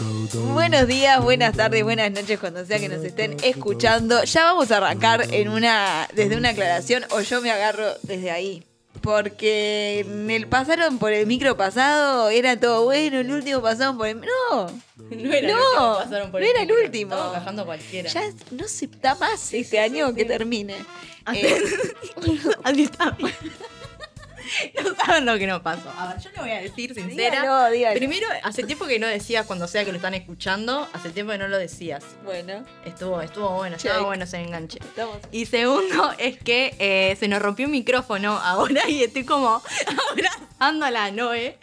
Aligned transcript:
Buenos 0.00 0.86
días, 0.86 1.20
buenas 1.22 1.56
tardes, 1.56 1.82
buenas 1.82 2.12
noches, 2.12 2.38
cuando 2.38 2.64
sea 2.64 2.78
que 2.78 2.88
nos 2.88 3.02
estén 3.04 3.36
escuchando. 3.42 4.22
Ya 4.24 4.44
vamos 4.44 4.70
a 4.70 4.76
arrancar 4.76 5.32
en 5.34 5.48
una, 5.48 6.08
desde 6.14 6.36
una 6.36 6.50
aclaración, 6.50 7.04
o 7.10 7.20
yo 7.20 7.40
me 7.40 7.50
agarro 7.50 7.94
desde 8.02 8.30
ahí. 8.30 8.62
Porque 9.00 10.00
en 10.00 10.30
el 10.30 10.46
pasaron 10.46 10.98
por 10.98 11.12
el 11.12 11.26
micro 11.26 11.56
pasado, 11.56 12.28
era 12.30 12.58
todo 12.58 12.84
bueno, 12.84 13.18
el 13.20 13.30
último 13.30 13.60
pasaron 13.60 13.96
por 13.96 14.06
el. 14.08 14.20
No, 14.20 14.66
No 14.96 15.32
era 15.32 15.38
el 15.38 15.46
No, 15.48 15.56
último, 15.56 15.98
pasaron 15.98 16.30
por 16.30 16.40
no 16.40 16.46
era 16.46 16.62
el 16.62 16.72
último. 16.72 17.14
Estamos 17.14 17.32
bajando 17.32 17.66
cualquiera. 17.66 18.08
ya 18.10 18.22
no 18.52 18.68
se 18.68 18.86
da 19.00 19.14
más 19.16 19.52
este 19.52 19.78
año 19.80 20.14
que 20.14 20.24
termine. 20.24 20.76
Eh. 21.32 21.60
No 24.82 24.94
saben 24.94 25.26
lo 25.26 25.38
que 25.38 25.46
nos 25.46 25.60
pasó. 25.62 25.90
A 25.96 26.08
ver, 26.14 26.22
yo 26.22 26.30
le 26.30 26.40
voy 26.40 26.50
a 26.50 26.60
decir 26.60 26.94
sincera. 26.94 27.40
dígalo, 27.42 27.70
dígalo. 27.70 27.96
Primero, 27.96 28.26
hace 28.42 28.62
tiempo 28.64 28.86
que 28.86 28.98
no 28.98 29.06
decías 29.06 29.46
cuando 29.46 29.68
sea 29.68 29.84
que 29.84 29.90
lo 29.92 29.96
están 29.96 30.14
escuchando, 30.14 30.88
hace 30.92 31.10
tiempo 31.10 31.32
que 31.32 31.38
no 31.38 31.48
lo 31.48 31.58
decías. 31.58 32.04
Bueno, 32.24 32.64
Estuvo, 32.84 33.20
estuvo 33.20 33.50
bueno, 33.50 33.76
estaba 33.76 33.96
Check. 33.96 34.06
bueno 34.06 34.24
ese 34.24 34.38
enganche. 34.38 34.78
estamos. 34.80 35.18
Y 35.32 35.46
segundo 35.46 36.12
es 36.18 36.38
que 36.38 36.74
eh, 36.78 37.16
se 37.18 37.28
nos 37.28 37.40
rompió 37.42 37.66
un 37.66 37.72
micrófono 37.72 38.32
ahora 38.38 38.88
y 38.88 39.02
estoy 39.02 39.24
como 39.24 39.62
abrazando 40.10 40.47
a 40.60 40.90
la 40.90 41.10
Noé 41.10 41.56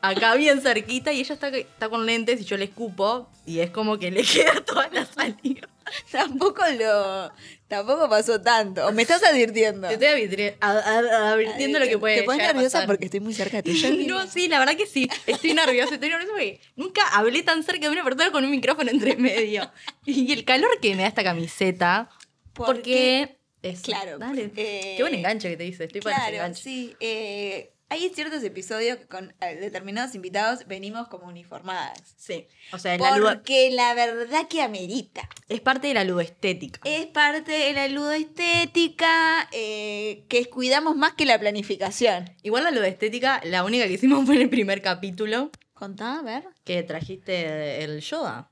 acá 0.00 0.34
bien 0.34 0.60
cerquita 0.60 1.12
y 1.12 1.20
ella 1.20 1.34
está, 1.34 1.48
está 1.48 1.88
con 1.88 2.04
lentes 2.06 2.40
y 2.40 2.44
yo 2.44 2.56
le 2.56 2.64
escupo 2.64 3.28
y 3.46 3.60
es 3.60 3.70
como 3.70 3.98
que 3.98 4.10
le 4.10 4.22
queda 4.24 4.60
toda 4.64 4.88
la 4.92 5.04
salida. 5.06 5.68
Tampoco 6.10 6.62
lo. 6.78 7.30
Tampoco 7.68 8.08
pasó 8.08 8.40
tanto. 8.40 8.86
O 8.86 8.92
me 8.92 9.02
estás 9.02 9.22
advirtiendo. 9.24 9.88
Te 9.88 9.94
estoy 9.94 10.08
advirtiendo 10.08 11.78
lo 11.78 11.86
que 11.86 11.98
puede 11.98 12.16
Te 12.20 12.22
pones 12.22 12.46
nerviosa 12.46 12.78
pasar. 12.78 12.86
porque 12.86 13.06
estoy 13.06 13.20
muy 13.20 13.34
cerca 13.34 13.62
tuyo. 13.62 13.88
No, 14.06 14.26
sí, 14.26 14.48
la 14.48 14.58
verdad 14.58 14.76
que 14.76 14.86
sí. 14.86 15.08
Estoy 15.26 15.54
nerviosa, 15.54 15.94
estoy 15.94 16.08
nerviosa 16.08 16.32
porque 16.32 16.60
nunca 16.76 17.02
hablé 17.12 17.42
tan 17.42 17.62
cerca 17.62 17.86
de 17.88 17.92
una 17.92 18.04
persona 18.04 18.30
con 18.32 18.44
un 18.44 18.50
micrófono 18.50 18.90
entre 18.90 19.16
medio. 19.16 19.70
Y 20.04 20.32
el 20.32 20.44
calor 20.44 20.70
que 20.80 20.94
me 20.94 21.02
da 21.02 21.08
esta 21.08 21.24
camiseta, 21.24 22.08
porque... 22.54 23.36
Es, 23.62 23.82
Claro, 23.82 24.18
Dale. 24.18 24.50
eh, 24.56 24.94
Qué 24.96 25.02
buen 25.04 25.14
enganche 25.14 25.48
que 25.50 25.56
te 25.56 25.62
dice, 25.62 25.84
estoy 25.84 26.00
para 26.00 26.16
ese 26.16 26.22
Claro, 26.30 26.36
enganche. 26.36 26.62
sí. 26.62 26.96
eh, 26.98 27.71
hay 27.92 28.08
ciertos 28.14 28.42
episodios 28.42 28.96
que 28.98 29.06
con 29.06 29.34
eh, 29.40 29.56
determinados 29.56 30.14
invitados 30.14 30.66
venimos 30.66 31.08
como 31.08 31.26
uniformadas. 31.26 32.14
Sí. 32.16 32.46
O 32.72 32.78
sea, 32.78 32.96
la 32.98 33.16
ludo- 33.18 33.34
Porque 33.34 33.70
la 33.70 33.92
verdad 33.94 34.48
que 34.48 34.62
amerita. 34.62 35.28
es 35.48 35.60
parte 35.60 35.88
de 35.88 35.94
la 35.94 36.04
ludoestética. 36.04 36.80
Es 36.84 37.06
parte 37.06 37.52
de 37.52 37.72
la 37.72 37.88
ludoestética 37.88 39.48
eh, 39.52 40.24
que 40.28 40.46
cuidamos 40.48 40.96
más 40.96 41.14
que 41.14 41.24
la 41.26 41.38
planificación. 41.38 42.30
Igual 42.42 42.64
la 42.64 42.70
ludoestética, 42.70 43.40
la 43.44 43.64
única 43.64 43.86
que 43.86 43.92
hicimos 43.94 44.24
fue 44.26 44.36
en 44.36 44.42
el 44.42 44.50
primer 44.50 44.82
capítulo, 44.82 45.50
Contá, 45.74 46.18
a 46.18 46.22
ver. 46.22 46.44
que 46.64 46.82
trajiste 46.82 47.82
el 47.84 48.00
Yoda. 48.00 48.50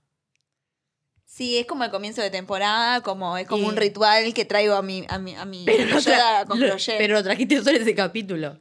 Sí, 1.24 1.58
es 1.58 1.66
como 1.66 1.84
el 1.84 1.90
comienzo 1.92 2.20
de 2.22 2.30
temporada, 2.30 3.02
como 3.02 3.36
es 3.38 3.46
como 3.46 3.62
Y- 3.64 3.68
un 3.68 3.76
ritual 3.76 4.34
que 4.34 4.44
traigo 4.44 4.74
a 4.74 4.82
mi, 4.82 5.06
a 5.08 5.18
mi, 5.18 5.34
a 5.36 5.44
mi 5.44 5.64
Pero, 5.64 5.98
Yoda 6.00 6.42
tra- 6.42 6.46
con 6.48 6.58
lo- 6.60 6.66
crochet. 6.66 6.98
pero 6.98 7.14
lo 7.14 7.22
trajiste 7.22 7.62
solo 7.62 7.78
ese 7.78 7.94
capítulo. 7.94 8.60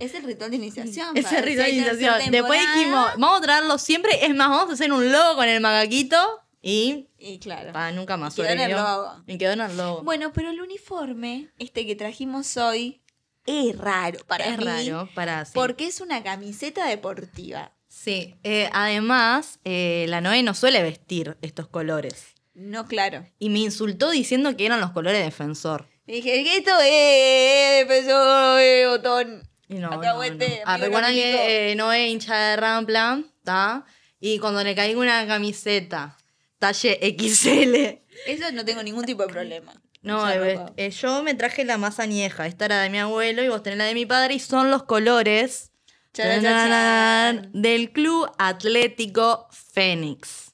Es 0.00 0.14
el 0.14 0.24
ritual 0.24 0.50
de 0.50 0.56
iniciación. 0.56 1.16
Ese 1.16 1.28
para 1.28 1.42
ritual 1.42 1.66
de 1.66 1.72
iniciación. 1.72 2.30
Después 2.30 2.60
dijimos, 2.74 3.06
vamos 3.18 3.38
a 3.38 3.42
traerlo 3.42 3.78
siempre. 3.78 4.24
Es 4.24 4.34
más, 4.34 4.48
vamos 4.48 4.70
a 4.70 4.72
hacer 4.74 4.92
un 4.92 5.12
logo 5.12 5.36
con 5.36 5.48
el 5.48 5.60
magaquito. 5.60 6.16
Y 6.62 7.08
Y 7.18 7.38
claro. 7.38 7.72
pa, 7.72 7.90
nunca 7.92 8.16
más 8.16 8.34
Quedó 8.34 8.46
en 8.48 8.60
el 8.60 8.72
logo. 8.72 9.14
Y 9.26 9.38
quedó 9.38 9.52
en 9.52 9.60
el 9.62 9.76
logo. 9.76 10.02
Bueno, 10.02 10.32
pero 10.32 10.50
el 10.50 10.60
uniforme, 10.60 11.48
este 11.58 11.86
que 11.86 11.96
trajimos 11.96 12.56
hoy, 12.56 13.00
es 13.46 13.78
raro 13.78 14.18
para 14.26 14.44
es 14.46 14.58
mí. 14.58 14.64
raro 14.64 15.08
para 15.14 15.44
sí. 15.44 15.52
Porque 15.54 15.86
es 15.86 16.00
una 16.00 16.22
camiseta 16.22 16.86
deportiva. 16.86 17.72
Sí. 17.88 18.36
Eh, 18.44 18.68
además, 18.72 19.58
eh, 19.64 20.04
la 20.08 20.20
Noé 20.20 20.42
no 20.42 20.54
suele 20.54 20.82
vestir 20.82 21.36
estos 21.40 21.66
colores. 21.66 22.34
No, 22.54 22.86
claro. 22.86 23.26
Y 23.38 23.48
me 23.48 23.60
insultó 23.60 24.10
diciendo 24.10 24.54
que 24.56 24.66
eran 24.66 24.80
los 24.80 24.90
colores 24.90 25.24
defensor. 25.24 25.88
Me 26.06 26.14
dije, 26.14 26.44
¿qué 26.44 26.56
esto 26.58 26.72
es? 26.82 27.82
Empezó 27.82 28.58
eh, 28.58 28.86
botón. 28.86 29.48
Y 29.70 29.74
no, 29.78 29.90
Alcahuete, 29.92 30.62
no, 30.66 30.78
no. 30.78 30.86
Nico. 30.88 31.00
que 31.14 31.70
eh, 31.70 31.74
no 31.76 31.92
es 31.92 32.10
hincha 32.10 32.36
de 32.36 32.56
Rampla, 32.56 33.22
¿está? 33.38 33.86
Y 34.18 34.38
cuando 34.40 34.62
le 34.64 34.74
caiga 34.74 34.98
una 35.00 35.26
camiseta 35.26 36.16
talle 36.58 36.98
XL. 37.18 38.00
Eso 38.26 38.52
no 38.52 38.64
tengo 38.64 38.82
ningún 38.82 39.04
tipo 39.04 39.22
de 39.22 39.28
problema. 39.28 39.72
No, 40.02 40.28
eh, 40.28 40.54
loco. 40.56 40.72
eh, 40.76 40.90
yo 40.90 41.22
me 41.22 41.34
traje 41.34 41.64
la 41.64 41.78
más 41.78 42.00
añeja. 42.00 42.46
Esta 42.46 42.64
era 42.64 42.82
de 42.82 42.90
mi 42.90 42.98
abuelo 42.98 43.42
y 43.42 43.48
vos 43.48 43.62
tenés 43.62 43.78
la 43.78 43.84
de 43.84 43.94
mi 43.94 44.06
padre. 44.06 44.34
Y 44.34 44.40
son 44.40 44.70
los 44.70 44.82
colores 44.82 45.70
Chan, 46.12 46.42
chan, 46.42 46.68
chan. 46.68 47.50
del 47.52 47.92
Club 47.92 48.30
Atlético 48.38 49.48
Fénix. 49.52 50.52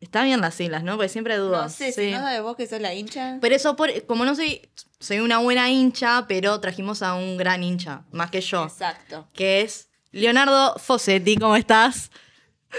Está 0.00 0.22
bien 0.24 0.40
las 0.40 0.54
siglas, 0.54 0.82
¿no? 0.84 0.96
Porque 0.96 1.08
siempre 1.08 1.36
dudo. 1.36 1.62
No 1.62 1.68
sé, 1.68 1.92
si 1.92 2.12
no 2.12 2.18
sabes 2.20 2.40
vos 2.42 2.56
que 2.56 2.66
sos 2.66 2.80
la 2.80 2.94
hincha. 2.94 3.38
Pero 3.40 3.54
eso, 3.54 3.76
por, 3.76 4.06
como 4.06 4.24
no 4.24 4.34
soy, 4.34 4.70
soy 5.00 5.20
una 5.20 5.38
buena 5.38 5.70
hincha, 5.70 6.26
pero 6.28 6.60
trajimos 6.60 7.02
a 7.02 7.14
un 7.14 7.36
gran 7.36 7.62
hincha, 7.62 8.04
más 8.10 8.30
que 8.30 8.40
yo, 8.40 8.64
Exacto. 8.64 9.28
que 9.32 9.60
es 9.62 9.88
Leonardo 10.10 10.74
Fossetti. 10.78 11.36
¿Cómo 11.36 11.56
estás? 11.56 12.10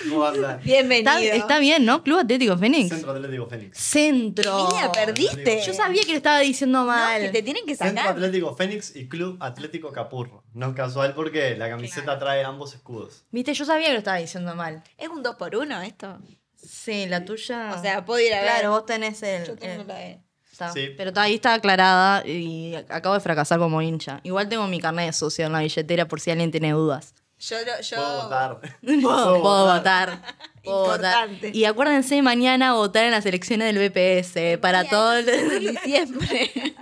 ¿Cómo 0.07 0.24
andan? 0.25 0.59
Bienvenido. 0.63 1.12
Está, 1.13 1.35
está 1.35 1.59
bien, 1.59 1.84
¿no? 1.84 2.03
Club 2.03 2.19
Atlético 2.19 2.56
Fénix. 2.57 2.90
Centro 2.90 3.12
Atlético 3.12 3.47
Fénix. 3.47 3.78
Centro. 3.78 4.69
Mira, 4.72 4.91
perdiste. 4.91 5.62
Yo 5.66 5.74
sabía 5.74 6.03
que 6.03 6.12
lo 6.12 6.18
estaba 6.18 6.40
diciendo 6.41 6.80
No, 6.81 6.85
mal. 6.85 7.19
que 7.22 7.30
te 7.30 7.41
tienen 7.41 7.66
que 7.66 7.75
Centro 7.75 7.97
sacar. 7.97 8.12
Atlético 8.16 8.56
Fénix 8.56 8.96
y 8.96 9.07
Club 9.09 9.38
Atlético 9.40 9.91
Capurro. 9.91 10.44
No 10.53 10.69
es 10.69 10.75
casual 10.75 11.16
porque 11.16 11.56
la 11.57 11.69
camiseta 11.69 12.19
trae 12.19 12.44
ambos 12.44 12.75
escudos. 12.75 13.25
Viste, 13.31 13.53
yo 13.56 13.66
sabía 13.66 13.88
que 13.88 13.94
lo 13.94 13.97
estaba 14.00 14.18
diciendo 14.18 14.53
mal. 14.53 14.84
Es 14.97 15.07
un 15.09 15.24
2 15.24 15.36
por 15.38 15.56
1 15.56 15.81
esto. 15.81 16.19
Sí, 16.56 17.07
la 17.07 17.25
tuya. 17.25 17.74
O 17.75 17.81
sea, 17.81 18.06
puedo 18.06 18.19
ir 18.19 18.34
a 18.34 18.41
ver. 18.41 18.50
claro, 18.51 18.72
vos 18.72 18.86
tenés 18.86 19.24
el. 19.24 19.46
Yo 19.47 19.56
tengo 19.56 19.81
el- 19.81 19.88
la 19.88 19.96
de- 19.96 20.19
está. 20.65 20.71
Sí. 20.73 20.93
Pero 20.97 21.11
ahí 21.15 21.35
está 21.35 21.53
aclarada 21.53 22.25
y 22.25 22.75
acabo 22.89 23.15
de 23.15 23.21
fracasar 23.21 23.59
como 23.59 23.81
hincha. 23.81 24.19
Igual 24.23 24.49
tengo 24.49 24.67
mi 24.67 24.79
carnet 24.79 25.07
de 25.07 25.13
socio 25.13 25.45
en 25.45 25.53
la 25.53 25.59
billetera 25.59 26.07
por 26.07 26.19
si 26.19 26.31
alguien 26.31 26.51
tiene 26.51 26.71
dudas. 26.71 27.13
Yo, 27.39 27.55
yo... 27.81 27.95
Puedo 27.95 28.23
votar. 28.23 28.59
Puedo, 28.81 29.41
puedo 29.41 29.65
votar. 29.65 30.09
votar. 30.09 30.35
Puedo 30.63 30.79
votar. 30.79 31.29
Importante. 31.29 31.57
Y 31.57 31.63
acuérdense 31.63 32.21
mañana 32.21 32.73
votar 32.73 33.05
en 33.05 33.11
las 33.11 33.25
elecciones 33.25 33.73
del 33.73 33.89
BPS 33.89 34.59
para 34.59 34.83
todo 34.83 35.13
el... 35.13 35.59
diciembre. 35.59 36.51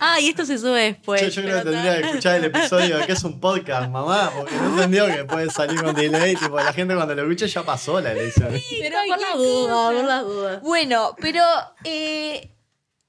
Ah, 0.00 0.20
y 0.20 0.28
esto 0.28 0.46
se 0.46 0.56
sube 0.58 0.80
después. 0.80 1.20
Yo, 1.20 1.28
yo 1.28 1.42
creo 1.42 1.58
que 1.58 1.70
tendría 1.70 1.96
que 1.96 2.06
escuchar 2.06 2.36
el 2.36 2.44
episodio 2.44 2.98
de 2.98 3.06
que 3.06 3.12
es 3.12 3.24
un 3.24 3.40
podcast, 3.40 3.90
mamá, 3.90 4.30
porque 4.34 4.54
no 4.54 4.68
entendió 4.68 5.06
que 5.06 5.24
puede 5.24 5.50
salir 5.50 5.82
con 5.82 5.94
delay. 5.94 6.36
Tipo, 6.36 6.56
la 6.56 6.72
gente 6.72 6.94
cuando 6.94 7.14
lo 7.14 7.22
escucha 7.22 7.46
ya 7.46 7.62
pasó 7.64 8.00
la 8.00 8.12
elección. 8.12 8.48
Pero 8.80 8.96
por 9.08 9.20
la 9.20 9.34
duda, 9.34 9.90
por 9.90 10.04
la 10.04 10.22
duda. 10.22 10.60
Bueno, 10.62 11.16
pero 11.20 11.42
eh, 11.82 12.50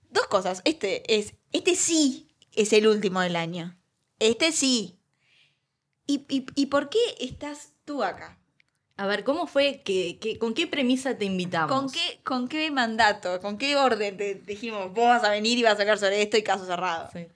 dos 0.09 0.27
cosas. 0.27 0.61
Este 0.65 1.17
es, 1.19 1.33
este 1.51 1.75
sí 1.75 2.29
es 2.53 2.73
el 2.73 2.87
último 2.87 3.21
del 3.21 3.35
año. 3.35 3.77
Este 4.19 4.51
sí. 4.51 4.99
¿Y, 6.07 6.25
y, 6.29 6.45
y 6.55 6.65
por 6.67 6.89
qué 6.89 6.99
estás 7.19 7.73
tú 7.85 8.03
acá? 8.03 8.37
A 8.97 9.05
ver, 9.07 9.23
¿cómo 9.23 9.47
fue? 9.47 9.81
que, 9.83 10.17
que- 10.19 10.37
¿Con 10.39 10.53
qué 10.53 10.67
premisa 10.67 11.17
te 11.17 11.25
invitamos? 11.25 11.71
¿Con 11.71 11.89
qué, 11.91 12.19
¿Con 12.23 12.47
qué 12.47 12.69
mandato? 12.71 13.39
¿Con 13.39 13.57
qué 13.57 13.75
orden 13.77 14.17
te 14.17 14.35
dijimos 14.35 14.87
vos 14.93 15.05
vas 15.07 15.23
a 15.23 15.29
venir 15.29 15.57
y 15.57 15.63
vas 15.63 15.73
a 15.75 15.77
sacar 15.77 15.97
sobre 15.97 16.21
esto 16.21 16.35
y 16.37 16.43
caso 16.43 16.65
cerrado? 16.65 17.09
Sí. 17.13 17.27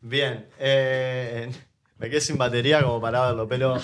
Bien, 0.00 0.48
eh, 0.58 1.50
me 1.98 2.08
quedé 2.08 2.20
sin 2.22 2.38
batería 2.38 2.82
como 2.82 3.00
para 3.02 3.26
verlo, 3.26 3.46
pero 3.48 3.74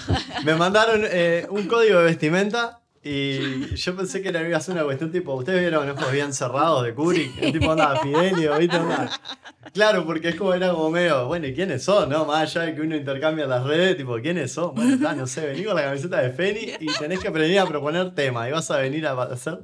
me 0.44 0.54
mandaron 0.54 1.02
eh, 1.04 1.46
un 1.50 1.66
código 1.68 1.98
de 1.98 2.04
vestimenta 2.06 2.80
y 3.08 3.76
yo 3.76 3.94
pensé 3.94 4.20
que 4.20 4.30
era 4.30 4.46
iba 4.46 4.56
a 4.56 4.60
ser 4.60 4.74
una 4.74 4.82
cuestión 4.82 5.12
tipo, 5.12 5.32
ustedes 5.34 5.60
vieron 5.60 5.88
ojos 5.88 6.10
bien 6.10 6.32
cerrados 6.32 6.82
de 6.82 6.92
Kubrick, 6.92 7.40
el 7.40 7.52
tipo 7.52 7.70
onda 7.70 8.00
Fidelio, 8.00 8.58
¿viste? 8.58 8.76
Onda? 8.76 9.08
Claro, 9.72 10.04
porque 10.04 10.30
es 10.30 10.34
como 10.34 10.52
era 10.52 10.72
como 10.72 10.90
medio, 10.90 11.28
bueno, 11.28 11.46
¿y 11.46 11.54
quiénes 11.54 11.84
son? 11.84 12.08
no? 12.08 12.24
Más 12.24 12.56
allá 12.56 12.66
de 12.66 12.74
que 12.74 12.80
uno 12.80 12.96
intercambia 12.96 13.46
las 13.46 13.62
redes, 13.62 13.96
tipo, 13.96 14.18
¿quiénes 14.20 14.50
son? 14.52 14.74
Bueno, 14.74 14.94
está, 14.94 15.14
no 15.14 15.28
sé, 15.28 15.46
vení 15.46 15.62
con 15.62 15.76
la 15.76 15.84
camiseta 15.84 16.20
de 16.20 16.30
Feni 16.30 16.72
y 16.80 16.86
tenés 16.98 17.20
que 17.20 17.28
aprender 17.28 17.60
a 17.60 17.66
proponer 17.66 18.12
tema 18.12 18.48
y 18.48 18.52
vas 18.52 18.70
a 18.72 18.78
venir 18.78 19.06
a 19.06 19.22
hacer... 19.22 19.60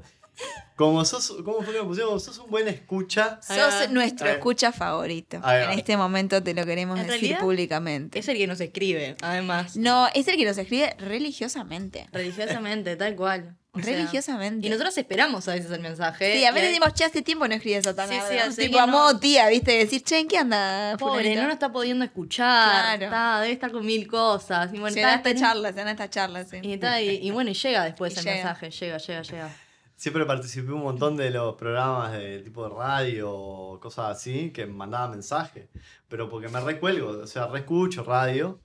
Como 0.77 1.05
sos, 1.05 1.35
¿cómo 1.45 1.63
fue 1.63 1.75
que 1.75 1.81
me 1.81 1.87
pusieron? 1.87 2.19
Sos 2.19 2.39
un 2.39 2.51
buen 2.51 2.67
escucha. 2.67 3.39
Sos 3.43 3.59
Ah. 3.59 3.87
nuestro 3.91 4.29
escucha 4.29 4.73
favorito. 4.73 5.37
En 5.47 5.79
este 5.79 5.97
momento 5.97 6.43
te 6.43 6.55
lo 6.55 6.65
queremos 6.65 6.97
decir 6.99 7.11
realidad, 7.13 7.41
públicamente. 7.41 8.19
Es 8.19 8.27
el 8.29 8.37
que 8.39 8.47
nos 8.47 8.61
escribe, 8.61 9.17
además. 9.23 9.77
No, 9.77 10.09
es 10.15 10.27
el 10.29 10.37
que 10.37 10.45
nos 10.45 10.57
escribe 10.59 10.97
religiosamente. 10.99 12.09
Religiosamente, 12.13 12.97
tal 12.97 13.15
cual. 13.15 13.57
O 13.75 13.81
sea, 13.81 13.95
religiosamente. 13.97 14.67
y 14.67 14.71
nosotros 14.71 14.99
esperamos 14.99 15.49
a 15.49 15.55
veces 15.55 15.71
el 15.71 15.81
mensaje. 15.81 16.37
Sí, 16.37 16.45
a 16.45 16.53
veces 16.53 16.69
decimos, 16.71 16.93
che, 16.93 17.05
hace 17.05 17.23
tiempo 17.23 17.49
no 17.49 17.55
escribes 17.55 17.87
a 17.87 17.95
tan 17.97 18.07
Sí, 18.09 18.17
sí, 18.29 18.37
algo". 18.37 18.51
hace 18.51 18.63
Tipo, 18.67 18.79
a 18.81 18.87
no. 18.87 18.93
modo 18.93 19.19
tía, 19.19 19.49
¿viste? 19.49 19.73
Decir, 19.73 20.03
che, 20.03 20.19
¿en 20.19 20.29
qué 20.29 20.37
anda? 20.37 20.97
Pobre, 20.99 21.23
fulanito?". 21.23 21.41
no 21.41 21.47
nos 21.47 21.55
está 21.55 21.73
pudiendo 21.73 22.05
escuchar. 22.05 22.99
Claro. 22.99 23.05
Está, 23.07 23.41
debe 23.41 23.53
estar 23.55 23.73
con 23.73 23.87
mil 23.87 24.07
cosas. 24.09 24.69
Y 24.75 24.79
bueno, 24.79 24.93
Se 24.93 25.01
está- 25.01 25.15
esta 25.15 25.35
charla, 25.35 25.69
se 25.71 25.75
dan 25.77 25.89
estas 25.89 26.11
charlas, 26.11 26.49
sí. 26.51 26.59
Y, 26.61 26.73
está, 26.75 27.01
y, 27.01 27.17
y 27.27 27.31
bueno, 27.31 27.51
y 27.51 27.55
llega 27.55 27.85
después 27.85 28.15
Y 28.15 28.19
el 28.19 28.25
llega. 28.27 28.37
mensaje. 28.37 28.71
Llega, 28.71 28.99
llega, 28.99 29.23
llega. 29.23 29.57
Siempre 30.03 30.27
participé 30.27 30.73
un 30.73 30.83
montón 30.83 31.17
de 31.17 31.31
los 31.31 31.55
programas 31.55 32.11
de 32.11 32.41
tipo 32.41 32.69
de 32.69 32.75
radio 32.75 33.31
o 33.31 33.79
cosas 33.79 34.17
así 34.17 34.51
que 34.51 34.67
me 34.67 34.73
mandaban 34.73 35.13
mensajes. 35.13 35.69
Pero 36.09 36.29
porque 36.29 36.49
me 36.49 36.59
recuelgo, 36.59 37.11
o 37.11 37.27
sea, 37.29 37.47
reescucho 37.47 38.03
radio. 38.03 38.59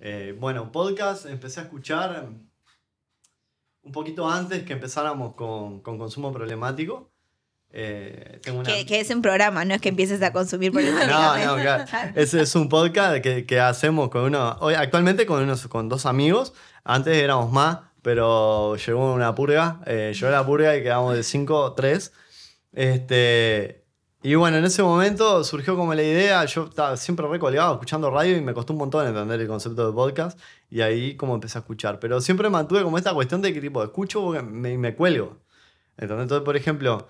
Eh, 0.00 0.34
bueno, 0.40 0.72
podcast 0.72 1.26
empecé 1.26 1.60
a 1.60 1.64
escuchar 1.64 2.30
un 3.82 3.92
poquito 3.92 4.30
antes 4.30 4.62
que 4.62 4.72
empezáramos 4.72 5.34
con, 5.34 5.82
con 5.82 5.98
consumo 5.98 6.32
problemático. 6.32 7.10
Eh, 7.70 8.40
tengo 8.42 8.60
una... 8.60 8.72
Que, 8.72 8.86
que 8.86 9.00
es 9.00 9.10
un 9.10 9.20
programa, 9.20 9.66
no 9.66 9.74
es 9.74 9.82
que 9.82 9.90
empieces 9.90 10.22
a 10.22 10.32
consumir 10.32 10.72
por 10.72 10.82
No, 10.82 11.36
no, 11.36 11.56
claro. 11.56 11.84
Ese 12.14 12.40
es 12.40 12.54
un 12.54 12.70
podcast 12.70 13.20
que, 13.20 13.44
que 13.44 13.60
hacemos 13.60 14.08
con 14.08 14.22
uno. 14.22 14.56
Hoy, 14.60 14.72
actualmente 14.72 15.26
con 15.26 15.42
unos, 15.42 15.68
con 15.68 15.90
dos 15.90 16.06
amigos. 16.06 16.54
Antes 16.82 17.14
éramos 17.14 17.52
más, 17.52 17.80
pero 18.02 18.76
llegó 18.76 19.12
una 19.14 19.34
purga. 19.34 19.80
Eh, 19.86 20.12
llegó 20.14 20.30
la 20.30 20.44
purga 20.46 20.76
y 20.76 20.82
quedamos 20.82 21.14
de 21.14 21.22
cinco, 21.22 21.72
tres. 21.74 22.12
Este. 22.72 23.84
Y 24.22 24.34
bueno, 24.34 24.56
en 24.56 24.64
ese 24.64 24.82
momento 24.82 25.44
surgió 25.44 25.76
como 25.76 25.94
la 25.94 26.02
idea, 26.02 26.44
yo 26.44 26.64
estaba 26.64 26.96
siempre 26.96 27.26
recolgado 27.28 27.74
escuchando 27.74 28.10
radio 28.10 28.36
y 28.36 28.40
me 28.40 28.52
costó 28.52 28.72
un 28.72 28.80
montón 28.80 29.06
entender 29.06 29.40
el 29.40 29.46
concepto 29.46 29.86
de 29.86 29.92
podcast 29.92 30.38
y 30.68 30.80
ahí 30.80 31.16
como 31.16 31.34
empecé 31.34 31.58
a 31.58 31.60
escuchar. 31.60 32.00
Pero 32.00 32.20
siempre 32.20 32.50
mantuve 32.50 32.82
como 32.82 32.98
esta 32.98 33.14
cuestión 33.14 33.40
de 33.42 33.54
que 33.54 33.60
tipo, 33.60 33.82
escucho 33.82 34.20
porque 34.22 34.42
me, 34.42 34.76
me 34.76 34.94
cuelgo. 34.96 35.38
¿Entendés? 35.96 36.24
Entonces, 36.24 36.44
por 36.44 36.56
ejemplo, 36.56 37.06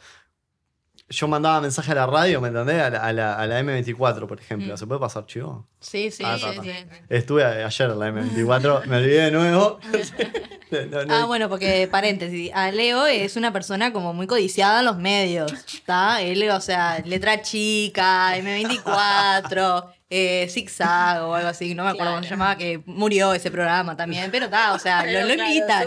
yo 1.08 1.28
mandaba 1.28 1.62
mensaje 1.62 1.92
a 1.92 1.94
la 1.94 2.06
radio, 2.06 2.42
¿me 2.42 2.48
entendés? 2.48 2.82
A 2.82 2.90
la, 2.90 2.98
a 3.02 3.12
la, 3.14 3.34
a 3.34 3.46
la 3.46 3.60
M24, 3.62 4.26
por 4.26 4.38
ejemplo. 4.38 4.76
¿Se 4.76 4.86
puede 4.86 5.00
pasar 5.00 5.24
chivo? 5.24 5.66
Sí, 5.80 6.10
sí, 6.10 6.22
Ah, 6.26 6.36
sí, 6.38 6.46
sí. 6.62 6.70
Estuve 7.08 7.42
ayer 7.44 7.90
en 7.90 7.98
la 7.98 8.10
M24, 8.10 8.84
me 8.84 8.96
olvidé 8.98 9.22
de 9.22 9.30
nuevo. 9.30 9.78
No, 10.70 11.04
no, 11.04 11.14
Ah, 11.14 11.24
bueno, 11.26 11.48
porque 11.48 11.88
paréntesis, 11.90 12.50
a 12.54 12.70
Leo 12.70 13.06
es 13.06 13.36
una 13.36 13.52
persona 13.52 13.92
como 13.92 14.12
muy 14.12 14.26
codiciada 14.26 14.80
en 14.80 14.84
los 14.86 14.96
medios, 14.98 15.52
¿está? 15.52 16.20
Él, 16.22 16.48
o 16.50 16.60
sea, 16.60 17.00
letra 17.04 17.40
chica, 17.42 18.36
M24, 18.36 19.84
eh, 20.10 20.46
Zigzag 20.50 21.22
o 21.22 21.34
algo 21.34 21.48
así, 21.50 21.74
no 21.74 21.84
me 21.84 21.90
acuerdo 21.90 22.12
cómo 22.12 22.22
se 22.22 22.30
llamaba, 22.30 22.56
que 22.56 22.80
murió 22.86 23.34
ese 23.34 23.50
programa 23.50 23.94
también, 23.96 24.30
pero 24.30 24.46
está, 24.46 24.72
o 24.72 24.78
sea, 24.78 25.04
lo, 25.04 25.20
lo 25.26 25.34
invitan. 25.34 25.80
es- 25.80 25.86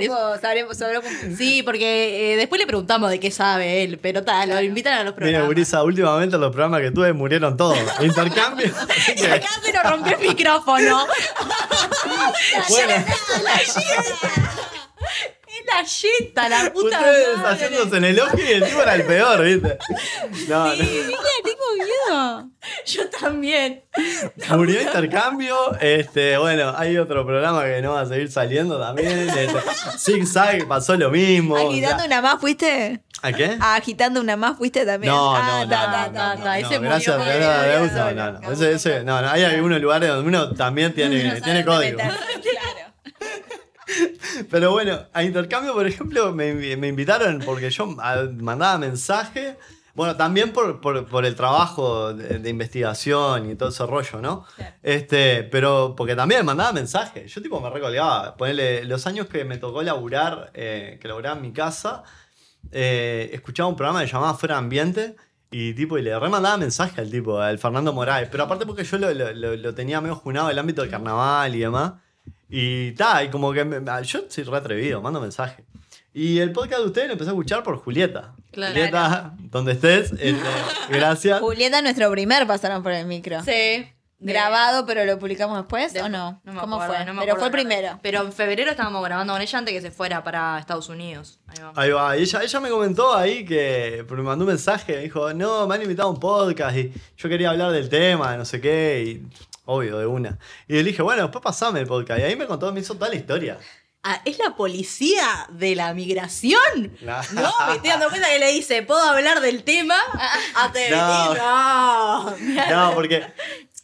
Sí, 1.38 1.64
porque 1.64 2.34
eh, 2.34 2.38
después 2.38 2.60
le 2.60 2.68
preguntamos 2.68 3.10
de 3.10 3.20
qué 3.20 3.32
sabe 3.32 3.84
él, 3.84 3.98
pero 4.00 4.24
tal, 4.24 4.50
lo 4.50 4.62
invitan 4.62 4.94
a 4.94 5.04
los 5.04 5.14
Mira, 5.16 5.16
programas. 5.18 5.48
Gurisa, 5.48 5.84
últimamente 5.84 6.38
los 6.38 6.52
programas 6.52 6.82
que 6.82 6.92
tuve 6.92 7.14
murieron 7.14 7.58
todos. 7.58 7.78
Intercambio. 8.00 8.68
nos 9.74 9.84
rompió 9.92 10.18
el 10.20 10.28
micrófono. 10.28 11.08
bueno, 12.70 12.94
Es 15.80 16.04
la 16.04 16.20
yeta, 16.20 16.50
la 16.50 16.74
puta 16.74 17.00
ustedes 17.00 17.38
madre. 17.38 17.50
haciéndose 17.66 17.98
en 17.98 18.04
el 18.06 18.20
ojo 18.20 18.38
y 18.38 18.52
el 18.52 18.64
tipo 18.66 18.82
era 18.82 18.96
el 18.96 19.04
peor, 19.06 19.44
¿viste? 19.44 19.78
No, 20.48 20.66
no. 20.68 20.76
tengo 20.76 21.66
miedo. 21.78 22.50
Yo 22.86 23.10
también. 23.10 23.84
Murió 24.50 24.82
intercambio. 24.82 25.56
Este, 25.80 26.38
bueno, 26.38 26.74
hay 26.78 26.98
otro 26.98 27.26
programa 27.26 27.64
que 27.64 27.82
no 27.82 27.94
va 27.94 28.02
a 28.02 28.06
seguir 28.06 28.32
saliendo 28.32 28.80
también. 28.80 29.30
Este, 29.30 29.48
Zig 29.98 30.28
Zag 30.28 30.68
pasó 30.68 30.96
lo 30.96 31.10
mismo. 31.10 31.56
o 31.56 31.58
sea- 31.58 31.68
¿Agitando 31.70 32.06
una 32.06 32.22
más 32.22 32.40
fuiste? 32.40 33.02
¿A 33.24 33.32
qué? 33.32 33.56
Ah, 33.60 33.76
agitando 33.76 34.20
una 34.20 34.36
más 34.36 34.58
fuiste 34.58 34.86
también. 34.86 35.14
No, 35.14 35.36
Ah, 35.36 35.64
no, 35.64 35.70
ta, 35.70 36.36
no, 36.36 36.54
ese 36.54 36.80
gracias, 36.80 37.16
a 37.16 38.12
no, 38.12 38.12
no, 38.32 38.40
no, 38.40 38.52
ese- 38.52 38.72
ese- 38.74 39.04
no, 39.04 39.22
no, 39.22 39.30
hay 39.30 39.44
algunos 39.44 39.80
lugares 39.80 40.10
donde 40.10 40.28
uno 40.28 40.54
también 40.54 40.94
tiene, 40.94 41.40
tiene 41.42 41.64
código. 41.64 42.00
Pero 44.52 44.72
bueno, 44.72 45.00
a 45.14 45.24
intercambio, 45.24 45.74
por 45.74 45.88
ejemplo, 45.88 46.32
me, 46.34 46.54
me 46.78 46.88
invitaron 46.88 47.40
porque 47.44 47.70
yo 47.72 47.88
mandaba 47.88 48.78
mensaje. 48.78 49.58
Bueno, 49.94 50.16
también 50.16 50.54
por, 50.54 50.80
por- 50.80 51.06
por 51.08 51.26
el 51.26 51.36
trabajo 51.36 52.14
de, 52.14 52.40
de 52.40 52.50
investigación 52.50 53.50
y 53.52 53.56
todo 53.56 53.70
ese 53.70 53.86
rollo, 53.86 54.22
¿no? 54.22 54.46
Claro. 54.56 54.76
Este, 54.84 55.44
pero 55.44 55.96
porque 55.98 56.16
también 56.16 56.46
mandaba 56.46 56.72
mensaje. 56.72 57.28
Yo 57.28 57.42
tipo 57.42 57.60
me 57.60 57.70
recolgaba. 57.70 58.36
Ponele, 58.38 58.86
los 58.86 59.06
años 59.08 59.28
que 59.28 59.44
me 59.44 59.58
tocó 59.58 59.82
laburar, 59.84 60.52
eh, 60.54 60.98
que 61.02 61.08
laburaba 61.10 61.36
en 61.36 61.42
mi 61.42 61.52
casa, 61.52 62.04
eh, 62.72 63.30
escuchaba 63.34 63.68
un 63.70 63.76
programa 63.76 64.02
que 64.02 64.08
llamaba 64.12 64.34
Fuera 64.36 64.58
Ambiente. 64.58 65.16
Y 65.54 65.74
tipo, 65.74 65.98
y 65.98 66.02
le 66.02 66.18
remandaba 66.18 66.56
mensaje 66.56 67.02
al 67.02 67.12
tipo, 67.12 67.40
al 67.42 67.60
Fernando 67.60 67.92
Moraes. 67.92 68.30
Pero 68.32 68.44
aparte 68.46 68.66
porque 68.66 68.86
yo 68.86 68.98
lo, 68.98 69.14
lo- 69.14 69.34
lo- 69.34 69.56
lo 69.58 69.76
tenía 69.76 70.00
medio 70.00 70.16
junado 70.16 70.50
el 70.50 70.58
ámbito 70.58 70.82
del 70.82 70.90
carnaval 70.92 71.54
y 71.54 71.60
demás. 71.60 71.94
Y 72.52 72.92
ta, 72.92 73.24
y 73.24 73.30
como 73.30 73.54
que 73.54 73.64
me- 73.66 73.80
yo 74.04 74.20
soy 74.28 74.44
re 74.44 74.58
atrevido, 74.58 75.02
mando 75.02 75.22
mensaje. 75.22 75.64
Y 76.14 76.40
el 76.40 76.52
podcast 76.52 76.82
de 76.82 76.88
ustedes 76.88 77.08
lo 77.08 77.14
empecé 77.14 77.30
a 77.30 77.34
escuchar 77.34 77.64
por 77.64 77.78
Julieta. 77.78 78.34
Claro. 78.52 78.74
Julieta, 78.74 79.34
donde 79.40 79.72
estés, 79.72 80.12
este, 80.12 80.36
gracias. 80.90 81.40
Julieta, 81.40 81.82
nuestro 81.82 82.12
primer 82.12 82.46
pasaron 82.46 82.84
por 82.84 82.92
el 82.92 83.06
micro. 83.06 83.42
Sí. 83.44 83.88
Grabado, 84.24 84.86
pero 84.86 85.04
lo 85.04 85.18
publicamos 85.18 85.58
después, 85.58 85.94
De- 85.94 86.04
¿o 86.04 86.10
no? 86.10 86.42
me 86.44 86.54
¿Cómo 86.60 86.76
acuerdo, 86.76 86.94
fue? 86.96 87.06
no 87.06 87.14
me 87.16 87.22
pero 87.22 87.38
fue 87.38 87.46
el 87.46 87.52
primero. 87.52 88.00
Pero 88.04 88.22
en 88.22 88.32
febrero 88.32 88.70
estábamos 88.70 89.04
grabando 89.04 89.34
con 89.34 89.42
ella 89.42 89.58
antes 89.58 89.74
que 89.74 89.82
se 89.82 89.90
fuera 89.90 90.24
para 90.24 90.60
Estados 90.60 90.90
Unidos. 90.90 91.40
Ahí 91.48 91.58
va. 91.64 91.72
Ahí 91.76 91.90
va, 91.92 92.18
y 92.18 92.22
ella, 92.22 92.44
ella 92.44 92.60
me 92.60 92.70
comentó 92.70 93.16
ahí 93.16 93.44
que 93.46 94.06
me 94.12 94.22
mandó 94.22 94.44
un 94.46 94.50
mensaje, 94.50 94.98
me 94.98 95.02
dijo, 95.04 95.34
no, 95.34 95.66
me 95.66 95.74
han 95.74 95.82
invitado 95.82 96.10
a 96.10 96.12
un 96.12 96.20
podcast 96.20 96.78
y 96.78 96.94
yo 97.18 97.30
quería 97.30 97.50
hablar 97.50 97.72
del 97.72 97.90
tema, 97.90 98.38
no 98.38 98.46
sé 98.46 98.62
qué, 98.62 99.04
y 99.08 99.28
obvio, 99.66 99.98
de 99.98 100.06
una. 100.06 100.40
Y 100.68 100.74
le 100.74 100.84
dije, 100.84 101.02
bueno, 101.02 101.24
después 101.24 101.44
pasame 101.44 101.80
el 101.82 101.88
podcast. 101.88 102.20
Y 102.20 102.24
ahí 102.24 102.36
me 102.36 102.48
contó, 102.48 102.72
me 102.72 102.80
hizo 102.80 102.96
toda 102.96 103.10
la 103.10 103.16
historia. 103.16 103.58
Ah, 104.04 104.20
¿Es 104.26 104.40
la 104.40 104.56
policía 104.56 105.48
de 105.50 105.76
la 105.76 105.94
migración? 105.94 106.98
No, 107.02 107.52
me 107.68 107.76
estoy 107.76 107.90
dando 107.90 108.10
cuenta 108.10 108.30
que 108.30 108.40
le 108.40 108.52
dice, 108.52 108.82
¿puedo 108.84 109.02
hablar 109.02 109.42
del 109.42 109.64
tema? 109.64 109.96
A 110.56 110.72
te 110.72 110.90
No. 110.90 111.36
no. 111.36 112.36
No, 112.70 112.94
porque, 112.96 113.24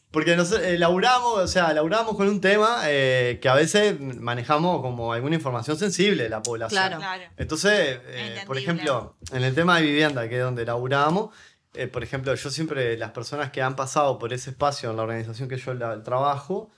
porque 0.10 0.36
nosotros 0.36 0.66
eh, 0.66 0.80
laburamos, 0.80 1.38
o 1.38 1.48
sea, 1.48 1.72
laburamos 1.74 2.16
con 2.16 2.28
un 2.28 2.42
tema 2.42 2.82
eh, 2.86 3.38
que 3.42 3.50
a 3.50 3.54
veces 3.54 4.00
manejamos 4.00 4.82
como 4.82 5.14
alguna 5.14 5.36
información 5.36 5.78
sensible 5.78 6.24
de 6.24 6.30
la 6.30 6.42
población. 6.42 6.94
Claro. 6.98 7.24
Entonces, 7.38 8.00
eh, 8.08 8.44
por 8.48 8.58
ejemplo, 8.58 9.18
en 9.32 9.44
el 9.44 9.54
tema 9.54 9.78
de 9.78 9.84
vivienda, 9.84 10.28
que 10.28 10.38
es 10.38 10.44
donde 10.44 10.66
laburamos, 10.66 11.30
eh, 11.78 11.88
por 11.88 12.04
ejemplo, 12.04 12.34
yo 12.36 12.50
siempre, 12.50 12.98
las 12.98 13.12
personas 13.12 13.52
que 13.52 13.62
han 13.62 13.76
pasado 13.76 14.18
por 14.20 14.34
ese 14.34 14.50
espacio 14.52 14.90
en 14.92 14.98
la 14.98 15.04
organización 15.04 15.48
que 15.50 15.58
yo 15.58 15.74
la- 15.74 16.02
trabajo, 16.04 16.70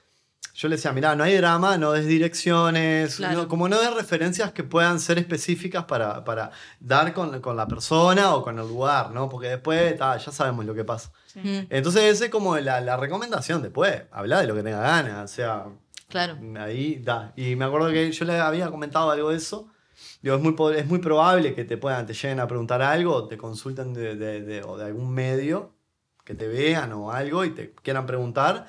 yo 0.54 0.68
les 0.68 0.80
decía, 0.80 0.92
mirá, 0.94 1.16
no 1.16 1.24
hay 1.24 1.36
drama, 1.38 1.78
no 1.78 1.92
des 1.94 2.06
direcciones, 2.08 3.16
Claro. 3.18 3.44
no- 3.44 3.48
como 3.48 3.70
no 3.70 3.80
des 3.80 3.94
referencias 3.94 4.52
que 4.52 4.64
puedan 4.64 5.00
ser 5.00 5.18
específicas 5.18 5.86
para, 5.86 6.24
para 6.24 6.52
dar 6.80 7.14
con, 7.14 7.40
con 7.42 7.56
la 7.56 7.68
persona 7.68 8.34
o 8.36 8.44
con 8.44 8.60
el 8.60 8.68
lugar, 8.68 9.12
¿no? 9.12 9.30
Porque 9.30 9.48
después, 9.50 9.98
ta, 9.98 10.18
ya 10.18 10.32
sabemos 10.32 10.66
lo 10.66 10.74
que 10.74 10.84
pasa. 10.84 11.12
Entonces, 11.36 12.04
esa 12.04 12.26
es 12.26 12.32
como 12.32 12.58
la, 12.58 12.82
la 12.82 12.98
recomendación 12.98 13.62
después, 13.62 14.04
hablar 14.12 14.42
de 14.42 14.48
lo 14.48 14.56
que 14.56 14.64
tenga 14.64 14.82
ganas, 14.82 15.32
o 15.32 15.34
sea, 15.34 15.66
Claro. 16.10 16.38
Ahí 16.60 16.96
da. 17.04 17.34
Y 17.36 17.56
me 17.56 17.66
acuerdo 17.66 17.92
que 17.92 18.12
yo 18.12 18.26
le 18.26 18.40
había 18.40 18.72
comentado 18.72 19.12
algo 19.12 19.30
de 19.30 19.38
eso. 19.38 19.68
Digo, 20.22 20.36
es 20.36 20.42
muy, 20.42 20.56
es 20.76 20.86
muy 20.88 21.00
probable 21.00 21.56
que 21.56 21.64
te 21.64 21.78
puedan, 21.78 22.06
te 22.06 22.14
lleguen 22.14 22.40
a 22.40 22.48
preguntar 22.48 22.82
algo, 22.82 23.28
te 23.28 23.38
consulten 23.38 23.94
de, 23.94 24.16
de- 24.16 24.42
de- 24.42 24.64
o 24.64 24.78
de 24.78 24.86
algún 24.86 25.12
medio, 25.14 25.74
que 26.26 26.36
te 26.36 26.48
vean 26.48 26.92
o 26.94 27.12
algo 27.12 27.46
y 27.46 27.52
te 27.52 27.74
quieran 27.74 28.06
preguntar. 28.06 28.68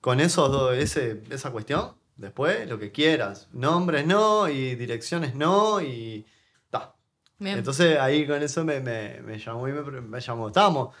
Con 0.00 0.18
dos, 0.18 0.74
ese, 0.76 1.22
esa 1.30 1.50
cuestión, 1.50 1.92
después 2.16 2.68
lo 2.68 2.78
que 2.78 2.92
quieras. 2.92 3.48
Nombres 3.52 4.06
no, 4.06 4.48
y 4.48 4.74
direcciones 4.74 5.34
no, 5.34 5.80
y. 5.80 6.26
ta. 6.70 6.94
Bien. 7.38 7.56
Entonces 7.58 7.98
ahí 7.98 8.26
con 8.26 8.42
eso 8.42 8.64
me, 8.64 8.80
me- 8.80 9.20
me 9.22 9.38
llamó 9.38 9.66
y 9.68 9.72
me 9.72 10.20
llamó. 10.20 10.48
Estábamos. 10.48 10.94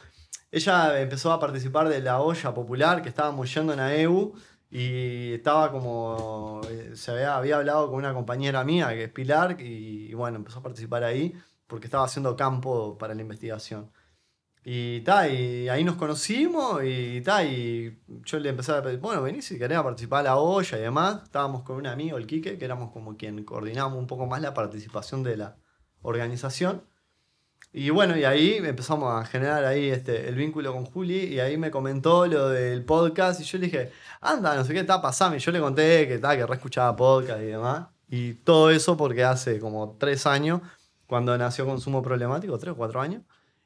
Ella 0.50 1.00
empezó 1.00 1.32
a 1.32 1.38
participar 1.40 1.88
de 1.88 2.00
la 2.00 2.20
olla 2.20 2.54
popular 2.54 3.02
que 3.02 3.08
estábamos 3.10 3.52
yendo 3.52 3.72
en 3.74 3.80
AEU 3.80 4.32
y 4.74 5.34
estaba 5.34 5.70
como. 5.70 6.60
eh, 6.68 6.92
Se 6.96 7.12
había, 7.12 7.36
había 7.36 7.56
hablado 7.58 7.88
con 7.88 7.98
una 7.98 8.12
compañera 8.14 8.64
mía 8.64 8.88
que 8.90 9.04
es 9.04 9.10
Pilar 9.12 9.60
y, 9.60 10.08
y 10.10 10.14
bueno, 10.14 10.36
empezó 10.38 10.58
a 10.60 10.62
participar 10.62 11.04
ahí 11.04 11.34
porque 11.66 11.86
estaba 11.86 12.04
haciendo 12.04 12.36
campo 12.36 12.98
para 12.98 13.14
la 13.14 13.22
investigación. 13.22 13.90
Y 14.64 15.02
ta, 15.02 15.28
y 15.28 15.68
ahí 15.68 15.84
nos 15.84 15.96
conocimos 15.96 16.82
y 16.84 17.20
ta, 17.20 17.44
y 17.44 18.00
yo 18.24 18.38
le 18.38 18.48
empecé 18.48 18.72
a 18.72 18.82
pedir, 18.82 18.98
bueno, 18.98 19.22
vení 19.22 19.42
si 19.42 19.58
querés 19.58 19.76
a 19.78 19.84
participar 19.84 20.20
a 20.20 20.22
la 20.30 20.36
olla 20.38 20.78
y 20.78 20.80
demás. 20.80 21.22
Estábamos 21.24 21.62
con 21.62 21.76
un 21.76 21.86
amigo, 21.86 22.16
el 22.16 22.26
Quique, 22.26 22.58
que 22.58 22.64
éramos 22.64 22.90
como 22.92 23.16
quien 23.16 23.44
coordinábamos 23.44 23.98
un 23.98 24.06
poco 24.06 24.26
más 24.26 24.40
la 24.40 24.54
participación 24.54 25.22
de 25.22 25.36
la 25.36 25.56
organización. 26.02 26.82
Y 27.76 27.90
bueno, 27.90 28.16
y 28.16 28.22
ahí 28.24 28.54
empezamos 28.62 29.12
a 29.12 29.26
generar 29.26 29.64
ahí 29.64 29.90
este, 29.90 30.28
el 30.28 30.36
vínculo 30.36 30.72
con 30.72 30.84
Juli 30.86 31.24
y 31.24 31.40
ahí 31.40 31.56
me 31.56 31.72
comentó 31.72 32.24
lo 32.26 32.48
del 32.48 32.84
podcast 32.84 33.40
y 33.40 33.44
yo 33.44 33.58
le 33.58 33.64
dije, 33.66 33.90
anda, 34.20 34.54
no 34.54 34.64
sé 34.64 34.72
qué, 34.72 34.78
está 34.80 35.02
pasame. 35.02 35.36
Y 35.38 35.40
yo 35.40 35.50
le 35.50 35.58
conté 35.58 36.06
que, 36.06 36.18
ta, 36.18 36.36
que 36.36 36.46
re 36.46 36.54
escuchaba 36.54 36.94
podcast 36.94 37.40
y 37.42 37.46
demás. 37.46 37.86
Y 38.08 38.34
todo 38.34 38.70
eso 38.70 38.96
porque 38.96 39.24
hace 39.24 39.58
como 39.58 39.96
tres 39.98 40.24
años, 40.24 40.60
cuando 41.08 41.36
nació 41.36 41.66
Consumo 41.66 42.00
Problemático, 42.00 42.56
tres 42.58 42.74
o 42.74 42.76
cuatro 42.76 43.00
años, 43.00 43.22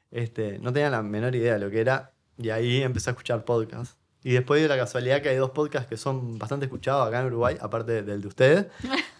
este, 0.09 0.57
no 0.57 0.73
tenía 0.73 0.89
la 0.89 1.03
menor 1.03 1.35
idea 1.35 1.53
de 1.53 1.59
lo 1.59 1.69
que 1.69 1.79
era 1.81 2.11
y 2.35 2.49
ahí 2.49 2.81
empecé 2.81 3.11
a 3.11 3.13
escuchar 3.13 3.45
podcast. 3.45 3.95
Y 4.23 4.31
después 4.31 4.59
de 4.59 4.67
la 4.67 4.75
casualidad 4.75 5.21
que 5.21 5.29
hay 5.29 5.37
dos 5.37 5.51
podcasts 5.51 5.87
que 5.87 5.97
son 5.97 6.39
bastante 6.39 6.65
escuchados 6.65 7.07
acá 7.07 7.19
en 7.19 7.27
Uruguay, 7.27 7.57
aparte 7.61 8.01
del 8.01 8.21
de 8.23 8.27
ustedes, 8.27 8.65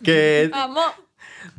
que 0.03 0.49
Vamos. 0.51 0.83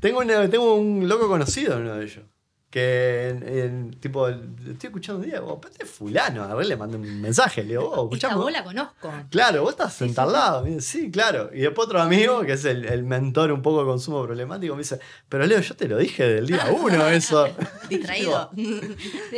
tengo, 0.01 0.19
una- 0.19 0.51
tengo 0.51 0.75
un 0.75 1.09
loco 1.09 1.29
conocido 1.29 1.77
en 1.77 1.83
uno 1.83 1.95
de 1.95 2.05
ellos. 2.05 2.25
Que 2.71 3.31
en, 3.31 3.49
en, 3.49 3.91
tipo, 3.99 4.29
estoy 4.29 4.77
escuchando 4.85 5.21
un 5.23 5.27
día, 5.29 5.41
vos, 5.41 5.59
este 5.69 5.83
es 5.85 5.91
fulano, 5.91 6.45
agarré, 6.45 6.67
le 6.67 6.77
mandé 6.77 6.99
un 6.99 7.21
mensaje, 7.21 7.63
le 7.65 7.71
digo, 7.71 7.83
vos, 7.91 7.97
Esta 8.15 8.29
escuchamos. 8.29 8.45
vos 8.45 8.53
la 8.53 8.63
conozco. 8.63 9.13
Claro, 9.29 9.63
vos 9.63 9.73
estás 9.73 9.93
sentado 9.93 10.29
al 10.29 10.33
lado. 10.35 10.63
Me 10.65 10.71
dice, 10.77 10.81
Sí, 10.83 11.11
claro. 11.11 11.51
Y 11.53 11.63
después 11.63 11.87
otro 11.89 12.01
amigo, 12.01 12.43
que 12.43 12.53
es 12.53 12.65
el, 12.65 12.85
el 12.85 13.03
mentor 13.03 13.51
un 13.51 13.61
poco 13.61 13.81
de 13.81 13.87
consumo 13.87 14.23
problemático, 14.25 14.75
me 14.77 14.83
dice, 14.83 15.01
pero 15.29 15.47
Leo, 15.47 15.59
yo 15.61 15.75
te 15.75 15.89
lo 15.89 15.97
dije 15.99 16.23
del 16.29 16.47
día 16.47 16.65
uno 16.81 17.09
eso. 17.09 17.49
Distraído. 17.89 18.51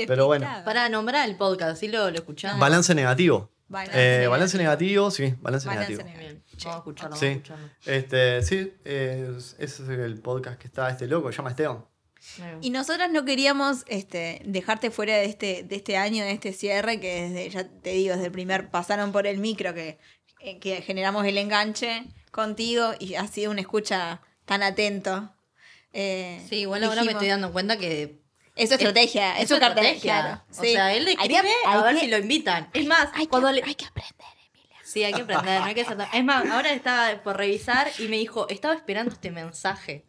Pero 0.06 0.26
bueno. 0.26 0.46
Para 0.66 0.88
nombrar 0.90 1.26
el 1.28 1.36
podcast, 1.36 1.72
así 1.72 1.88
lo, 1.88 2.10
lo 2.10 2.16
escuchamos. 2.16 2.60
balance 2.60 2.94
negativo. 2.94 3.50
Balance 3.68 4.24
Eh, 4.24 4.26
balance 4.26 4.58
negativo, 4.58 5.10
sí, 5.10 5.34
balance, 5.40 5.66
Balance 5.66 5.92
negativo. 5.94 6.02
negativo. 6.02 6.18
Bien, 6.18 6.42
vamos 6.64 6.74
a 6.74 6.78
escucharlo, 6.78 7.16
Sí. 7.16 7.24
vamos 7.26 7.50
a 7.50 7.54
escucharlo. 7.54 7.68
Este, 7.86 8.42
sí, 8.42 8.72
es- 8.84 9.56
ese 9.58 9.82
es 9.84 9.88
el 9.88 10.20
podcast 10.20 10.58
que 10.60 10.66
está 10.66 10.90
este 10.90 11.06
loco, 11.06 11.30
se 11.32 11.38
llama 11.38 11.48
Esteban. 11.48 11.82
Y 12.60 12.70
nosotras 12.70 13.10
no 13.10 13.24
queríamos 13.24 13.84
este, 13.88 14.42
dejarte 14.44 14.90
fuera 14.90 15.16
de 15.16 15.24
este, 15.26 15.62
de 15.64 15.76
este 15.76 15.96
año, 15.96 16.24
de 16.24 16.32
este 16.32 16.52
cierre, 16.52 17.00
que 17.00 17.22
desde, 17.28 17.50
ya 17.50 17.68
te 17.68 17.90
digo, 17.90 18.14
desde 18.14 18.26
el 18.26 18.32
primer 18.32 18.70
pasaron 18.70 19.12
por 19.12 19.26
el 19.26 19.38
micro 19.38 19.74
que, 19.74 19.98
eh, 20.40 20.58
que 20.58 20.82
generamos 20.82 21.24
el 21.26 21.36
enganche 21.38 22.04
contigo 22.30 22.92
y 22.98 23.14
ha 23.16 23.26
sido 23.26 23.50
una 23.50 23.60
escucha 23.60 24.20
tan 24.44 24.62
atento. 24.62 25.34
Eh, 25.92 26.44
Sí, 26.48 26.60
igual 26.60 26.82
ahora 26.84 27.04
me 27.04 27.12
estoy 27.12 27.28
dando 27.28 27.52
cuenta 27.52 27.76
que 27.76 28.18
Es 28.56 28.68
su 28.70 28.74
estrategia, 28.76 29.36
es, 29.36 29.42
es 29.42 29.48
su 29.48 29.54
estrategia. 29.54 30.00
claro, 30.00 30.44
O 30.50 30.62
sí. 30.62 30.72
sea, 30.72 30.94
él 30.94 31.04
le 31.04 31.10
Hay 31.10 31.16
que- 31.28 31.34
escribe 31.34 31.54
a 31.66 31.82
ver 31.82 31.94
que- 31.94 32.00
si 32.00 32.06
lo 32.06 32.18
invitan. 32.18 32.70
Es 32.72 32.86
más, 32.86 33.08
hay 33.14 33.24
que- 33.24 33.28
cuando 33.28 33.52
le- 33.52 33.62
hay 33.62 33.74
que 33.74 33.84
aprender, 33.84 34.26
Emilia. 34.54 34.76
Sí, 34.84 35.04
hay 35.04 35.12
que 35.12 35.22
aprender, 35.22 35.60
no 35.60 35.66
hay 35.66 35.74
que 35.74 35.84
ser 35.84 35.98
Es 36.12 36.24
más, 36.24 36.48
ahora 36.48 36.72
estaba 36.72 37.22
por 37.22 37.36
revisar 37.36 37.90
y 37.98 38.08
me 38.08 38.16
dijo, 38.16 38.48
estaba 38.48 38.74
esperando 38.74 39.12
este 39.12 39.30
mensaje. 39.30 40.04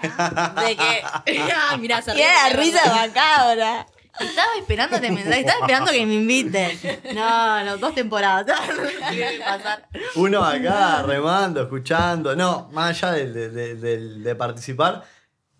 De 0.00 0.76
que. 0.76 1.02
Ah, 1.52 2.02
se 2.02 2.12
ríe. 2.14 2.26
risa 2.54 2.80
macabra. 2.94 3.86
Estaba 4.20 4.48
esperando 4.58 4.96
este 4.96 5.10
mensaje, 5.12 5.40
estaba 5.40 5.60
esperando 5.60 5.92
que 5.92 6.04
me 6.06 6.14
inviten. 6.14 6.78
No, 7.14 7.64
no, 7.64 7.76
dos 7.78 7.94
temporadas. 7.94 8.58
Pasar. 9.44 9.88
Uno 10.16 10.42
acá 10.44 11.02
remando, 11.04 11.62
escuchando. 11.62 12.34
No, 12.34 12.68
más 12.72 13.00
allá 13.02 13.12
de, 13.12 13.30
de- 13.32 13.48
de- 13.50 13.74
de- 13.76 14.18
de 14.18 14.34
participar, 14.34 15.04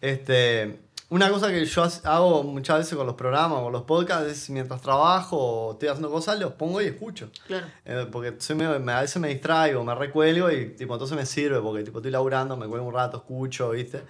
este, 0.00 0.80
una 1.10 1.30
cosa 1.30 1.48
que 1.48 1.64
yo 1.64 1.86
hago 2.04 2.42
muchas 2.42 2.78
veces 2.78 2.94
con 2.96 3.06
los 3.06 3.14
programas 3.16 3.60
o 3.62 3.70
los 3.70 3.82
podcasts 3.84 4.26
es 4.30 4.50
mientras 4.50 4.80
trabajo 4.82 5.36
o 5.38 5.72
estoy 5.72 5.88
haciendo 5.88 6.10
cosas, 6.10 6.38
los 6.38 6.52
pongo 6.52 6.82
y 6.82 6.86
escucho. 6.86 7.30
Claro. 7.46 7.66
Eh, 7.86 8.06
porque 8.12 8.34
soy 8.38 8.56
medio- 8.56 8.78
me- 8.80 8.92
a 8.92 9.00
veces 9.00 9.20
me 9.20 9.28
distraigo, 9.28 9.82
me 9.84 9.94
recuelgo 9.94 10.50
y 10.50 10.74
tipo, 10.76 10.92
entonces 10.94 11.16
me 11.16 11.24
sirve 11.24 11.60
porque 11.60 11.82
tipo, 11.84 11.98
estoy 11.98 12.10
laburando, 12.10 12.56
me 12.56 12.66
cuelgo 12.66 12.86
un 12.86 12.94
rato, 12.94 13.16
escucho, 13.18 13.70
¿viste? 13.70 14.02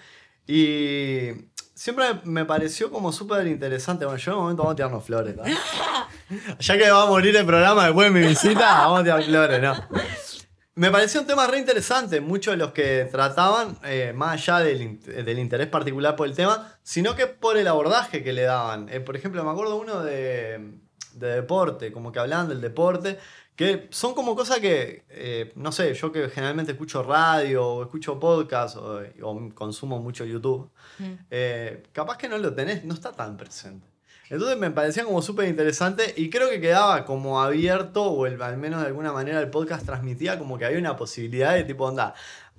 Y 0.47 1.31
siempre 1.75 2.07
me 2.25 2.45
pareció 2.45 2.91
como 2.91 3.13
súper 3.13 3.47
interesante. 3.47 4.05
Bueno, 4.05 4.19
yo 4.19 4.33
en 4.33 4.37
un 4.39 4.43
momento 4.45 4.63
vamos 4.63 4.73
a 4.73 4.77
tirarnos 4.77 5.05
flores, 5.05 5.37
¿no? 5.37 5.43
Ya 6.59 6.77
que 6.77 6.91
va 6.91 7.05
a 7.05 7.07
morir 7.07 7.35
el 7.37 7.47
programa 7.47 7.85
después 7.87 8.13
de 8.13 8.21
mi 8.21 8.27
visita, 8.27 8.61
vamos 8.81 9.01
a 9.01 9.03
tirar 9.05 9.23
flores, 9.23 9.63
¿no? 9.63 9.75
Me 10.79 10.93
pareció 10.93 11.23
un 11.23 11.27
tema 11.27 11.45
re 11.49 11.59
interesante, 11.59 12.21
muchos 12.21 12.53
de 12.53 12.59
los 12.59 12.71
que 12.71 13.09
trataban, 13.11 13.77
eh, 13.83 14.13
más 14.15 14.35
allá 14.35 14.61
del, 14.61 15.01
del 15.01 15.39
interés 15.41 15.67
particular 15.67 16.15
por 16.15 16.29
el 16.29 16.37
tema, 16.37 16.73
sino 16.85 17.17
que 17.17 17.27
por 17.27 17.57
el 17.57 17.67
abordaje 17.67 18.23
que 18.23 18.33
le 18.33 18.43
daban. 18.43 18.89
Eh, 18.89 19.01
por 19.01 19.17
ejemplo, 19.17 19.43
me 19.43 19.51
acuerdo 19.51 19.75
uno 19.75 20.05
de, 20.05 20.79
de 21.15 21.27
deporte, 21.27 21.91
como 21.91 22.13
que 22.13 22.21
hablaban 22.21 22.49
del 22.49 22.61
deporte, 22.61 23.19
que 23.57 23.89
son 23.91 24.15
como 24.15 24.37
cosas 24.37 24.61
que, 24.61 25.05
eh, 25.09 25.51
no 25.57 25.73
sé, 25.73 25.93
yo 25.95 26.13
que 26.13 26.29
generalmente 26.29 26.71
escucho 26.71 27.03
radio 27.03 27.67
o 27.67 27.83
escucho 27.83 28.21
podcast 28.21 28.77
o, 28.77 29.01
o 29.23 29.49
consumo 29.57 29.99
mucho 29.99 30.25
YouTube, 30.25 30.71
eh, 31.29 31.83
capaz 31.93 32.19
que 32.19 32.29
no 32.29 32.39
lo 32.39 32.55
tenés, 32.55 32.85
no 32.85 32.95
está 32.95 33.11
tan 33.11 33.37
presente. 33.37 33.98
Entonces 34.31 34.59
me 34.59 34.71
parecía 34.71 35.05
como 35.05 35.23
súper 35.23 35.49
interesante 35.49 36.13
y 36.17 36.29
creo 36.31 36.51
que 36.51 36.61
quedaba 36.61 37.05
como 37.05 37.41
abierto, 37.43 38.05
o 38.05 38.27
el- 38.27 38.41
al 38.43 38.57
menos 38.59 38.81
de 38.83 38.87
alguna 38.89 39.13
manera 39.13 39.41
el 39.41 39.49
podcast 39.51 39.87
transmitía 39.87 40.39
como 40.39 40.59
que 40.59 40.65
había 40.67 40.79
una 40.79 40.97
posibilidad 40.97 41.55
de 41.55 41.65
tipo, 41.65 41.85
onda. 41.85 42.15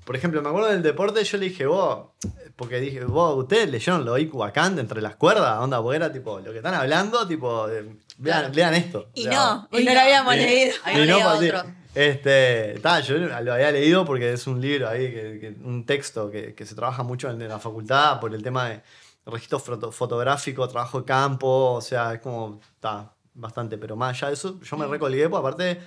Por 0.06 0.16
ejemplo, 0.16 0.42
me 0.42 0.50
acuerdo 0.50 0.70
del 0.70 0.82
deporte, 0.82 1.24
yo 1.24 1.38
le 1.38 1.50
dije, 1.50 1.68
vos, 1.68 2.08
porque 2.56 2.80
dije, 2.80 3.04
vos, 3.06 3.38
ustedes 3.38 3.70
leyeron 3.70 4.04
lo 4.06 4.16
vacante 4.38 4.82
entre 4.82 5.02
las 5.02 5.16
cuerdas, 5.16 5.60
onda, 5.60 5.80
porque 5.84 5.98
era 5.98 6.12
tipo, 6.12 6.40
lo 6.40 6.52
que 6.52 6.58
están 6.58 6.74
hablando, 6.74 7.28
tipo, 7.28 7.68
vean, 7.68 8.00
Claro. 8.42 8.50
lean 8.54 8.74
esto. 8.74 9.10
Y 9.14 9.26
no, 9.28 9.68
y 9.72 9.84
no 9.84 9.94
lo 9.94 10.00
habíamos 10.00 10.34
y- 10.36 10.38
leído. 10.40 10.74
Había 10.84 11.06
y 11.06 11.08
no, 11.08 11.20
pues, 11.38 11.54
otro. 11.54 11.72
Este, 11.94 12.80
ta, 12.82 13.02
yo 13.02 13.18
lo 13.18 13.54
había 13.54 13.72
leído 13.72 14.06
porque 14.06 14.34
es 14.34 14.48
un 14.48 14.60
libro 14.62 14.90
ahí, 14.90 15.12
que, 15.12 15.38
que- 15.40 15.56
un 15.64 15.86
texto 15.86 16.32
que, 16.32 16.56
que 16.56 16.66
se 16.66 16.74
trabaja 16.74 17.04
mucho 17.04 17.30
en 17.30 17.48
la 17.48 17.60
facultad 17.60 18.20
por 18.20 18.34
el 18.34 18.42
tema 18.42 18.70
de 18.70 18.82
registro 19.30 19.60
foto- 19.60 19.92
fotográfico, 19.92 20.68
trabajo 20.68 21.00
de 21.00 21.06
campo, 21.06 21.74
o 21.74 21.82
sea, 21.82 22.14
es 22.14 22.20
como, 22.22 22.60
está 22.76 23.14
bastante, 23.34 23.78
pero 23.78 23.96
más 23.96 24.16
allá 24.18 24.28
de 24.30 24.34
eso, 24.34 24.60
yo 24.62 24.78
me 24.78 24.86
Mm. 24.88 24.92
recolgué, 24.92 25.30
pues 25.30 25.40
aparte 25.40 25.80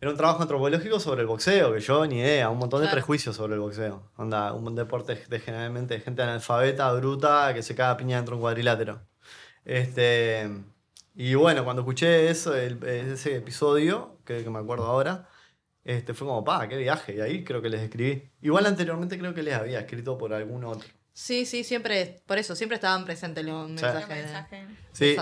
era 0.00 0.10
un 0.10 0.16
trabajo 0.16 0.42
antropológico 0.42 1.00
sobre 1.00 1.22
el 1.22 1.26
boxeo, 1.26 1.72
que 1.72 1.80
yo 1.80 2.06
ni 2.06 2.18
idea, 2.18 2.50
un 2.50 2.58
montón 2.58 2.80
de 2.80 2.86
Claro. 2.86 2.96
prejuicios 2.96 3.36
sobre 3.36 3.54
el 3.54 3.60
boxeo. 3.60 4.10
Onda, 4.16 4.52
un 4.52 4.74
deporte 4.74 5.14
de 5.28 5.40
generalmente 5.40 5.94
de 5.94 6.00
gente 6.00 6.22
analfabeta, 6.22 6.92
bruta, 6.92 7.54
que 7.54 7.62
se 7.62 7.74
caga 7.74 7.96
piña 7.96 8.16
dentro 8.16 8.32
de 8.32 8.36
un 8.36 8.42
cuadrilátero. 8.42 9.00
Este, 9.64 10.50
y 11.14 11.34
bueno, 11.36 11.64
cuando 11.64 11.82
escuché 11.82 12.28
eso, 12.28 12.54
el- 12.54 12.82
ese 12.84 13.36
episodio, 13.36 14.18
que, 14.26 14.44
que 14.44 14.50
me 14.50 14.58
acuerdo 14.58 14.84
ahora, 14.84 15.28
este, 15.84 16.12
fue 16.14 16.26
como, 16.26 16.44
pa, 16.44 16.68
qué 16.68 16.76
viaje. 16.76 17.16
Y 17.16 17.20
ahí 17.20 17.44
creo 17.44 17.62
que 17.62 17.68
les 17.70 17.80
escribí. 17.80 18.30
Igual 18.42 18.66
anteriormente 18.66 19.18
creo 19.18 19.32
que 19.34 19.42
les 19.42 19.54
había 19.54 19.80
escrito 19.80 20.18
por 20.18 20.34
algún 20.34 20.64
otro. 20.64 20.88
Sí, 21.16 21.46
sí, 21.46 21.62
siempre, 21.64 22.20
por 22.26 22.38
eso, 22.38 22.56
siempre 22.56 22.74
estaban 22.74 23.04
presentes 23.04 23.44
los 23.44 23.68
mensajes. 23.70 24.08
de- 24.08 24.66
Sí, 24.92 25.16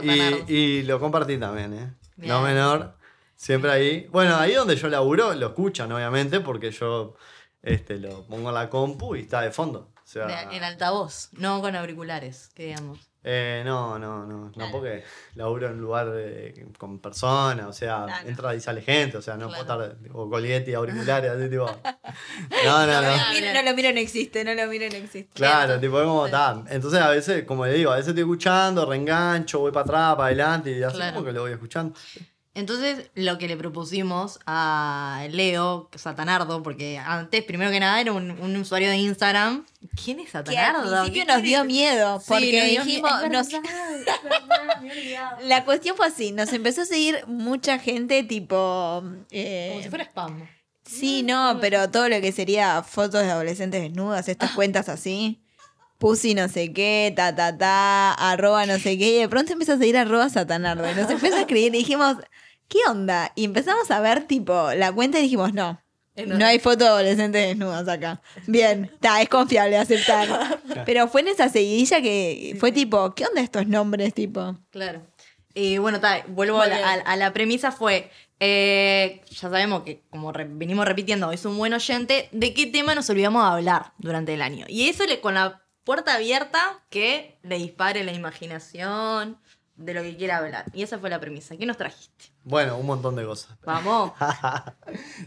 y, 0.48 0.52
y 0.52 0.82
lo 0.84 0.98
compartí 0.98 1.36
también, 1.38 1.74
¿eh? 1.74 1.94
Bien. 2.16 2.28
No 2.32 2.40
menor. 2.42 2.96
Siempre 3.36 3.70
ahí. 3.70 4.06
Bueno, 4.10 4.36
ahí 4.36 4.54
donde 4.54 4.74
yo 4.76 4.88
laburo, 4.88 5.34
lo 5.34 5.48
escuchan, 5.48 5.92
obviamente, 5.92 6.40
porque 6.40 6.70
yo 6.70 7.14
este, 7.62 7.98
lo 7.98 8.24
pongo 8.26 8.48
en 8.48 8.54
la 8.54 8.70
compu 8.70 9.16
y 9.16 9.20
está 9.20 9.42
de 9.42 9.50
fondo. 9.50 9.92
O 9.96 10.06
sea, 10.06 10.26
de- 10.26 10.56
en 10.56 10.64
altavoz, 10.64 11.28
no 11.32 11.60
con 11.60 11.76
auriculares, 11.76 12.48
que 12.54 12.66
digamos. 12.66 12.98
Eh, 13.24 13.62
no, 13.64 13.98
no, 13.98 14.26
no, 14.26 14.46
no, 14.46 14.52
Claro. 14.52 14.70
porque 14.72 15.04
laburo 15.36 15.66
en 15.68 15.74
un 15.74 15.80
lugar 15.80 16.08
con 16.78 16.98
personas, 16.98 17.66
o 17.66 17.72
sea, 17.72 18.04
Claro. 18.06 18.28
entra 18.28 18.54
y 18.54 18.60
sale 18.60 18.82
gente, 18.82 19.16
o 19.16 19.22
sea, 19.22 19.34
no 19.36 19.48
Claro. 19.48 19.64
puedo 19.66 19.82
estar 19.84 19.98
tipo 20.02 20.28
colguete 20.30 20.70
y 20.70 20.74
auriculares, 20.74 21.30
así 21.30 21.48
tipo. 21.48 21.66
No, 22.64 22.86
no, 22.86 23.02
no. 23.02 23.16
No 23.52 23.62
lo 23.62 23.74
miro, 23.76 23.92
no 23.92 23.98
existe, 24.00 24.44
no 24.44 24.54
lo 24.54 24.66
miro, 24.66 24.86
no 24.88 24.96
existe. 24.96 25.30
Claro, 25.34 25.78
tipo, 25.80 25.98
es 26.00 26.06
como 26.06 26.26
está. 26.26 26.62
Entonces, 26.68 27.00
a 27.00 27.10
veces, 27.10 27.44
como 27.44 27.64
le 27.66 27.72
digo, 27.74 27.90
a 27.90 27.96
veces 27.96 28.08
estoy 28.08 28.22
escuchando, 28.22 28.84
reengancho, 28.86 29.60
voy 29.60 29.72
para 29.72 29.84
atrás, 29.84 30.14
para 30.16 30.26
adelante, 30.26 30.70
y 30.72 30.82
así 30.82 30.96
Claro. 30.96 31.14
como 31.14 31.26
que 31.26 31.32
lo 31.32 31.42
voy 31.42 31.52
escuchando. 31.52 31.94
Entonces, 32.54 33.10
lo 33.14 33.38
que 33.38 33.48
le 33.48 33.56
propusimos 33.56 34.38
a 34.46 35.24
Leo, 35.30 35.88
Satanardo, 35.94 36.62
porque 36.62 36.98
antes, 36.98 37.42
primero 37.44 37.70
que 37.70 37.80
nada, 37.80 37.98
era 37.98 38.12
un, 38.12 38.30
un 38.32 38.56
usuario 38.56 38.90
de 38.90 38.98
Instagram. 38.98 39.64
¿Quién 40.04 40.20
es 40.20 40.30
Que 40.30 40.36
al 40.38 40.44
Satanardo? 40.44 40.90
principio 41.02 41.24
¿Qué 41.26 41.32
nos 41.32 41.42
dio 41.42 41.64
miedo, 41.64 42.20
Sí, 42.20 42.26
porque 42.28 42.58
nos 42.58 42.66
dio 42.70 42.84
dijimos, 42.84 43.12
nos- 43.30 43.48
la 45.44 45.64
cuestión 45.64 45.96
fue 45.96 46.06
así, 46.06 46.32
nos 46.32 46.52
empezó 46.52 46.82
a 46.82 46.86
seguir 46.86 47.24
mucha 47.26 47.78
gente 47.78 48.22
tipo... 48.22 49.02
eh, 49.30 49.68
Como 49.72 49.82
si 49.82 49.88
fuera 49.88 50.04
spam. 50.04 50.48
Sí, 50.84 51.22
no, 51.22 51.58
pero 51.60 51.90
todo 51.90 52.08
lo 52.08 52.20
que 52.20 52.32
sería 52.32 52.82
fotos 52.82 53.22
de 53.22 53.30
adolescentes 53.30 53.80
desnudas, 53.82 54.28
estas 54.28 54.50
cuentas 54.50 54.88
así. 54.88 55.38
Pussy 55.98 56.34
no 56.34 56.48
sé 56.48 56.72
qué, 56.72 57.12
ta 57.14 57.34
ta 57.36 57.56
ta, 57.56 58.12
arroba 58.14 58.66
no 58.66 58.76
sé 58.78 58.98
qué, 58.98 59.10
y 59.16 59.18
de 59.20 59.28
pronto 59.28 59.52
empieza 59.52 59.74
a 59.74 59.78
seguir 59.78 59.96
arroba 59.96 60.28
satanardo. 60.28 60.90
Y 60.90 60.94
nos 60.96 61.08
empezó 61.10 61.36
a 61.36 61.40
escribir 61.40 61.72
y 61.74 61.78
dijimos, 61.78 62.16
¿qué 62.72 62.78
onda? 62.88 63.30
Y 63.34 63.44
empezamos 63.44 63.90
a 63.90 64.00
ver 64.00 64.24
tipo 64.26 64.72
la 64.74 64.90
cuenta 64.92 65.18
y 65.18 65.22
dijimos, 65.22 65.52
no, 65.52 65.78
no 66.16 66.46
hay 66.46 66.58
fotos 66.58 66.78
de 66.80 66.86
adolescentes 66.86 67.48
desnudas 67.48 67.86
acá. 67.86 68.22
Bien, 68.46 68.84
está, 68.94 69.20
es 69.20 69.28
confiable 69.28 69.76
aceptar. 69.76 70.58
Pero 70.86 71.06
fue 71.08 71.20
en 71.20 71.28
esa 71.28 71.50
seguidilla 71.50 72.00
que 72.00 72.56
fue 72.58 72.72
tipo, 72.72 73.14
¿qué 73.14 73.26
onda 73.26 73.42
estos 73.42 73.66
nombres 73.66 74.14
tipo? 74.14 74.56
Claro. 74.70 75.06
Y 75.54 75.76
bueno, 75.76 76.00
ta, 76.00 76.24
vuelvo 76.28 76.62
a 76.62 76.66
la, 76.66 76.76
a- 76.78 76.94
a 77.12 77.16
la 77.16 77.34
premisa 77.34 77.72
fue, 77.72 78.10
eh, 78.40 79.20
ya 79.28 79.50
sabemos 79.50 79.82
que 79.82 80.02
como 80.08 80.32
re- 80.32 80.46
venimos 80.48 80.86
repitiendo, 80.86 81.30
es 81.30 81.44
un 81.44 81.58
buen 81.58 81.74
oyente, 81.74 82.30
¿de 82.32 82.54
qué 82.54 82.66
tema 82.66 82.94
nos 82.94 83.10
olvidamos 83.10 83.44
de 83.44 83.50
hablar 83.50 83.92
durante 83.98 84.32
el 84.32 84.40
año? 84.40 84.64
Y 84.68 84.88
eso 84.88 85.04
le, 85.04 85.20
con 85.20 85.34
la 85.34 85.60
puerta 85.84 86.14
abierta 86.14 86.82
que 86.88 87.38
le 87.42 87.58
dispare 87.58 88.02
la 88.04 88.12
imaginación 88.12 89.38
de 89.76 89.94
lo 89.94 90.02
que 90.02 90.16
quiera 90.16 90.38
hablar. 90.38 90.64
Y 90.72 90.82
esa 90.82 90.98
fue 90.98 91.10
la 91.10 91.20
premisa. 91.20 91.56
¿Qué 91.56 91.66
nos 91.66 91.76
trajiste? 91.76 92.26
Bueno, 92.44 92.76
un 92.76 92.86
montón 92.86 93.16
de 93.16 93.24
cosas. 93.24 93.56
Vamos. 93.64 94.12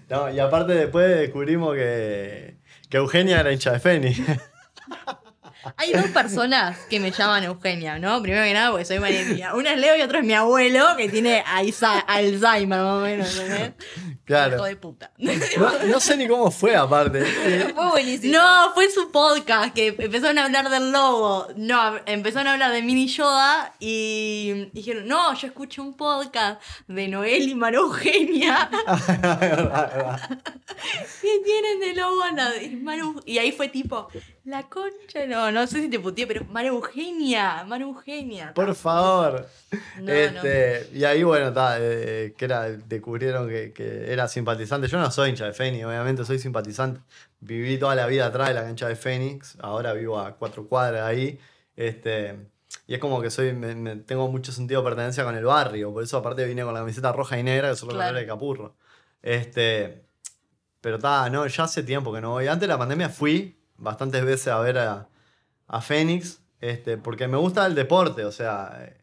No, 0.10 0.30
y 0.32 0.40
aparte 0.40 0.74
después 0.74 1.18
descubrimos 1.18 1.74
que, 1.76 2.58
que 2.90 2.98
Eugenia 2.98 3.40
era 3.40 3.52
hincha 3.52 3.72
de 3.72 3.80
Feni. 3.80 4.16
Hay 5.78 5.94
dos 5.94 6.06
personas 6.08 6.78
que 6.90 7.00
me 7.00 7.12
llaman 7.12 7.44
Eugenia, 7.44 8.00
¿no? 8.00 8.22
Primero 8.22 8.44
que 8.44 8.54
nada, 8.54 8.72
porque 8.72 8.86
soy 8.86 9.00
María. 9.00 9.54
Una 9.56 9.74
es 9.74 9.80
Leo 9.80 9.98
y 9.98 10.02
otro 10.02 10.20
es 10.20 10.26
mi 10.26 10.34
abuelo, 10.34 10.86
que 10.98 11.10
tiene 11.10 11.44
Alzheimer, 11.46 12.68
más 12.68 12.98
o 12.98 13.02
menos, 13.02 13.38
¿entendés? 13.38 13.74
Claro. 14.26 14.56
Hijo 14.56 14.66
de 14.66 14.76
puta. 14.76 15.12
No, 15.18 15.32
no 15.86 16.00
sé 16.00 16.18
ni 16.18 16.28
cómo 16.28 16.50
fue 16.52 16.76
aparte. 16.76 17.24
Fue 17.74 17.90
buenísimo. 17.90 18.34
No, 18.34 18.74
fue 18.74 18.90
su 18.90 19.12
podcast 19.12 19.74
que 19.74 19.96
empezaron 19.98 20.38
a 20.40 20.46
hablar 20.46 20.70
del 20.70 20.92
logo. 20.92 21.48
No, 21.56 21.96
empezaron 22.06 22.48
a 22.48 22.54
hablar 22.54 22.72
de 22.72 22.82
Mini 22.82 23.08
Yoda 23.08 23.74
y 23.80 24.70
dijeron, 24.74 25.08
no, 25.08 25.34
yo 25.36 25.48
escuché 25.48 25.82
un 25.82 25.96
podcast 25.96 26.62
de 26.88 27.08
Noel 27.08 27.50
y 27.50 27.56
María 27.56 27.80
Eugenia 27.80 28.70
que 31.22 31.40
tienen 31.44 31.80
de 31.80 32.02
a 32.02 32.32
la 32.34 32.52
de 32.52 32.72
Maru- 32.72 33.22
Y 33.26 33.38
ahí 33.38 33.52
fue 33.52 33.68
tipo, 33.70 34.08
la 34.46 34.64
concha, 34.70 35.26
no, 35.28 35.52
no 35.52 35.66
sé 35.68 35.82
si 35.82 35.90
te 35.90 36.00
puteé, 36.00 36.28
pero 36.28 36.46
María 36.46 36.70
Eugenia, 36.70 37.64
María 37.66 37.86
Eugenia. 37.88 38.54
Por 38.54 38.74
favor. 38.76 39.48
No, 40.00 40.12
este, 40.12 40.90
Y 40.94 41.04
ahí, 41.04 41.24
bueno, 41.24 41.52
ta, 41.54 41.78
eh, 41.80 42.34
que 42.38 42.46
era, 42.46 42.70
descubrieron 42.70 43.48
que, 43.50 43.74
que 43.74 44.12
era 44.12 44.28
simpatizante. 44.28 44.88
Yo 44.88 44.98
no 45.00 45.10
soy 45.12 45.30
hincha 45.32 45.46
de 45.46 45.54
Fénix, 45.54 45.86
obviamente 45.86 46.24
soy 46.26 46.40
simpatizante. 46.40 47.02
Viví 47.40 47.78
toda 47.78 47.96
la 47.96 48.08
vida 48.08 48.28
atrás 48.28 48.48
de 48.50 48.54
la 48.56 48.64
cancha 48.64 48.88
de 48.88 48.96
Fénix, 48.96 49.58
ahora 49.60 49.94
vivo 49.94 50.20
a 50.20 50.36
cuatro 50.36 50.68
cuadras 50.68 51.04
ahí. 51.04 51.40
Este, 51.76 52.36
y 52.88 52.94
es 52.94 53.00
como 53.00 53.22
que 53.22 53.30
soy, 53.30 53.54
me- 53.54 53.76
me- 53.76 53.96
tengo 53.98 54.28
mucho 54.30 54.52
sentido 54.52 54.82
de 54.82 54.86
pertenencia 54.90 55.24
con 55.24 55.36
el 55.36 55.44
barrio, 55.46 55.92
por 55.92 56.04
eso 56.04 56.18
aparte 56.18 56.46
vine 56.46 56.64
con 56.64 56.74
la 56.74 56.80
camiseta 56.82 57.12
roja 57.12 57.38
y 57.38 57.44
negra, 57.44 57.70
que 57.72 57.76
son 57.76 57.90
los 57.90 57.96
Claro. 57.96 58.10
colores 58.12 58.24
de 58.24 58.28
Capurro. 58.32 58.76
Este, 59.22 60.05
pero 60.86 60.98
está, 60.98 61.28
no, 61.32 61.48
ya 61.48 61.64
hace 61.64 61.82
tiempo 61.82 62.14
que 62.14 62.22
no 62.22 62.30
voy. 62.30 62.46
Antes 62.46 62.62
de 62.62 62.68
la 62.68 62.78
pandemia 62.78 63.10
fui 63.10 63.58
bastantes 63.76 64.24
veces 64.24 64.50
a 64.50 64.60
ver 64.60 64.78
a, 64.78 65.10
a 65.68 65.82
Fénix, 65.82 66.42
este, 66.62 67.00
porque 67.00 67.28
me 67.28 67.38
gusta 67.38 67.66
el 67.66 67.74
deporte, 67.74 68.24
o 68.24 68.32
sea, 68.32 68.72
eh, 68.82 68.96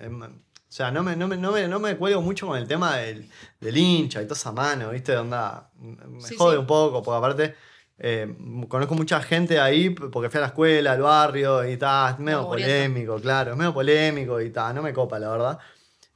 em, 0.00 0.22
o 0.22 0.28
sea, 0.68 0.92
no 0.92 1.02
me, 1.02 1.16
no, 1.16 1.26
me, 1.26 1.36
no, 1.38 1.50
me, 1.50 1.66
no 1.66 1.80
me 1.80 1.96
cuelgo 1.96 2.22
mucho 2.22 2.46
con 2.46 2.56
el 2.56 2.68
tema 2.68 2.98
del, 2.98 3.28
del 3.60 3.76
hincha 3.76 4.22
y 4.22 4.26
toda 4.26 4.36
esa 4.36 4.52
mano, 4.52 4.90
¿viste? 4.90 5.16
Onda, 5.16 5.72
me 5.76 6.20
Sí, 6.20 6.36
jode 6.36 6.54
sí. 6.54 6.60
un 6.60 6.68
poco, 6.68 7.02
porque 7.02 7.18
aparte 7.18 7.56
eh, 7.98 8.32
conozco 8.68 8.94
mucha 8.94 9.20
gente 9.20 9.58
ahí 9.58 9.90
porque 9.90 10.30
fui 10.30 10.38
a 10.38 10.42
la 10.42 10.46
escuela, 10.46 10.92
al 10.92 11.02
barrio 11.02 11.68
y 11.68 11.76
tal, 11.78 12.12
es 12.12 12.18
medio 12.20 12.46
polémico, 12.46 13.16
claro, 13.20 13.50
es 13.50 13.56
medio 13.56 13.74
polémico 13.74 14.40
y 14.40 14.50
tal, 14.50 14.76
no 14.76 14.82
me 14.82 14.92
copa, 14.92 15.18
la 15.18 15.30
verdad. 15.30 15.58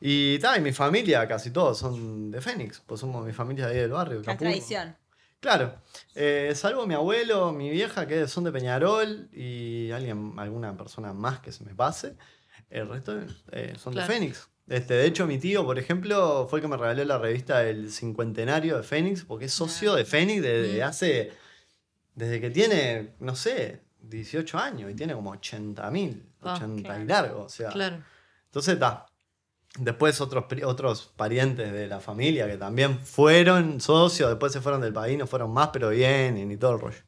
Y 0.01 0.39
tal, 0.39 0.59
y 0.61 0.63
mi 0.63 0.73
familia, 0.73 1.29
casi 1.29 1.51
todos 1.51 1.79
son 1.79 2.31
de 2.31 2.41
Fénix, 2.41 2.81
pues 2.87 3.01
somos 3.01 3.25
mi 3.27 3.33
familia 3.33 3.67
de 3.67 3.73
ahí 3.75 3.79
del 3.81 3.91
barrio. 3.91 4.19
La 4.21 4.25
Capurro. 4.25 4.51
tradición. 4.51 4.97
Claro, 5.41 5.75
eh, 6.15 6.53
salvo 6.55 6.87
mi 6.87 6.95
abuelo, 6.95 7.53
mi 7.53 7.71
vieja, 7.71 8.07
que 8.07 8.27
son 8.29 8.45
de 8.45 8.53
Peñarol, 8.53 9.29
y 9.33 9.91
alguien, 9.91 10.35
alguna 10.39 10.77
persona 10.77 11.13
más 11.13 11.41
que 11.41 11.51
se 11.53 11.65
me 11.65 11.75
pase, 11.75 12.15
el 12.71 12.89
resto 12.89 13.19
eh, 13.53 13.75
son 13.79 13.93
Claro. 13.95 14.09
de 14.09 14.15
Fénix. 14.15 14.49
Este, 14.69 14.95
de 14.95 15.07
hecho, 15.07 15.27
mi 15.27 15.39
tío, 15.39 15.65
por 15.65 15.79
ejemplo, 15.79 16.47
fue 16.49 16.59
el 16.59 16.63
que 16.63 16.69
me 16.69 16.77
regaló 16.77 17.05
la 17.05 17.19
revista 17.19 17.65
El 17.65 17.91
Cincuentenario 17.91 18.77
de 18.77 18.83
Fénix, 18.83 19.25
porque 19.25 19.47
es 19.47 19.53
socio 19.53 19.95
de 19.95 20.05
Fénix 20.05 20.43
desde 20.43 20.83
hace, 20.83 21.33
desde 22.15 22.41
que 22.41 22.51
tiene, 22.51 23.15
no 23.19 23.35
sé, 23.35 23.81
18 24.03 24.59
años, 24.59 24.91
y 24.91 24.95
tiene 24.95 25.15
como 25.15 25.31
80 25.31 25.91
mil, 25.91 26.27
Ah, 26.43 26.55
80 26.55 26.79
y 26.81 26.83
claro. 26.85 27.05
largo, 27.07 27.43
o 27.45 27.49
sea. 27.49 27.71
Claro. 27.71 28.03
Entonces 28.47 28.75
está. 28.75 29.07
Después 29.81 30.21
otros, 30.21 30.45
otros 30.65 31.13
parientes 31.17 31.73
de 31.73 31.87
la 31.87 32.01
familia 32.01 32.47
que 32.47 32.57
también 32.57 32.99
fueron 33.01 33.81
socios, 33.81 34.29
después 34.29 34.53
se 34.53 34.61
fueron 34.61 34.81
del 34.81 34.93
país, 34.93 35.17
no 35.19 35.27
fueron 35.27 35.53
más, 35.53 35.71
pero 35.73 35.89
vienen 35.89 36.51
y 36.51 36.57
todo 36.57 36.75
el 36.75 36.81
rollo. 36.81 36.99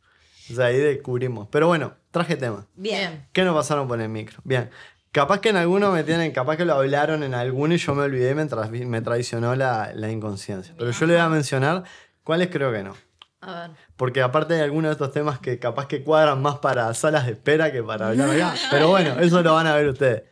O 0.50 0.54
sea, 0.54 0.66
ahí 0.66 0.78
descubrimos. 0.78 1.48
Pero 1.50 1.66
bueno, 1.68 1.94
traje 2.10 2.36
tema. 2.36 2.66
Bien. 2.74 3.26
¿Qué 3.32 3.44
nos 3.44 3.54
pasaron 3.54 3.86
por 3.88 4.00
el 4.00 4.08
micro? 4.08 4.38
Bien. 4.44 4.70
Capaz 5.12 5.40
que 5.40 5.50
en 5.50 5.56
alguno 5.56 5.92
me 5.92 6.04
tienen, 6.04 6.32
capaz 6.32 6.56
que 6.56 6.64
lo 6.64 6.72
hablaron 6.74 7.22
en 7.22 7.34
alguno 7.34 7.74
y 7.74 7.76
yo 7.78 7.94
me 7.94 8.02
olvidé 8.04 8.34
mientras 8.34 8.70
vi- 8.70 8.86
me 8.86 9.02
traicionó 9.02 9.54
la, 9.54 9.92
la 9.94 10.10
inconsciencia. 10.10 10.74
Pero 10.78 10.90
yo 10.90 11.06
le 11.06 11.12
voy 11.12 11.22
a 11.22 11.28
mencionar 11.28 11.84
cuáles 12.24 12.48
creo 12.48 12.72
que 12.72 12.82
no. 12.82 12.96
A 13.42 13.60
ver. 13.60 13.70
Porque 13.96 14.22
aparte 14.22 14.54
hay 14.54 14.60
algunos 14.62 14.88
de 14.88 14.92
estos 14.92 15.12
temas 15.12 15.38
que 15.38 15.58
capaz 15.58 15.86
que 15.86 16.02
cuadran 16.02 16.40
más 16.40 16.56
para 16.60 16.92
salas 16.94 17.26
de 17.26 17.32
espera 17.32 17.70
que 17.70 17.82
para 17.82 18.08
hablar 18.08 18.30
acá. 18.30 18.54
Pero 18.70 18.88
bueno, 18.88 19.20
eso 19.20 19.42
lo 19.42 19.52
van 19.54 19.66
a 19.66 19.74
ver 19.74 19.88
ustedes. 19.88 20.22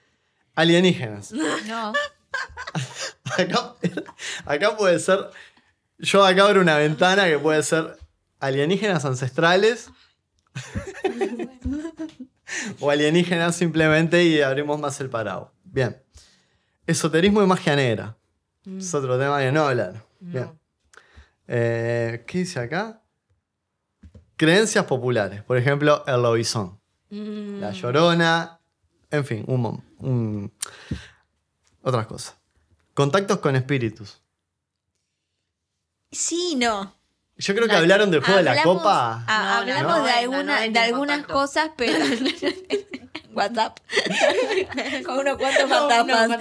Alienígenas. 0.55 1.33
No. 1.33 1.93
Acá, 3.39 3.75
acá 4.45 4.77
puede 4.77 4.99
ser. 4.99 5.31
Yo 5.99 6.25
acá 6.25 6.47
abro 6.47 6.61
una 6.61 6.77
ventana 6.77 7.27
que 7.27 7.39
puede 7.39 7.63
ser 7.63 7.97
alienígenas 8.41 9.05
ancestrales. 9.05 9.91
o 12.81 12.91
alienígenas 12.91 13.55
simplemente 13.57 14.25
y 14.25 14.41
abrimos 14.41 14.79
más 14.81 15.01
el 15.01 15.09
parado. 15.11 15.53
Bien. 15.65 16.03
Esoterismo 16.87 17.43
y 17.43 17.47
magia 17.47 17.77
negra. 17.77 18.17
Es 18.67 18.93
otro 18.95 19.19
tema 19.19 19.39
que 19.41 19.53
no 19.53 19.67
hablar. 19.67 20.05
Bien. 20.19 20.51
Eh, 21.47 22.25
¿Qué 22.27 22.39
dice 22.39 22.61
acá? 22.61 23.03
Creencias 24.37 24.85
populares. 24.85 25.43
Por 25.43 25.57
ejemplo, 25.57 26.05
el 26.07 26.23
lobizón. 26.23 26.81
Mm. 27.11 27.61
La 27.61 27.71
llorona. 27.73 28.61
En 29.11 29.25
fin, 29.25 29.45
un, 29.49 29.83
un- 29.99 30.53
otras 31.83 32.07
cosas. 32.07 32.37
Contactos 32.95 33.39
con 33.39 33.57
espíritus. 33.57 34.21
Sí, 36.11 36.55
no. 36.57 36.95
Yo 37.37 37.55
creo 37.55 37.67
que 37.67 37.73
La- 37.73 37.79
hablaron 37.79 38.11
del 38.11 38.21
juego 38.21 38.37
de 38.39 38.43
la 38.45 38.51
Hablamos- 38.53 38.79
copa. 38.79 39.25
ah, 39.27 39.63
No, 39.65 39.67
no, 39.67 39.73
hablamos 39.79 39.99
no, 39.99 40.05
de, 40.05 40.11
no, 40.13 40.19
alguna- 40.19 40.67
no 40.67 40.73
de 40.73 40.79
algunas 40.79 41.17
contacto. 41.19 41.35
cosas, 41.35 41.71
pero. 41.77 41.99
WhatsApp. 43.33 43.79
Con 45.07 45.19
unos 45.21 45.39
cuantos 45.39 45.69
fantasmas. 45.71 46.39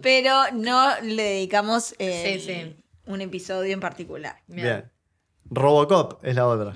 pero 0.00 0.50
no 0.52 0.98
le 1.02 1.22
dedicamos 1.22 1.94
eh, 1.98 2.40
Sí, 2.40 2.46
sí. 2.46 2.76
un 3.06 3.20
episodio 3.20 3.72
en 3.74 3.80
particular. 3.80 4.42
Bien. 4.46 4.90
Robocop 5.50 6.24
es 6.24 6.34
la 6.36 6.46
otra. 6.48 6.74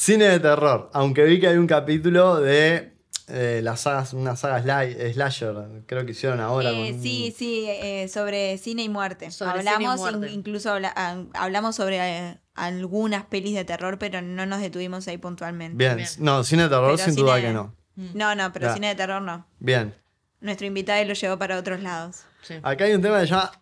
Cine 0.00 0.24
de 0.28 0.40
terror. 0.40 0.88
Aunque 0.94 1.24
vi 1.24 1.38
que 1.40 1.48
hay 1.48 1.58
un 1.58 1.66
capítulo 1.66 2.40
de 2.40 2.94
eh, 3.28 3.60
las 3.62 3.80
sagas, 3.82 4.14
una 4.14 4.34
saga 4.34 4.62
sli- 4.64 5.12
slasher, 5.12 5.54
creo 5.86 6.06
que 6.06 6.12
hicieron 6.12 6.40
ahora. 6.40 6.70
Eh, 6.70 6.92
con- 6.92 7.02
sí, 7.02 7.34
sí, 7.36 7.66
eh, 7.68 8.08
sobre 8.08 8.56
cine 8.56 8.82
y 8.82 8.88
muerte. 8.88 9.30
Sobre 9.30 9.58
cine 9.58 9.70
y 9.70 9.74
hablamos, 9.74 10.00
muerte. 10.00 10.30
incluso 10.32 10.70
habla- 10.72 10.94
ah, 10.96 11.22
hablamos 11.34 11.76
sobre 11.76 11.98
eh, 11.98 12.38
algunas 12.54 13.26
pelis 13.26 13.54
de 13.54 13.66
terror, 13.66 13.98
pero 13.98 14.22
no 14.22 14.46
nos 14.46 14.62
detuvimos 14.62 15.06
ahí 15.06 15.18
puntualmente. 15.18 15.76
Bien. 15.76 15.96
Bien. 15.96 16.08
No, 16.18 16.44
cine 16.44 16.62
de 16.62 16.68
terror 16.70 16.92
Pero 16.94 17.04
sin 17.04 17.14
cine- 17.14 17.22
duda 17.22 17.40
que 17.42 17.52
no. 17.52 17.76
No, 18.14 18.34
no, 18.34 18.50
pero 18.54 18.68
Ya. 18.68 18.72
cine 18.74 18.88
de 18.88 18.94
terror 18.94 19.20
no. 19.20 19.46
Bien. 19.58 19.94
Nuestro 20.40 20.66
invitado 20.66 21.04
lo 21.04 21.12
llevó 21.12 21.38
para 21.38 21.58
otros 21.58 21.80
lados. 21.82 22.22
Sí. 22.40 22.54
Acá 22.62 22.84
hay 22.84 22.94
un 22.94 23.02
tema 23.02 23.18
de 23.18 23.26
ya, 23.26 23.52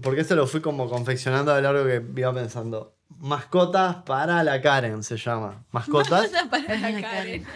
porque 0.00 0.20
esto 0.20 0.36
lo 0.36 0.46
fui 0.46 0.60
como 0.60 0.88
confeccionando 0.88 1.52
a 1.52 1.60
lo 1.60 1.72
largo 1.72 1.84
que 2.14 2.20
iba 2.20 2.32
pensando. 2.32 2.94
Mascotas 3.18 3.96
para 4.04 4.42
la 4.44 4.60
Karen 4.62 5.02
se 5.02 5.16
llama. 5.16 5.64
Mascotas. 5.72 6.30
para, 6.50 6.90
la 6.90 7.00
Karen. 7.02 7.46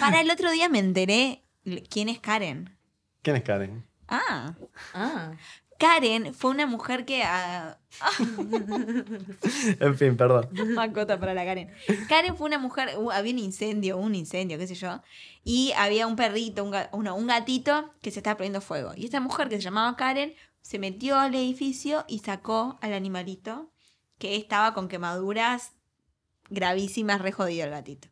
Para 0.00 0.20
el 0.20 0.30
otro 0.30 0.50
día 0.50 0.68
me 0.68 0.78
enteré 0.78 1.42
quién 1.88 2.08
es 2.08 2.18
Karen. 2.20 2.76
¿Quién 3.22 3.36
es 3.36 3.42
Karen? 3.42 3.84
Ah, 4.08 4.54
Ah. 4.94 5.32
Karen 5.78 6.32
fue 6.32 6.52
una 6.52 6.66
mujer 6.66 7.04
que... 7.04 7.22
ah, 7.22 7.76
En 9.80 9.96
fin, 9.96 10.16
perdón. 10.16 10.48
Mascota 10.74 11.18
para 11.20 11.34
la 11.34 11.44
Karen. 11.44 11.70
Karen 12.08 12.36
fue 12.36 12.46
una 12.46 12.58
mujer, 12.58 12.96
uh, 12.98 13.10
había 13.10 13.32
un 13.32 13.38
incendio, 13.38 13.98
un 13.98 14.14
incendio, 14.14 14.58
qué 14.58 14.66
sé 14.66 14.74
yo, 14.74 15.02
y 15.44 15.72
había 15.76 16.06
un 16.06 16.16
perrito, 16.16 16.64
un, 16.64 16.74
uno, 16.92 17.14
un 17.14 17.26
gatito 17.26 17.92
que 18.00 18.10
se 18.10 18.20
estaba 18.20 18.36
poniendo 18.38 18.60
fuego. 18.60 18.92
Y 18.96 19.04
esta 19.04 19.20
mujer 19.20 19.48
que 19.48 19.56
se 19.56 19.62
llamaba 19.62 19.96
Karen 19.96 20.34
se 20.62 20.78
metió 20.78 21.18
al 21.18 21.34
edificio 21.34 22.04
y 22.08 22.20
sacó 22.20 22.78
al 22.80 22.92
animalito 22.94 23.70
que 24.18 24.36
estaba 24.36 24.74
con 24.74 24.88
quemaduras 24.88 25.72
gravísimas, 26.48 27.20
re 27.20 27.32
jodido 27.32 27.64
el 27.64 27.70
gatito. 27.70 28.08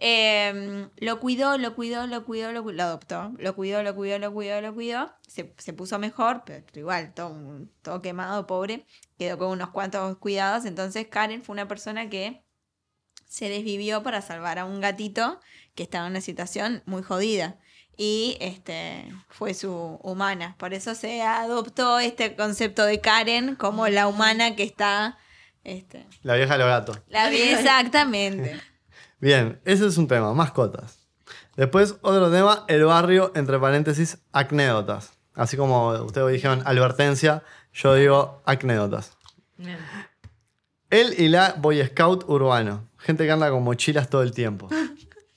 Eh, 0.00 0.88
lo 0.98 1.18
cuidó, 1.18 1.58
lo 1.58 1.74
cuidó, 1.74 2.06
lo 2.06 2.24
cuidó, 2.24 2.52
lo, 2.52 2.62
lo 2.70 2.82
adoptó. 2.82 3.32
Lo 3.38 3.54
cuidó, 3.56 3.82
lo 3.82 3.94
cuidó, 3.94 4.18
lo 4.18 4.32
cuidó, 4.32 4.60
lo 4.60 4.72
cuidó. 4.72 5.12
Se, 5.26 5.54
se 5.58 5.72
puso 5.72 5.98
mejor, 5.98 6.42
pero 6.46 6.64
igual, 6.74 7.12
todo, 7.14 7.66
todo 7.82 8.00
quemado, 8.00 8.46
pobre. 8.46 8.86
Quedó 9.18 9.38
con 9.38 9.50
unos 9.50 9.70
cuantos 9.70 10.16
cuidados. 10.18 10.64
Entonces 10.64 11.08
Karen 11.08 11.42
fue 11.42 11.54
una 11.54 11.66
persona 11.66 12.08
que 12.08 12.44
se 13.26 13.48
desvivió 13.48 14.02
para 14.02 14.22
salvar 14.22 14.58
a 14.58 14.64
un 14.64 14.80
gatito 14.80 15.40
que 15.74 15.82
estaba 15.82 16.06
en 16.06 16.12
una 16.12 16.20
situación 16.20 16.82
muy 16.86 17.02
jodida. 17.02 17.58
Y 17.96 18.36
este 18.40 19.12
fue 19.28 19.54
su 19.54 19.72
humana. 20.04 20.54
Por 20.58 20.72
eso 20.72 20.94
se 20.94 21.22
adoptó 21.22 21.98
este 21.98 22.36
concepto 22.36 22.84
de 22.84 23.00
Karen 23.00 23.56
como 23.56 23.88
la 23.88 24.06
humana 24.06 24.54
que 24.54 24.62
está. 24.62 25.18
Este, 25.68 26.06
La 26.22 26.34
vieja 26.34 26.54
de 26.54 26.58
los 26.60 26.68
gatos. 26.68 27.00
la 27.08 27.30
exactamente. 27.32 28.58
Bien, 29.20 29.60
ese 29.64 29.86
es 29.86 29.98
un 29.98 30.08
tema, 30.08 30.32
mascotas. 30.32 31.06
Después, 31.56 31.96
otro 32.00 32.30
tema, 32.30 32.64
el 32.68 32.84
barrio, 32.84 33.32
entre 33.34 33.58
paréntesis, 33.58 34.18
acnédotas. 34.32 35.12
Así 35.34 35.56
como 35.56 35.90
ustedes 35.90 36.32
dijeron 36.32 36.62
advertencia, 36.64 37.42
yo 37.72 37.94
digo 37.94 38.40
acnédotas. 38.46 39.16
Bien. 39.56 39.76
Él 40.88 41.14
y 41.18 41.28
la 41.28 41.54
Boy 41.58 41.84
Scout 41.84 42.24
urbano. 42.28 42.88
Gente 42.96 43.24
que 43.26 43.30
anda 43.30 43.50
con 43.50 43.62
mochilas 43.62 44.08
todo 44.08 44.22
el 44.22 44.32
tiempo. 44.32 44.68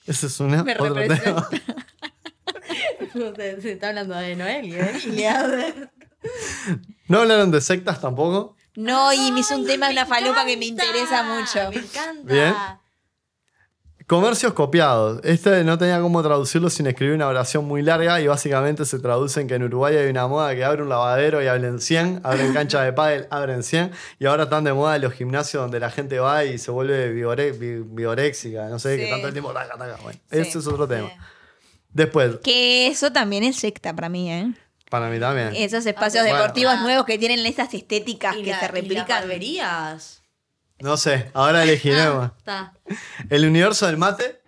Ese 0.08 0.28
es 0.28 0.40
una, 0.40 0.64
Me 0.64 0.74
otro 0.74 0.94
representa. 0.94 1.50
tema. 3.12 3.36
se, 3.36 3.62
se 3.62 3.72
está 3.74 3.90
hablando 3.90 4.16
de 4.16 4.36
Noel 4.38 4.66
y 4.66 4.72
de. 4.72 5.90
¿No 7.08 7.20
hablaron 7.20 7.52
de 7.52 7.60
sectas 7.60 8.00
tampoco? 8.00 8.56
No, 8.76 9.12
y 9.14 9.32
me 9.32 9.42
hizo 9.42 9.56
un 9.56 9.66
tema 9.66 9.88
de 9.88 9.94
una 9.94 10.06
falopa 10.06 10.46
que 10.46 10.56
me 10.58 10.66
interesa 10.66 11.24
mucho. 11.24 11.70
Me 11.72 11.78
encanta. 11.86 12.34
Bien. 12.34 12.54
Comercios 14.08 14.52
copiados. 14.54 15.22
Este 15.24 15.64
no 15.64 15.78
tenía 15.78 16.02
cómo 16.02 16.22
traducirlo 16.22 16.70
sin 16.70 16.86
escribir 16.88 17.16
una 17.16 17.28
oración 17.28 17.64
muy 17.66 17.82
larga 17.82 18.20
y 18.20 18.28
básicamente 18.28 18.84
se 18.84 19.00
traduce 19.00 19.40
en 19.40 19.48
que 19.48 19.56
en 19.56 19.64
Uruguay 19.64 19.96
hay 19.96 20.10
una 20.10 20.28
moda 20.28 20.54
que 20.54 20.66
abre 20.66 20.82
un 20.84 20.90
lavadero 20.90 21.42
y 21.42 21.48
abren 21.48 21.80
100, 21.80 22.20
abren 22.26 22.52
cancha 22.54 22.82
de 22.82 22.92
pádel, 22.92 23.28
abren 23.30 23.64
100 23.64 23.92
y 24.20 24.26
ahora 24.26 24.44
están 24.44 24.66
de 24.66 24.74
moda 24.74 24.98
los 24.98 25.14
gimnasios 25.14 25.62
donde 25.64 25.80
la 25.80 25.90
gente 25.92 26.20
va 26.20 26.44
y 26.44 26.58
se 26.58 26.72
vuelve 26.72 27.14
vigore- 27.14 27.58
vi- 27.58 27.84
vigoréxica, 27.86 28.68
no 28.68 28.80
sé, 28.80 28.98
que 28.98 29.06
Sí. 29.06 29.12
tanto 29.12 29.28
el 29.28 29.34
tiempo 29.34 29.54
taca, 29.54 29.78
taca. 29.78 29.98
Bueno, 30.04 30.20
Sí. 30.30 30.38
ese 30.40 30.60
es 30.60 30.68
otro 30.68 30.86
tema. 30.88 31.10
Después, 31.94 32.38
Que 32.44 32.88
eso 32.88 33.14
también 33.14 33.44
es 33.44 33.58
secta 33.58 33.94
para 33.94 34.10
mí, 34.10 34.30
¿eh? 34.32 34.52
Para 34.92 35.10
mí 35.10 35.20
también. 35.20 35.56
Esos 35.56 35.86
espacios 35.86 36.24
Bueno. 36.24 36.38
deportivos 36.38 36.80
nuevos 36.82 37.06
que 37.06 37.18
tienen 37.18 37.44
esas 37.46 37.74
estéticas 37.74 38.36
Y 38.36 38.44
que 38.44 38.52
la- 38.52 38.60
se 38.60 38.66
y 38.66 38.68
las 38.68 38.72
replican. 38.72 39.08
barberías. 39.08 40.22
No 40.80 40.98
sé, 40.98 41.32
ahora 41.34 41.64
elegiremos. 41.64 42.32
Está. 42.38 42.74
El 43.30 43.46
universo 43.48 43.88
del 43.88 43.98
mate. 43.98 44.42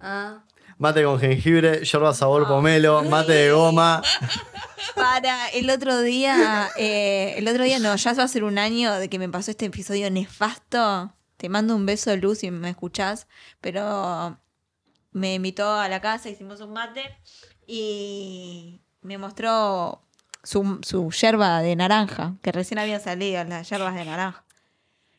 Ah. 0.00 0.44
Mate 0.78 1.04
con 1.04 1.20
jengibre, 1.20 1.84
yerba 1.84 2.12
sabor 2.12 2.48
pomelo, 2.48 3.04
mate 3.04 3.32
de 3.32 3.52
goma. 3.52 4.02
Para 4.96 5.48
el 5.50 5.70
otro 5.70 6.00
día, 6.02 6.68
eh, 6.76 7.34
el 7.36 7.46
otro 7.48 7.62
día 7.64 7.78
no, 7.78 7.94
ya 7.94 8.12
va 8.14 8.24
a 8.24 8.28
ser 8.28 8.42
un 8.44 8.58
año 8.58 8.92
de 8.94 9.08
que 9.08 9.18
me 9.20 9.28
pasó 9.28 9.50
este 9.52 9.66
episodio 9.66 10.10
nefasto. 10.10 11.14
Te 11.36 11.48
mando 11.48 11.74
un 11.76 11.86
beso, 11.86 12.14
Luz, 12.16 12.38
si 12.38 12.50
me 12.50 12.70
escuchás, 12.70 13.26
pero 13.60 14.38
me 15.12 15.34
invitó 15.34 15.72
a 15.72 15.88
la 15.88 16.00
casa, 16.00 16.28
hicimos 16.28 16.60
un 16.60 16.72
mate 16.72 17.02
y 17.66 18.80
me 19.04 19.18
mostró 19.18 20.00
su, 20.42 20.80
su 20.82 21.10
yerba 21.10 21.60
de 21.60 21.76
naranja, 21.76 22.34
que 22.42 22.52
recién 22.52 22.78
había 22.78 22.98
salido, 23.00 23.44
las 23.44 23.68
yerbas 23.70 23.94
de 23.94 24.04
naranja. 24.04 24.44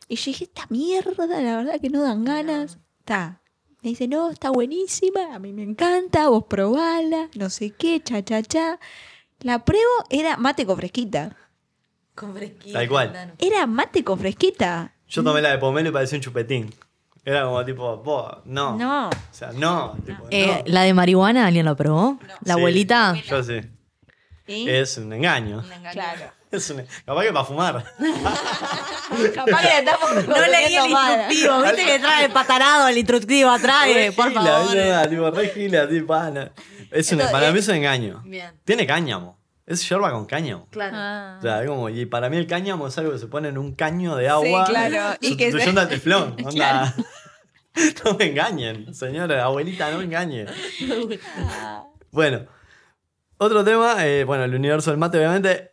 Y 0.08 0.18
yo 0.18 0.26
dije, 0.26 0.44
esta 0.44 0.66
mierda, 0.70 1.26
la 1.28 1.58
verdad 1.58 1.80
que 1.82 1.90
no 1.90 2.04
dan 2.04 2.26
ganas. 2.26 2.78
Está. 3.00 3.40
Me 3.82 3.90
dice, 3.90 4.08
no, 4.08 4.30
está 4.32 4.50
buenísima, 4.50 5.34
a 5.36 5.40
mí 5.40 5.54
me 5.54 5.64
encanta, 5.64 6.28
vos 6.30 6.46
probala, 6.50 7.30
no 7.36 7.50
sé 7.50 7.72
qué, 7.72 8.02
cha, 8.04 8.24
cha, 8.24 8.42
cha. 8.44 8.80
La 9.42 9.64
pruebo, 9.64 9.90
era 10.10 10.38
mate 10.38 10.66
con 10.66 10.78
fresquita. 10.78 11.36
Con 12.16 12.34
fresquita. 12.34 12.80
Tal 12.80 12.90
cual. 12.90 13.12
claro. 13.12 13.34
Era 13.40 13.68
mate 13.68 14.04
con 14.04 14.18
fresquita. 14.20 14.94
Yo 15.08 15.24
tomé 15.24 15.42
la 15.42 15.50
de 15.50 15.58
pomelo 15.60 15.90
y 15.90 15.92
parecía 15.92 16.18
un 16.18 16.24
chupetín. 16.24 16.74
Era 17.24 17.44
como 17.46 17.64
tipo, 17.66 17.98
"Vos, 17.98 18.38
no. 18.46 18.76
No. 18.78 19.10
O 19.10 19.12
sea, 19.32 19.52
no. 19.52 19.96
tipo, 20.06 20.26
Eh, 20.32 20.64
no. 20.66 20.74
¿La 20.74 20.82
de 20.84 20.94
marihuana 20.94 21.46
alguien 21.48 21.66
la 21.66 21.76
probó? 21.76 22.18
¿La 22.42 22.54
Sí, 22.54 22.60
abuelita? 22.60 23.16
Yo 23.28 23.44
sí. 23.44 23.60
¿Y? 24.48 24.70
Es 24.70 24.98
un 24.98 25.12
engaño. 25.12 25.64
Claro. 25.92 26.32
Es 26.52 26.70
un, 26.70 26.86
capaz 27.06 27.24
que 27.24 27.34
para 27.34 27.46
fumar. 27.46 27.86
Capaz 29.34 29.62
que 29.62 29.78
estamos 29.80 30.28
No 30.28 30.36
leí 30.48 30.76
el 30.76 30.90
instructivo, 30.90 31.62
viste 31.64 31.86
que 31.86 32.00
trae 32.00 32.30
patarado 32.30 32.88
el 32.88 32.98
instructivo 32.98 33.50
atrás, 33.50 33.88
por 34.16 34.30
gila, 34.30 34.42
favor. 34.44 34.62
¿viste? 34.64 34.90
Nada, 34.90 35.10
tipo, 35.10 35.32
re 35.32 35.50
gila, 35.50 35.88
tipo, 35.90 36.16
no. 36.16 36.50
Es 36.92 37.12
un- 37.12 37.20
Esto 37.22 37.32
para 37.32 37.48
es- 37.48 37.54
mí 37.54 37.60
es 37.60 37.68
un 37.68 37.76
engaño. 37.76 38.22
Bien. 38.26 38.52
Tiene 38.64 38.86
cáñamo. 38.88 39.38
Es 39.66 39.88
yerba 39.90 40.12
con 40.12 40.26
cáñamo. 40.28 40.68
Claro. 40.70 40.96
Ah. 40.96 41.36
O 41.40 41.42
sea, 41.42 41.62
es 41.64 41.68
como, 41.68 41.90
y 41.90 42.06
para 42.06 42.30
mí 42.30 42.38
el 42.38 42.46
cáñamo 42.48 42.88
es 42.88 42.98
algo 43.00 43.12
que 43.12 43.18
se 43.20 43.28
pone 43.28 43.50
en 43.50 43.58
un 43.58 43.74
caño 43.74 44.16
de 44.16 44.30
agua. 44.30 44.66
claro, 44.66 45.18
y 45.22 45.36
que 45.38 45.46
se- 45.46 45.52
Sustituyendo 45.52 45.82
al 45.82 45.90
teflón. 45.90 46.36
Onda. 46.46 46.94
No 48.06 48.14
me 48.14 48.28
engañen, 48.28 48.96
señora, 48.96 49.44
abuelita, 49.44 49.92
no 49.92 49.98
me 49.98 50.06
engañe. 50.06 50.46
Bueno, 52.10 52.46
otro 53.38 53.64
tema, 53.64 54.06
eh, 54.06 54.24
bueno, 54.24 54.44
el 54.44 54.56
universo 54.56 54.92
del 54.92 55.00
mate, 55.00 55.18
obviamente. 55.18 55.72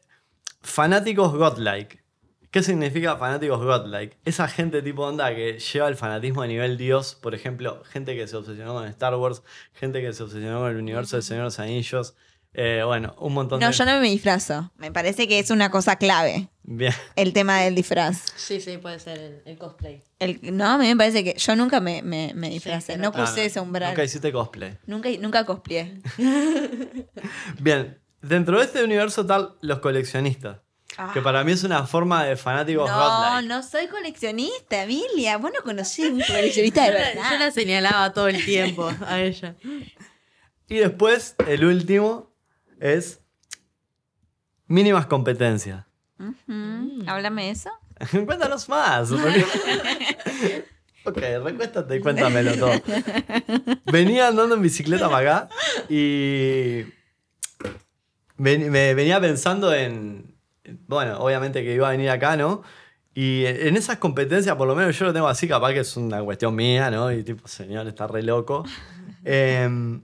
Fanáticos 0.62 1.33
godlike. 1.35 2.03
¿Qué 2.51 2.62
significa 2.62 3.16
fanáticos 3.16 3.61
godlike? 3.64 4.18
Esa 4.25 4.46
gente 4.46 4.83
tipo 4.83 5.03
onda 5.07 5.35
que 5.35 5.59
lleva 5.59 5.88
el 5.88 5.96
fanatismo 5.96 6.42
a 6.42 6.46
nivel 6.46 6.77
Dios, 6.77 7.14
por 7.14 7.35
ejemplo, 7.35 7.83
gente 7.85 8.14
que 8.14 8.27
se 8.27 8.37
obsesionó 8.37 8.75
con 8.75 8.87
Star 8.88 9.14
Wars, 9.14 9.42
gente 9.72 10.03
que 10.03 10.12
se 10.12 10.22
obsesionó 10.22 10.61
con 10.61 10.70
el 10.70 10.77
universo 10.77 11.16
del 11.16 11.22
Señor 11.22 11.42
de 11.42 11.44
los 11.44 11.59
Anillos, 11.59 12.14
eh, 12.54 12.82
bueno, 12.84 13.14
un 13.18 13.32
montón 13.34 13.60
No, 13.60 13.68
de... 13.68 13.72
yo 13.72 13.84
no 13.84 13.98
me 14.00 14.08
disfrazo. 14.08 14.70
Me 14.76 14.90
parece 14.92 15.26
que 15.28 15.38
es 15.38 15.50
una 15.50 15.70
cosa 15.70 15.96
clave. 15.96 16.48
Bien. 16.64 16.92
El 17.16 17.32
tema 17.32 17.60
del 17.60 17.74
disfraz. 17.74 18.24
Sí, 18.36 18.60
sí, 18.60 18.78
puede 18.78 18.98
ser 19.00 19.18
el, 19.18 19.42
el 19.46 19.58
cosplay. 19.58 20.02
El, 20.18 20.38
no, 20.56 20.66
a 20.70 20.78
mí 20.78 20.86
me 20.86 20.96
parece 20.96 21.24
que 21.24 21.34
yo 21.38 21.56
nunca 21.56 21.80
me, 21.80 22.02
me, 22.02 22.32
me 22.34 22.50
disfracé. 22.50 22.94
Sí, 22.94 22.98
no 23.00 23.08
Ah, 23.08 23.12
puse 23.12 23.40
no, 23.40 23.46
ese 23.46 23.60
umbral. 23.60 23.90
Nunca 23.90 24.04
hiciste 24.04 24.30
cosplay. 24.32 24.78
Nunca, 24.86 25.08
nunca 25.18 25.44
cosplayé. 25.44 26.00
Bien, 27.58 28.00
dentro 28.20 28.58
de 28.58 28.64
este 28.64 28.84
universo 28.84 29.26
tal 29.26 29.56
los 29.60 29.78
coleccionistas. 29.80 30.58
Que 31.14 31.22
para 31.22 31.42
mí 31.42 31.52
es 31.52 31.64
una 31.64 31.86
forma 31.86 32.22
de 32.24 32.36
fanáticos 32.36 32.86
Ah. 32.92 33.40
No, 33.42 33.48
no 33.56 33.62
soy 33.62 33.86
coleccionista, 33.86 34.82
Emilia. 34.82 35.38
Vos 35.38 35.50
no 35.56 35.62
conocés 35.64 36.10
un 36.10 36.20
coleccionista 36.20 36.82
de 36.84 36.88
Yo 36.92 36.98
la, 36.98 37.04
verdad. 37.06 37.22
yo 37.32 37.38
la 37.38 37.50
señalaba 37.50 38.12
todo 38.12 38.28
el 38.28 38.44
tiempo 38.44 38.92
a 39.06 39.20
ella. 39.22 39.56
Y 40.68 40.76
después, 40.76 41.34
el 41.48 41.64
último 41.64 42.32
es 42.83 43.21
mínimas 44.66 45.07
competencias. 45.07 45.85
Ujú. 46.18 47.05
Háblame 47.07 47.45
de 47.45 47.51
eso. 47.51 47.71
Cuéntanos 48.27 48.68
más. 48.68 49.11
ok, 51.05 51.18
recuéstate 51.45 51.97
y 51.97 52.01
cuéntamelo 52.01 52.55
todo. 52.57 52.73
Venía 53.90 54.29
andando 54.29 54.55
en 54.57 54.62
bicicleta 54.62 55.09
para 55.09 55.45
acá 55.45 55.49
y 55.88 56.83
ven- 58.37 58.71
me 58.71 58.95
venía 58.95 59.21
pensando 59.21 59.73
en, 59.75 60.35
bueno, 60.87 61.18
obviamente 61.21 61.62
que 61.62 61.75
iba 61.75 61.88
a 61.88 61.92
venir 61.92 62.11
acá, 62.11 62.37
¿no? 62.37 62.62
Y 63.14 63.45
en 63.45 63.77
esas 63.77 63.99
competencias, 63.99 64.57
por 64.57 64.66
lo 64.66 64.75
menos 64.75 64.99
yo 64.99 65.05
lo 65.05 65.12
tengo 65.12 65.29
así, 65.29 65.47
capaz 65.47 65.75
que 65.75 65.81
es 65.81 65.97
una 65.99 66.23
cuestión 66.23 66.55
mía, 66.55 66.90
¿no? 66.90 67.12
Y 67.12 67.23
tipo, 67.23 67.47
señor, 67.47 67.87
está 67.87 68.07
re 68.07 68.23
loco. 68.23 68.64
Em, 69.25 70.03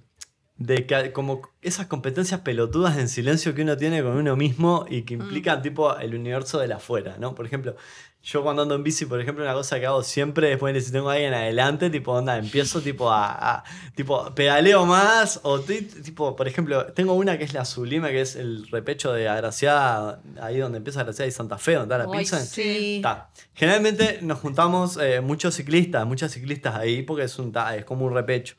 de 0.59 0.87
que 0.87 1.13
como 1.13 1.41
esas 1.63 1.87
competencias 1.87 2.41
pelotudas 2.41 2.99
en 2.99 3.09
silencio 3.09 3.55
que 3.55 3.63
uno 3.63 3.77
tiene 3.77 4.03
con 4.03 4.13
uno 4.17 4.35
mismo 4.37 4.87
y 4.91 5.03
que 5.03 5.15
implican 5.15 5.63
tipo 5.63 5.97
el 5.99 6.15
universo 6.17 6.59
del 6.59 6.73
afuera, 6.73 7.17
¿no? 7.19 7.35
Por 7.37 7.47
ejemplo, 7.47 7.77
yo 8.25 8.43
cuando 8.43 8.63
ando 8.63 8.75
en 8.75 8.83
bici, 8.83 9.07
por 9.07 9.21
ejemplo, 9.21 9.45
una 9.45 9.55
cosa 9.55 9.79
que 9.79 9.87
hago 9.87 10.03
siempre 10.03 10.49
después 10.49 10.75
de 10.75 10.81
si 10.81 10.91
tengo 10.91 11.11
a 11.11 11.13
alguien 11.15 11.33
adelante, 11.33 11.89
tipo, 11.91 12.11
onda, 12.13 12.37
empiezo 12.37 12.81
tipo 12.83 13.09
a, 13.09 13.59
a- 13.59 13.65
tipo, 13.95 14.35
pedaleo 14.35 14.85
más 14.85 15.39
o 15.45 15.61
ti- 15.61 15.83
tipo, 15.83 16.35
por 16.35 16.49
ejemplo, 16.49 16.87
tengo 16.87 17.15
una 17.15 17.39
que 17.39 17.45
es 17.45 17.55
la 17.55 17.65
sublime, 17.65 18.11
que 18.11 18.21
es 18.23 18.35
el 18.35 18.67
repecho 18.69 19.13
de 19.13 19.29
Agraciada, 19.29 20.21
ahí 20.43 20.59
donde 20.59 20.79
empieza 20.79 21.01
Agraciada 21.03 21.29
y 21.29 21.31
Santa 21.31 21.59
Fe, 21.59 21.75
donde 21.75 21.95
está 21.95 22.05
la 22.05 22.11
pizza. 22.19 22.41
sí. 22.41 22.99
Ta. 23.01 23.31
Generalmente 23.55 24.19
nos 24.23 24.41
juntamos 24.41 24.99
eh, 25.01 25.21
muchos 25.21 25.55
ciclistas, 25.55 26.05
muchas 26.05 26.33
ciclistas 26.33 26.75
ahí, 26.75 27.03
porque 27.03 27.25
es, 27.25 27.39
un, 27.39 27.53
ta, 27.53 27.77
es 27.77 27.85
como 27.85 28.05
un 28.07 28.13
repecho. 28.15 28.57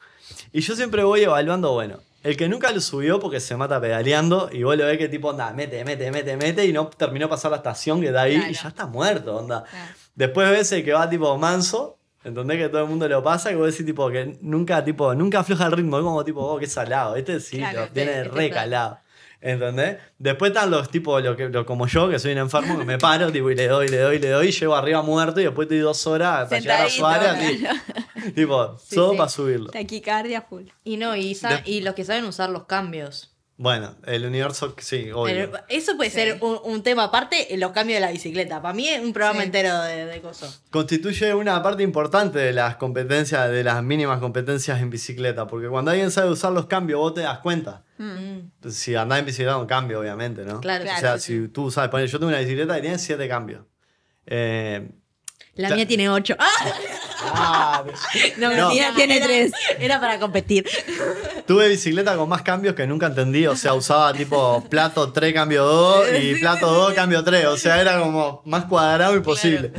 Y 0.51 0.61
yo 0.61 0.75
siempre 0.75 1.03
voy 1.03 1.21
evaluando, 1.23 1.71
bueno, 1.73 1.97
el 2.23 2.35
que 2.35 2.49
nunca 2.49 2.71
lo 2.71 2.81
subió 2.81 3.19
porque 3.19 3.39
se 3.39 3.55
mata 3.55 3.79
pedaleando 3.79 4.49
y 4.51 4.63
vos 4.63 4.75
lo 4.77 4.85
ves 4.85 4.97
que 4.97 5.07
tipo, 5.09 5.29
onda, 5.29 5.53
mete, 5.53 5.83
mete, 5.85 6.11
mete, 6.11 6.35
mete 6.37 6.65
y 6.65 6.73
no 6.73 6.87
terminó 6.87 7.25
de 7.27 7.29
pasar 7.29 7.51
la 7.51 7.57
estación 7.57 8.01
que 8.01 8.07
está 8.07 8.23
ahí 8.23 8.35
y 8.49 8.53
ya 8.53 8.67
está 8.69 8.85
muerto, 8.87 9.37
onda. 9.37 9.63
Claro. 9.63 9.91
Después 10.15 10.49
ves 10.49 10.71
el 10.73 10.83
que 10.83 10.91
va 10.91 11.09
tipo 11.09 11.37
manso, 11.37 11.97
¿entendés? 12.23 12.57
Que 12.57 12.67
todo 12.69 12.81
el 12.83 12.89
mundo 12.89 13.07
lo 13.07 13.23
pasa 13.23 13.51
y 13.51 13.55
vos 13.55 13.67
decís 13.71 13.85
tipo 13.85 14.09
que 14.09 14.37
nunca, 14.41 14.83
tipo, 14.83 15.15
nunca 15.15 15.39
afloja 15.39 15.67
el 15.67 15.71
ritmo, 15.71 15.97
es 15.97 16.03
como 16.03 16.25
tipo, 16.25 16.41
oh, 16.41 16.57
qué 16.59 16.67
salado, 16.67 17.15
este 17.15 17.39
sí, 17.39 17.57
Claro, 17.57 17.77
lo 17.79 17.83
este- 17.85 17.93
tiene 17.93 18.17
este 18.23 18.29
re 18.35 18.45
está- 18.47 18.55
calado. 18.61 18.97
¿Entendés? 19.41 19.97
Después 20.17 20.51
están 20.51 20.69
los 20.69 20.89
tipos, 20.89 21.23
lo 21.23 21.35
que, 21.37 21.47
lo, 21.47 21.65
como 21.65 21.87
yo, 21.87 22.09
que 22.09 22.19
soy 22.19 22.33
un 22.33 22.39
enfermo, 22.39 22.77
que 22.77 22.83
me 22.83 22.97
paro 22.97 23.31
tipo, 23.31 23.49
y 23.49 23.55
le 23.55 23.67
doy, 23.67 23.87
le 23.87 23.97
doy, 23.97 24.19
le 24.19 24.29
doy, 24.29 24.47
y 24.47 24.51
llego 24.51 24.75
arriba 24.75 25.01
muerto 25.01 25.39
y 25.39 25.45
después 25.45 25.65
estoy 25.65 25.79
dos 25.79 26.05
horas 26.07 26.49
para 26.49 26.59
llegar 26.59 26.81
a 26.85 26.89
Sentadito, 26.89 27.25
Suárez. 27.25 27.65
así. 28.15 28.31
tipo, 28.33 28.77
Sí, 28.77 28.95
todo 28.95 29.11
sí. 29.11 29.17
para 29.17 29.29
subirlo. 29.29 29.71
Taquicardia 29.71 30.41
full. 30.41 30.65
Y 30.83 30.97
no, 30.97 31.15
y, 31.15 31.37
y 31.65 31.81
los 31.81 31.95
que 31.95 32.03
saben 32.03 32.25
usar 32.25 32.49
los 32.49 32.65
cambios. 32.65 33.28
Bueno, 33.61 33.93
el 34.05 34.25
universo, 34.25 34.73
sí, 34.79 35.11
obvio. 35.11 35.51
Pero 35.51 35.63
eso 35.67 35.97
puede 35.97 36.09
Sí. 36.09 36.15
ser 36.15 36.37
un, 36.41 36.59
un 36.63 36.81
tema 36.81 37.03
aparte, 37.03 37.45
los 37.57 37.71
cambios 37.73 37.97
de 37.97 37.99
la 38.05 38.09
bicicleta. 38.09 38.61
Para 38.61 38.73
mí 38.73 38.87
es 38.87 39.01
un 39.03 39.11
programa 39.11 39.41
Sí. 39.41 39.47
entero 39.47 39.81
de, 39.81 40.05
de 40.05 40.21
cosas. 40.21 40.63
Constituye 40.71 41.33
una 41.33 41.61
parte 41.61 41.83
importante 41.83 42.39
de 42.39 42.53
las 42.53 42.77
competencias, 42.77 43.51
de 43.51 43.63
las 43.65 43.83
mínimas 43.83 44.19
competencias 44.21 44.79
en 44.81 44.89
bicicleta, 44.89 45.45
porque 45.45 45.67
cuando 45.67 45.91
alguien 45.91 46.09
sabe 46.09 46.29
usar 46.29 46.53
los 46.53 46.67
cambios, 46.67 47.01
vos 47.01 47.13
te 47.13 47.19
das 47.21 47.39
cuenta. 47.39 47.83
Mm, 47.97 48.69
Si 48.69 48.95
andás 48.95 49.19
en 49.19 49.25
bicicleta, 49.25 49.57
un 49.57 49.67
cambio, 49.67 49.99
obviamente, 49.99 50.45
¿no? 50.45 50.61
Claro, 50.61 50.83
O 50.85 50.87
Claro, 50.87 51.01
sea, 51.01 51.19
sí. 51.19 51.41
si 51.41 51.47
tú 51.49 51.69
sabes 51.69 51.89
poner, 51.89 52.07
yo 52.07 52.17
tengo 52.17 52.29
una 52.29 52.39
bicicleta 52.39 52.75
que 52.75 52.81
tiene 52.81 52.97
siete 52.97 53.27
cambios. 53.27 53.63
Eh, 54.25 54.89
La 55.55 55.67
Ya- 55.67 55.75
mía 55.75 55.85
tiene 55.85 56.09
ocho. 56.09 56.35
¡Ah! 56.39 56.45
ah, 57.23 57.83
No, 58.37 58.49
No. 58.55 58.67
mentira, 58.67 58.93
Tiene 58.95 59.17
era- 59.17 59.25
tres. 59.25 59.51
Era 59.79 59.99
para 59.99 60.19
competir. 60.19 60.65
tuve 61.45 61.67
bicicleta 61.67 62.15
con 62.15 62.29
más 62.29 62.41
cambios 62.41 62.75
que 62.75 62.85
nunca 62.87 63.07
entendí. 63.07 63.45
O 63.47 63.55
sea, 63.55 63.73
usaba 63.73 64.13
tipo 64.13 64.63
plato 64.69 65.11
3, 65.11 65.33
cambio 65.33 65.63
2 65.63 66.05
y 66.21 66.35
plato 66.39 66.71
2, 66.71 66.93
cambio 66.93 67.23
3. 67.23 67.45
O 67.47 67.57
sea, 67.57 67.79
era 67.81 67.99
como 67.99 68.41
más 68.45 68.65
cuadrado 68.65 69.15
imposible. 69.15 69.71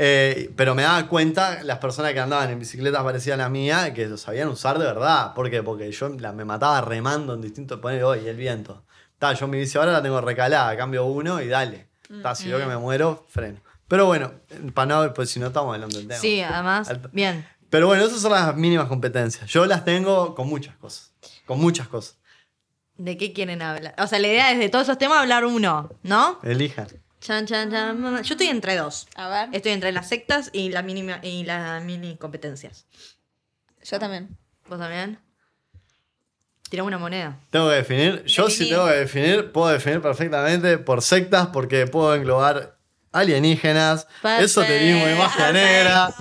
Eh, 0.00 0.52
pero 0.54 0.76
me 0.76 0.82
daba 0.84 1.08
cuenta 1.08 1.62
las 1.64 1.78
personas 1.78 2.12
que 2.12 2.20
andaban 2.20 2.50
en 2.50 2.58
bicicletas 2.60 3.02
parecidas 3.02 3.34
a 3.38 3.42
la 3.42 3.48
mía 3.48 3.92
que 3.92 4.06
lo 4.06 4.16
sabían 4.16 4.48
usar 4.48 4.78
de 4.78 4.84
verdad. 4.86 5.34
¿Por 5.34 5.50
qué? 5.50 5.62
Porque 5.62 5.90
yo 5.90 6.08
la- 6.10 6.32
me 6.32 6.44
mataba 6.44 6.80
remando 6.80 7.34
en 7.34 7.40
distintos. 7.40 7.80
Poner 7.80 8.04
hoy 8.04 8.28
el 8.28 8.36
viento. 8.36 8.84
Ta, 9.18 9.32
yo 9.32 9.48
mi 9.48 9.58
bici 9.58 9.76
ahora 9.76 9.90
la 9.90 10.00
tengo 10.02 10.20
recalada, 10.20 10.76
cambio 10.76 11.04
uno 11.04 11.40
y 11.42 11.48
dale. 11.48 11.88
Ta, 12.22 12.34
si 12.36 12.48
veo 12.48 12.58
que 12.58 12.66
me 12.66 12.76
muero, 12.76 13.26
freno. 13.28 13.58
Pero 13.88 14.06
bueno, 14.06 14.32
para 14.74 14.86
no, 15.06 15.14
pues 15.14 15.30
si 15.30 15.40
no 15.40 15.46
estamos 15.48 15.74
hablando 15.74 15.96
del 15.96 16.06
tema. 16.06 16.20
Sí, 16.20 16.40
además, 16.40 16.90
bien. 17.12 17.46
Pero 17.70 17.86
bueno, 17.86 18.04
esas 18.04 18.20
son 18.20 18.32
las 18.32 18.54
mínimas 18.54 18.86
competencias. 18.86 19.50
Yo 19.50 19.66
las 19.66 19.84
tengo 19.84 20.34
con 20.34 20.48
muchas 20.48 20.76
cosas. 20.76 21.12
Con 21.46 21.58
muchas 21.60 21.88
cosas. 21.88 22.18
¿De 22.96 23.16
qué 23.16 23.32
quieren 23.32 23.62
hablar? 23.62 23.94
O 23.98 24.06
sea, 24.06 24.18
la 24.18 24.28
idea 24.28 24.52
es 24.52 24.58
de 24.58 24.68
todos 24.68 24.84
esos 24.84 24.98
temas 24.98 25.18
hablar 25.18 25.44
uno, 25.44 25.90
¿no? 26.02 26.38
Elijan. 26.42 26.88
Chan, 27.20 27.46
chan, 27.46 27.70
chan. 27.70 28.22
Yo 28.22 28.34
estoy 28.34 28.46
entre 28.48 28.76
dos. 28.76 29.06
A 29.16 29.28
ver. 29.28 29.48
Estoy 29.52 29.72
entre 29.72 29.92
las 29.92 30.08
sectas 30.08 30.50
y 30.52 30.70
las 30.70 30.84
mini, 30.84 31.06
y 31.22 31.44
las 31.44 31.82
mini 31.84 32.16
competencias. 32.16 32.86
Yo 33.84 33.98
también. 33.98 34.36
¿Vos 34.68 34.78
también? 34.78 35.18
Tirame 36.70 36.88
una 36.88 36.98
moneda. 36.98 37.38
Tengo 37.50 37.68
que 37.68 37.76
definir. 37.76 38.24
Yo 38.24 38.48
sí 38.50 38.64
Definí. 38.64 38.70
tengo 38.70 38.86
que 38.86 38.94
definir, 38.94 39.52
puedo 39.52 39.68
definir 39.68 40.02
perfectamente 40.02 40.78
por 40.78 41.00
sectas 41.02 41.48
porque 41.48 41.86
puedo 41.86 42.14
englobar 42.14 42.77
alienígenas, 43.12 44.06
Perfecto. 44.22 44.44
esoterismo 44.44 45.08
y 45.08 45.14
magia 45.14 45.52
negra. 45.52 46.14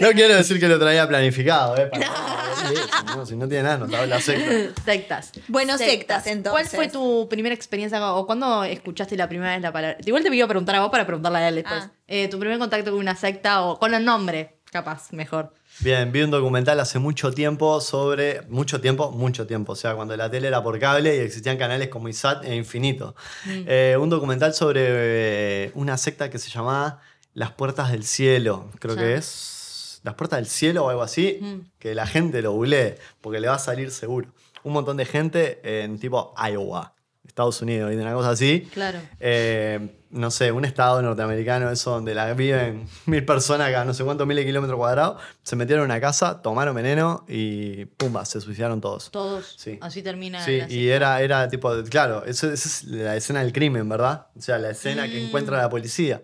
No 0.00 0.10
quiero 0.12 0.34
decir 0.34 0.60
que 0.60 0.68
lo 0.68 0.78
traía 0.78 1.06
planificado, 1.08 1.76
¿eh? 1.76 1.86
Para 1.86 2.06
nada, 2.06 3.16
no, 3.16 3.26
si 3.26 3.36
no 3.36 3.48
tiene 3.48 3.64
nada, 3.64 3.78
no 3.78 3.84
estaba 3.86 4.04
en 4.04 4.10
la 4.10 4.20
secta. 4.20 4.82
Sectas. 4.84 5.32
Bueno, 5.48 5.78
sectas, 5.78 6.26
entonces. 6.26 6.52
¿Cuál 6.52 6.66
fue 6.66 6.88
tu 6.88 7.28
primera 7.28 7.54
experiencia 7.54 8.12
o 8.12 8.26
cuándo 8.26 8.64
escuchaste 8.64 9.16
la 9.16 9.28
primera 9.28 9.52
vez 9.52 9.62
la 9.62 9.72
palabra? 9.72 9.98
Igual 10.04 10.22
te 10.22 10.34
iba 10.34 10.44
a 10.44 10.48
preguntar 10.48 10.76
a 10.76 10.80
vos 10.80 10.90
para 10.90 11.06
preguntarle 11.06 11.38
a 11.38 11.48
él 11.48 11.56
después. 11.56 11.84
Ah. 11.84 11.90
Eh, 12.06 12.28
tu 12.28 12.38
primer 12.38 12.58
contacto 12.58 12.90
con 12.90 13.00
una 13.00 13.16
secta 13.16 13.62
o 13.62 13.78
con 13.78 13.94
el 13.94 14.04
nombre, 14.04 14.58
capaz, 14.70 15.12
mejor. 15.12 15.54
Bien, 15.82 16.12
vi 16.12 16.22
un 16.22 16.30
documental 16.30 16.78
hace 16.78 17.00
mucho 17.00 17.32
tiempo 17.32 17.80
sobre. 17.80 18.42
Mucho 18.48 18.80
tiempo, 18.80 19.10
mucho 19.10 19.46
tiempo. 19.48 19.72
O 19.72 19.76
sea, 19.76 19.94
cuando 19.96 20.16
la 20.16 20.30
tele 20.30 20.46
era 20.46 20.62
por 20.62 20.78
cable 20.78 21.16
y 21.16 21.18
existían 21.20 21.56
canales 21.58 21.88
como 21.88 22.08
ISAT 22.08 22.44
e 22.44 22.54
Infinito. 22.54 23.16
Eh, 23.48 23.96
un 24.00 24.08
documental 24.08 24.54
sobre 24.54 24.80
eh, 24.86 25.72
una 25.74 25.98
secta 25.98 26.30
que 26.30 26.38
se 26.38 26.50
llamaba 26.50 27.00
Las 27.34 27.50
Puertas 27.52 27.90
del 27.90 28.04
Cielo. 28.04 28.70
Creo 28.78 28.94
Ya. 28.94 29.00
que 29.02 29.14
es. 29.14 30.00
Las 30.04 30.14
Puertas 30.14 30.38
del 30.38 30.46
Cielo 30.46 30.84
o 30.84 30.88
algo 30.90 31.02
así. 31.02 31.38
Mm. 31.40 31.56
Que 31.80 31.96
la 31.96 32.06
gente 32.06 32.42
lo 32.42 32.52
googlee, 32.52 32.96
porque 33.20 33.40
le 33.40 33.48
va 33.48 33.54
a 33.56 33.58
salir 33.58 33.90
seguro. 33.90 34.28
Un 34.62 34.74
montón 34.74 34.96
de 34.96 35.04
gente 35.04 35.60
en 35.82 35.98
tipo 35.98 36.32
Iowa, 36.48 36.94
Estados 37.32 37.62
Unidos, 37.62 37.90
y 37.92 37.96
una 37.96 38.12
cosa 38.12 38.30
así. 38.30 38.68
Claro. 38.74 38.98
Eh, 39.18 39.96
no 40.10 40.30
sé, 40.30 40.52
un 40.52 40.66
estado 40.66 41.00
norteamericano, 41.00 41.70
eso 41.70 41.92
donde 41.92 42.14
la 42.14 42.34
viven 42.34 42.86
mil 43.06 43.24
personas 43.24 43.70
cada 43.72 43.86
no 43.86 43.94
sé 43.94 44.04
cuántos 44.04 44.26
miles 44.26 44.44
de 44.44 44.50
kilómetros 44.50 44.76
cuadrados, 44.76 45.22
se 45.42 45.56
metieron 45.56 45.84
en 45.84 45.90
una 45.92 46.00
casa, 46.02 46.42
tomaron 46.42 46.74
veneno 46.74 47.24
y 47.26 47.86
pumba, 47.86 48.26
se 48.26 48.38
suicidaron 48.42 48.82
todos. 48.82 49.10
Todos. 49.10 49.54
Sí. 49.56 49.78
Así 49.80 50.02
termina. 50.02 50.44
Sí, 50.44 50.58
la 50.58 50.70
y 50.70 50.88
era, 50.90 51.22
era 51.22 51.48
tipo, 51.48 51.74
de- 51.74 51.88
claro, 51.88 52.22
esa 52.26 52.52
es 52.52 52.84
la 52.84 53.16
escena 53.16 53.40
del 53.42 53.54
crimen, 53.54 53.88
¿verdad? 53.88 54.26
O 54.36 54.42
sea, 54.42 54.58
la 54.58 54.68
escena 54.68 55.08
que 55.08 55.18
Mm. 55.18 55.24
encuentra 55.28 55.56
la 55.56 55.70
policía. 55.70 56.20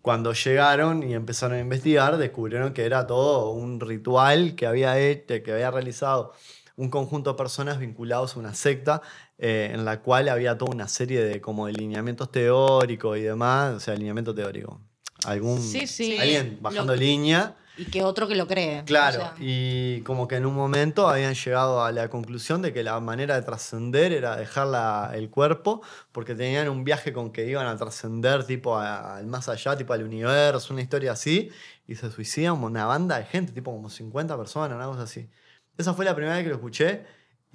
Cuando 0.00 0.32
llegaron 0.32 1.02
y 1.02 1.12
empezaron 1.12 1.58
a 1.58 1.60
investigar, 1.60 2.16
descubrieron 2.16 2.72
que 2.72 2.86
era 2.86 3.06
todo 3.06 3.50
un 3.50 3.78
ritual 3.80 4.54
que 4.54 4.66
había, 4.66 4.98
hecho, 4.98 5.34
que 5.44 5.52
había 5.52 5.70
realizado 5.70 6.32
un 6.76 6.90
conjunto 6.90 7.32
de 7.32 7.36
personas 7.38 7.78
vinculados 7.78 8.36
a 8.36 8.38
una 8.38 8.54
secta 8.54 9.00
eh, 9.38 9.70
en 9.74 9.84
la 9.84 10.00
cual 10.00 10.28
había 10.28 10.56
toda 10.56 10.72
una 10.74 10.88
serie 10.88 11.22
de 11.22 11.40
como 11.40 11.66
de 11.66 11.72
lineamientos 11.74 12.30
teóricos 12.32 13.18
y 13.18 13.22
demás, 13.22 13.74
o 13.74 13.80
sea, 13.80 13.94
alineamiento 13.94 14.34
teórico. 14.34 14.80
Algún, 15.24 15.60
Sí, 15.62 15.86
sí. 15.86 16.16
Alguien 16.18 16.58
bajando 16.60 16.94
Lo- 16.94 17.00
línea. 17.00 17.56
Y 17.78 17.84
que 17.84 18.02
otro 18.02 18.26
que 18.26 18.34
lo 18.36 18.46
cree. 18.46 18.84
Claro, 18.86 19.18
O 19.18 19.20
sea, 19.20 19.34
y 19.38 20.00
como 20.00 20.26
que 20.26 20.36
en 20.36 20.46
un 20.46 20.54
momento 20.54 21.08
habían 21.10 21.34
llegado 21.34 21.84
a 21.84 21.92
la 21.92 22.08
conclusión 22.08 22.62
de 22.62 22.72
que 22.72 22.82
la 22.82 22.98
manera 23.00 23.34
de 23.34 23.42
trascender 23.42 24.12
era 24.14 24.34
dejar 24.36 24.68
la- 24.68 25.10
el 25.14 25.28
cuerpo, 25.28 25.82
porque 26.10 26.34
tenían 26.34 26.70
un 26.70 26.84
viaje 26.84 27.12
con 27.12 27.30
que 27.32 27.46
iban 27.46 27.66
a 27.66 27.76
trascender 27.76 28.44
tipo 28.46 28.78
al 28.78 29.26
más 29.26 29.50
allá, 29.50 29.76
tipo 29.76 29.92
al 29.92 30.04
universo, 30.04 30.72
una 30.72 30.80
historia 30.80 31.12
así, 31.12 31.50
y 31.86 31.96
se 31.96 32.10
suicidan 32.10 32.62
una 32.64 32.86
banda 32.86 33.18
de 33.18 33.24
gente, 33.26 33.52
tipo 33.52 33.70
como 33.72 33.90
50 33.90 34.38
personas, 34.38 34.74
una 34.74 34.86
cosa 34.86 35.02
así. 35.02 35.28
Esa 35.76 35.92
fue 35.92 36.06
la 36.06 36.14
primera 36.14 36.34
vez 36.36 36.44
que 36.44 36.48
lo 36.48 36.56
escuché 36.56 37.04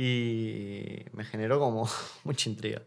y 0.02 1.06
me 1.14 1.24
generó 1.24 1.60
como 1.60 1.88
mucha 2.24 2.50
intriga. 2.50 2.82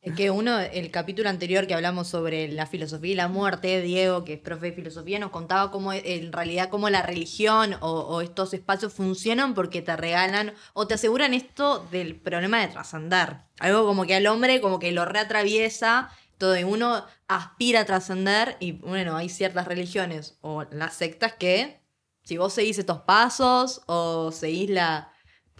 Es 0.00 0.14
que 0.14 0.30
uno, 0.30 0.58
el 0.58 0.90
capítulo 0.90 1.28
anterior 1.28 1.68
que 1.68 1.74
hablamos 1.74 2.08
sobre 2.08 2.48
la 2.48 2.66
filosofía 2.66 3.12
y 3.12 3.14
la 3.14 3.28
muerte, 3.28 3.80
Diego, 3.80 4.24
que 4.24 4.34
es 4.34 4.40
profe 4.40 4.66
de 4.66 4.72
filosofía, 4.72 5.20
nos 5.20 5.30
contaba 5.30 5.70
cómo 5.70 5.92
en 5.92 6.32
realidad 6.32 6.70
cómo 6.70 6.90
la 6.90 7.02
religión 7.02 7.76
o, 7.80 8.20
estos 8.20 8.52
espacios 8.52 8.92
funcionan 8.92 9.54
porque 9.54 9.80
te 9.80 9.96
regalan 9.96 10.54
o 10.72 10.88
te 10.88 10.94
aseguran 10.94 11.34
esto 11.34 11.86
del 11.92 12.16
problema 12.16 12.60
de 12.60 12.68
trascender. 12.68 13.36
Algo 13.60 13.84
como 13.84 14.04
que 14.04 14.16
al 14.16 14.26
hombre 14.26 14.60
como 14.60 14.80
que 14.80 14.90
lo 14.90 15.04
reatraviesa, 15.04 16.10
todo 16.36 16.58
y 16.58 16.64
uno 16.64 17.04
aspira 17.28 17.80
a 17.80 17.86
trascender 17.86 18.56
y 18.58 18.72
bueno, 18.72 19.16
hay 19.16 19.28
ciertas 19.28 19.68
religiones 19.68 20.36
o 20.40 20.64
las 20.72 20.94
sectas 20.94 21.34
que 21.34 21.80
si 22.24 22.38
vos 22.38 22.52
seguís 22.52 22.78
estos 22.78 23.02
pasos 23.02 23.82
o 23.86 24.32
seguís 24.32 24.70
la... 24.70 25.11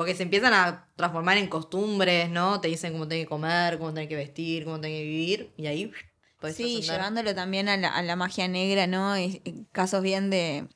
Porque 0.03 0.17
se 0.17 0.25
empiezan 0.25 0.53
a 0.53 0.89
transformar 0.97 1.39
en 1.39 1.47
costumbres, 1.47 2.29
¿no? 2.29 2.61
Te 2.61 2.67
dicen 2.69 2.93
cómo 2.93 3.07
tenés 3.07 3.25
que 3.25 3.29
comer, 3.29 3.79
cómo 3.79 3.95
tenés 3.95 4.09
que 4.09 4.17
vestir, 4.17 4.65
cómo 4.65 4.81
tenés 4.81 4.99
que 4.99 5.05
vivir. 5.05 5.53
Y 5.57 5.67
ahí 5.69 5.93
podés 6.41 6.57
Sí, 6.57 6.81
llevándolo 6.83 7.35
también 7.37 7.69
a 7.69 7.77
la, 7.77 7.89
a 7.89 8.03
la 8.03 8.17
magia 8.17 8.49
negra, 8.49 8.89
¿no? 8.89 9.17
Y- 9.17 9.41
y 9.45 9.65
casos 9.71 10.03
bien 10.03 10.29
de. 10.29 10.67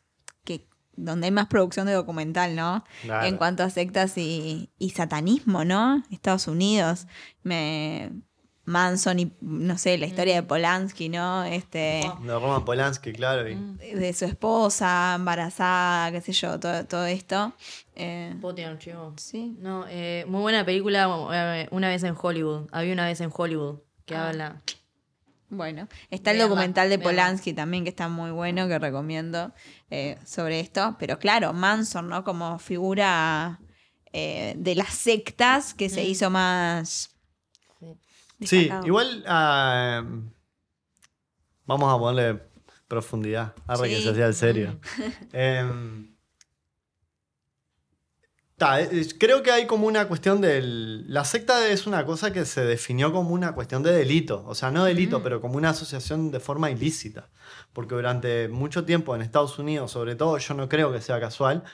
que 0.45 0.67
donde 0.95 1.27
hay 1.27 1.31
más 1.33 1.49
producción 1.49 1.87
de 1.87 1.93
documental, 1.93 2.55
¿no? 2.55 2.85
Claro. 3.03 3.27
En 3.27 3.37
cuanto 3.37 3.65
a 3.65 3.71
sectas 3.71 4.17
y, 4.17 4.71
y 4.79 4.91
satanismo, 4.91 5.65
¿no? 5.65 6.03
Estados 6.13 6.47
Unidos. 6.47 7.07
Me. 7.43 8.13
Manson 8.67 9.19
y 9.21 9.33
no 9.41 9.79
sé, 9.79 9.97
la 9.97 10.07
historia 10.07 10.35
de 10.35 10.43
Polanski, 10.43 11.09
¿no? 11.09 11.45
Este. 11.45 12.03
De 12.23 12.33
Roman 12.35 12.65
Polanski, 12.65 13.13
claro. 13.13 13.49
y- 13.49 13.55
Mm. 13.55 13.77
de 13.79 14.13
su 14.13 14.25
esposa, 14.27 15.15
embarazada, 15.17 16.11
qué 16.13 16.21
sé 16.21 16.33
yo, 16.33 16.59
todo, 16.61 16.85
todo 16.85 17.07
esto. 17.07 17.53
Eh, 17.95 18.35
¿Puedo 18.41 18.55
tirar 18.57 18.73
un 18.73 18.79
chivo? 18.79 19.15
sí. 19.17 19.57
No, 19.61 19.85
eh, 19.89 20.25
muy 20.29 20.41
buena 20.41 20.65
película, 20.67 21.09
eh, 21.33 21.69
Una 21.71 21.89
vez 21.89 22.03
en 22.03 22.15
Hollywood. 22.21 22.69
Había 22.73 22.93
una 22.93 23.07
vez 23.07 23.21
en 23.21 23.31
Hollywood 23.35 23.79
que 24.05 24.15
Ah. 24.17 24.29
habla. 24.29 24.63
Bueno, 25.49 25.87
está 26.11 26.33
el 26.33 26.39
documental 26.41 26.91
de. 26.91 26.99
Polanski 26.99 27.53
también 27.53 27.85
que 27.85 27.91
está 27.91 28.09
muy 28.09 28.33
bueno, 28.33 28.67
que 28.67 28.81
recomiendo 28.81 29.53
eh, 29.91 30.19
sobre 30.25 30.59
esto. 30.59 30.97
Pero 30.99 31.21
claro, 31.21 31.53
Manson, 31.53 32.09
¿no? 32.09 32.25
Como 32.25 32.59
figura 32.59 33.61
eh, 34.13 34.55
de 34.57 34.75
las 34.75 34.89
sectas 34.95 35.73
que 35.75 35.89
se 35.89 36.03
Mm. 36.03 36.07
hizo 36.07 36.31
más... 36.31 37.11
Sí. 38.41 38.47
Sí, 38.47 38.59
destacado. 38.61 38.87
igual 38.87 39.25
ah, 39.27 40.05
vamos 41.65 41.95
a 41.95 41.99
ponerle 41.99 42.43
profundidad. 42.89 43.55
Que 43.83 43.97
Sí. 43.97 44.03
se 44.03 44.11
hacía 44.11 44.27
el 44.27 44.35
serio. 44.35 44.79
Mm. 44.99 45.03
Em, 45.33 46.17
ta, 48.57 48.81
eh, 48.81 49.07
creo 49.19 49.43
que 49.43 49.51
hay 49.51 49.67
como 49.67 49.87
una 49.87 50.09
cuestión 50.09 50.41
del... 50.41 51.13
La 51.13 51.25
secta 51.25 51.69
es 51.69 51.87
una 51.87 52.07
cosa 52.07 52.33
que 52.33 52.45
se 52.47 52.65
definió 52.65 53.13
como 53.13 53.31
una 53.31 53.55
cuestión 53.55 53.83
de 53.83 53.93
delito. 53.93 54.45
O 54.47 54.55
sea, 54.55 54.71
no 54.71 54.85
delito, 54.85 55.21
Mm. 55.21 55.23
pero 55.23 55.41
como 55.41 55.57
una 55.57 55.71
asociación 55.71 56.31
de 56.31 56.41
forma 56.41 56.71
ilícita. 56.71 57.29
Porque 57.73 57.95
durante 57.95 58.49
mucho 58.49 58.85
tiempo 58.85 59.15
en 59.15 59.23
Estados 59.23 59.59
Unidos, 59.59 59.91
sobre 59.91 60.15
todo, 60.15 60.39
yo 60.39 60.55
no 60.55 60.69
creo 60.69 60.93
que 60.93 61.01
sea 61.03 61.21
casual. 61.21 61.65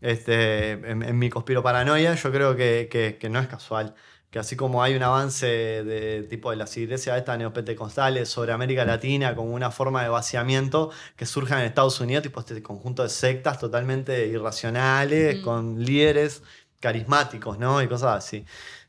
Este, 0.00 0.72
en, 0.72 1.02
en 1.02 1.18
mi 1.18 1.28
conspiroparanoia, 1.28 2.14
yo 2.14 2.30
creo 2.30 2.54
que, 2.54 2.88
que- 2.90 3.18
que 3.18 3.28
no 3.28 3.40
es 3.40 3.48
casual. 3.48 3.94
Que 4.30 4.38
así 4.38 4.56
como 4.56 4.82
hay 4.82 4.94
un 4.94 5.02
avance 5.02 5.46
de 5.46 6.22
tipo 6.24 6.50
de 6.50 6.56
las 6.56 6.76
iglesias 6.76 7.16
estas 7.16 7.38
neopentecostales 7.38 8.28
sobre 8.28 8.52
América 8.52 8.84
Latina 8.84 9.34
como 9.34 9.54
una 9.54 9.70
forma 9.70 10.02
de 10.02 10.10
vaciamiento 10.10 10.90
que 11.16 11.24
surja 11.24 11.58
en 11.58 11.66
Estados 11.66 11.98
Unidos, 12.00 12.22
tipo 12.24 12.40
este 12.40 12.62
conjunto 12.62 13.02
de 13.02 13.08
sectas 13.08 13.58
totalmente 13.58 14.26
irracionales, 14.26 15.38
Mm. 15.38 15.42
con 15.42 15.82
líderes 15.82 16.42
carismáticos, 16.78 17.58
¿no? 17.58 17.80
Y 17.82 17.88
cosas 17.88 18.18
así. 18.18 18.44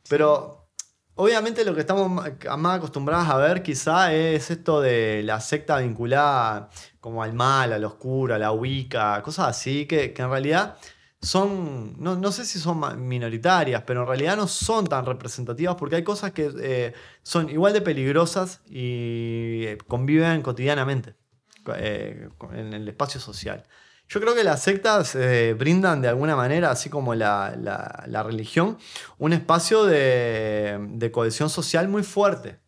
Pero 0.10 0.68
obviamente 1.16 1.64
lo 1.64 1.74
que 1.74 1.82
estamos 1.82 2.10
más 2.58 2.78
acostumbrados 2.78 3.30
a 3.30 3.38
ver 3.38 3.64
quizá 3.64 4.14
es 4.14 4.52
esto 4.52 4.82
de 4.82 5.22
la 5.24 5.40
secta 5.40 5.78
vinculada 5.78 6.70
como 7.00 7.24
al 7.24 7.34
mal, 7.34 7.72
al 7.74 7.84
oscuro, 7.86 8.36
a 8.36 8.38
la 8.38 8.52
Wicca, 8.52 9.22
cosas 9.24 9.48
así, 9.48 9.86
que, 9.86 10.14
que 10.14 10.22
en 10.22 10.30
realidad 10.30 10.76
son, 11.22 11.96
no, 12.02 12.16
no 12.16 12.32
sé 12.32 12.46
si 12.46 12.60
son 12.60 13.08
minoritarias, 13.08 13.84
pero 13.86 14.02
en 14.02 14.08
realidad 14.08 14.38
no 14.38 14.48
son 14.48 14.88
tan 14.88 15.06
representativas 15.06 15.76
porque 15.76 15.98
hay 15.98 16.04
cosas 16.04 16.32
que 16.32 16.50
eh, 16.62 16.94
son 17.24 17.50
igual 17.50 17.74
de 17.74 17.82
peligrosas 17.82 18.62
y 18.68 19.64
eh, 19.66 19.78
conviven 19.88 20.42
cotidianamente 20.42 21.16
co- 21.64 21.74
eh, 21.76 22.30
en 22.54 22.74
el 22.74 22.88
espacio 22.88 23.20
social. 23.20 23.66
Yo 24.08 24.20
creo 24.20 24.34
que 24.34 24.44
las 24.44 24.64
sectas 24.64 25.16
brindan 25.58 26.02
de 26.02 26.08
alguna 26.08 26.36
manera, 26.36 26.72
así 26.72 26.90
como 26.90 27.14
la, 27.14 27.56
la- 27.56 28.06
la 28.08 28.24
religión, 28.24 28.78
un 29.20 29.34
espacio 29.34 29.84
de, 29.86 30.80
de 30.94 31.12
cohesión 31.12 31.50
social 31.52 31.88
muy 31.90 32.02
fuerte. 32.02 32.60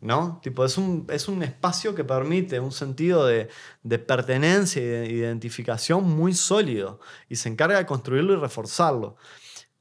¿No? 0.00 0.40
Tipo, 0.42 0.64
es 0.64 0.78
un, 0.78 1.06
es 1.10 1.28
un 1.28 1.42
espacio 1.42 1.94
que 1.94 2.04
permite 2.04 2.60
un 2.60 2.72
sentido 2.72 3.26
de, 3.26 3.48
de 3.82 3.98
pertenencia 3.98 4.82
y 4.82 4.86
de 4.86 5.06
identificación 5.06 6.04
muy 6.04 6.34
sólido 6.34 7.00
y 7.28 7.36
se 7.36 7.48
encarga 7.48 7.78
de 7.78 7.86
construirlo 7.86 8.34
y 8.34 8.36
reforzarlo. 8.36 9.16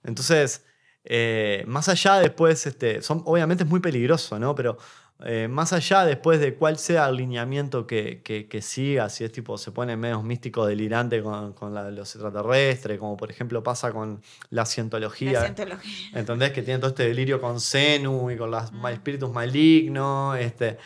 Entonces, 0.04 0.66
eh, 1.04 1.64
más 1.68 1.88
allá 1.90 2.16
después, 2.16 2.66
este, 2.68 3.02
son, 3.02 3.22
obviamente 3.26 3.64
es 3.64 3.70
muy 3.70 3.80
peligroso, 3.80 4.38
¿no? 4.40 4.56
Pero 4.56 4.78
eh, 5.26 5.48
más 5.50 5.74
allá 5.74 6.06
después 6.06 6.40
de 6.40 6.54
cuál 6.56 6.78
sea 6.78 7.08
el 7.10 7.16
lineamiento 7.16 7.88
que, 7.88 8.22
que, 8.24 8.48
que 8.48 8.62
siga, 8.62 9.10
si 9.10 9.24
es 9.24 9.32
tipo, 9.32 9.58
se 9.58 9.72
pone 9.72 9.98
medio 9.98 10.22
místico, 10.22 10.66
delirante 10.66 11.24
con, 11.24 11.54
con 11.54 11.74
la- 11.74 11.90
los 11.90 12.14
extraterrestres, 12.16 13.00
como 13.00 13.18
por 13.18 13.32
ejemplo 13.32 13.64
pasa 13.64 13.92
con 13.92 14.22
la 14.52 14.66
cientología. 14.66 15.32
La 15.34 15.42
cientología. 15.46 16.10
¿Entendés? 16.20 16.52
Que 16.52 16.62
tiene 16.62 16.80
todo 16.80 16.90
este 16.92 17.08
delirio 17.08 17.42
con 17.42 17.60
Zenu 17.60 18.30
y 18.30 18.38
con 18.38 18.52
los 18.52 18.64
espíritus 18.92 19.32
malignos. 19.32 20.38
Este, 20.38 20.78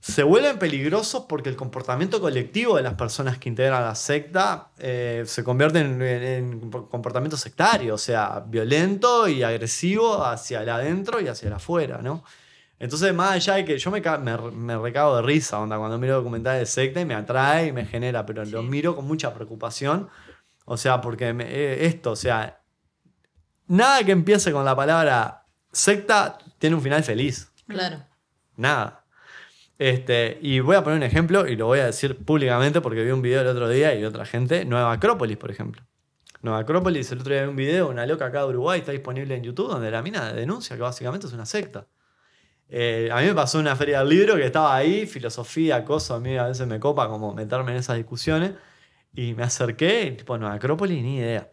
se 0.00 0.22
vuelven 0.22 0.58
peligrosos 0.58 1.24
porque 1.28 1.48
el 1.48 1.56
comportamiento 1.56 2.20
colectivo 2.20 2.76
de 2.76 2.82
las 2.82 2.94
personas 2.94 3.38
que 3.38 3.48
integran 3.48 3.82
la 3.82 3.94
secta 3.94 4.68
eh, 4.78 5.24
se 5.26 5.42
convierte 5.42 5.80
en, 5.80 6.00
en- 6.02 6.22
en 6.22 6.70
comportamiento 6.70 7.36
sectario, 7.38 7.94
o 7.94 7.98
sea, 7.98 8.44
violento 8.46 9.26
y 9.28 9.42
agresivo 9.42 10.22
hacia 10.24 10.62
el 10.62 10.68
adentro 10.68 11.20
y 11.20 11.28
hacia 11.28 11.48
el 11.48 11.54
afuera, 11.54 12.00
¿no? 12.02 12.22
Entonces, 12.78 13.14
más 13.14 13.32
allá 13.32 13.54
de 13.54 13.64
que 13.64 13.78
yo 13.78 13.90
me, 13.90 14.00
me, 14.00 14.36
me 14.52 14.76
recago 14.78 15.16
de 15.16 15.22
risa, 15.22 15.58
onda, 15.58 15.78
cuando 15.78 15.98
miro 15.98 16.14
documentales 16.16 16.60
de 16.60 16.66
secta 16.66 17.00
y 17.00 17.04
me 17.06 17.14
atrae 17.14 17.68
y 17.68 17.72
me 17.72 17.86
genera, 17.86 18.26
pero 18.26 18.44
lo 18.44 18.62
miro 18.62 18.94
con 18.94 19.06
mucha 19.06 19.32
preocupación. 19.32 20.08
O 20.66 20.76
sea, 20.76 21.00
porque 21.00 21.32
me- 21.32 21.46
eh, 21.48 21.86
esto, 21.86 22.10
o 22.12 22.16
sea, 22.16 22.60
nada 23.66 24.04
que 24.04 24.12
empiece 24.12 24.52
con 24.52 24.64
la 24.64 24.76
palabra 24.76 25.44
secta 25.72 26.38
tiene 26.58 26.76
un 26.76 26.82
final 26.82 27.02
feliz. 27.02 27.50
Claro. 27.66 28.04
Nada. 28.56 29.04
Este, 29.78 30.38
y 30.40 30.60
voy 30.60 30.76
a 30.76 30.82
poner 30.82 30.96
un 30.98 31.02
ejemplo 31.02 31.46
y 31.46 31.56
lo 31.56 31.66
voy 31.66 31.80
a 31.80 31.86
decir 31.86 32.16
públicamente 32.24 32.80
porque 32.80 33.04
vi 33.04 33.10
un 33.10 33.20
video 33.22 33.42
el 33.42 33.46
otro 33.48 33.68
día 33.68 33.94
y 33.94 34.04
otra 34.04 34.24
gente. 34.24 34.64
Nueva 34.64 34.92
Acrópolis, 34.92 35.36
por 35.36 35.50
ejemplo. 35.50 35.82
Nueva 36.42 36.60
Acrópolis, 36.60 37.10
el 37.12 37.20
otro 37.20 37.32
día 37.34 37.42
vi 37.42 37.48
un 37.48 37.56
video, 37.56 37.88
una 37.88 38.06
loca 38.06 38.26
acá 38.26 38.40
de 38.40 38.46
Uruguay, 38.48 38.80
está 38.80 38.92
disponible 38.92 39.34
en 39.34 39.42
YouTube, 39.42 39.68
donde 39.68 39.90
la 39.90 40.00
mina 40.02 40.32
denuncia 40.32 40.76
que 40.76 40.82
básicamente 40.82 41.26
es 41.26 41.32
una 41.32 41.44
secta. 41.46 41.86
Eh, 42.68 43.08
a 43.12 43.20
mí 43.20 43.26
me 43.26 43.34
pasó 43.34 43.58
una 43.58 43.76
feria 43.76 44.00
del 44.00 44.08
libro 44.08 44.34
que 44.36 44.44
estaba 44.44 44.74
ahí, 44.74 45.06
filosofía, 45.06 45.84
cosas, 45.84 46.16
a 46.16 46.20
mí 46.20 46.36
a 46.36 46.46
veces 46.48 46.66
me 46.66 46.80
copa 46.80 47.08
como 47.08 47.32
meterme 47.34 47.72
en 47.72 47.78
esas 47.78 47.96
discusiones. 47.96 48.52
Y 49.14 49.34
me 49.34 49.44
acerqué, 49.44 50.12
tipo, 50.18 50.36
Nueva 50.36 50.54
Acrópolis, 50.56 51.02
ni 51.02 51.18
idea. 51.18 51.50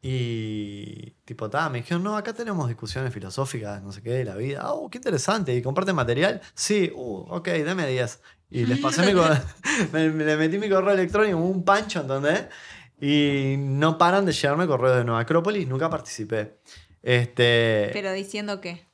Y 0.00 1.10
tipo, 1.24 1.50
ta, 1.50 1.68
me 1.68 1.78
dijeron, 1.78 2.04
no, 2.04 2.16
acá 2.16 2.32
tenemos 2.32 2.68
discusiones 2.68 3.12
filosóficas, 3.12 3.82
no 3.82 3.90
sé 3.90 4.00
qué, 4.02 4.10
de 4.10 4.24
la 4.24 4.36
vida. 4.36 4.72
Oh, 4.72 4.88
qué 4.88 4.98
interesante. 4.98 5.54
¿Y 5.54 5.60
comparten 5.62 5.96
material? 5.96 6.40
Sí, 6.54 6.92
uh, 6.94 7.26
ok, 7.30 7.48
dame 7.64 7.86
10. 7.86 8.20
Y 8.50 8.64
les 8.64 8.78
pasé 8.78 9.04
mi 9.04 9.12
correo, 9.12 9.36
me, 9.92 10.08
me- 10.10 10.36
metí 10.36 10.56
mi 10.58 10.70
correo 10.70 10.92
electrónico, 10.94 11.36
un 11.38 11.64
pancho, 11.64 12.00
¿entendés? 12.00 12.46
Y 13.00 13.56
no 13.58 13.98
paran 13.98 14.24
de 14.24 14.32
llegarme 14.32 14.66
correos 14.66 14.96
de 14.96 15.04
Nueva 15.04 15.20
Acrópolis, 15.20 15.66
nunca 15.68 15.90
participé. 15.90 16.58
Este, 17.02 17.90
Pero 17.92 18.12
diciendo 18.12 18.60
que. 18.60 18.87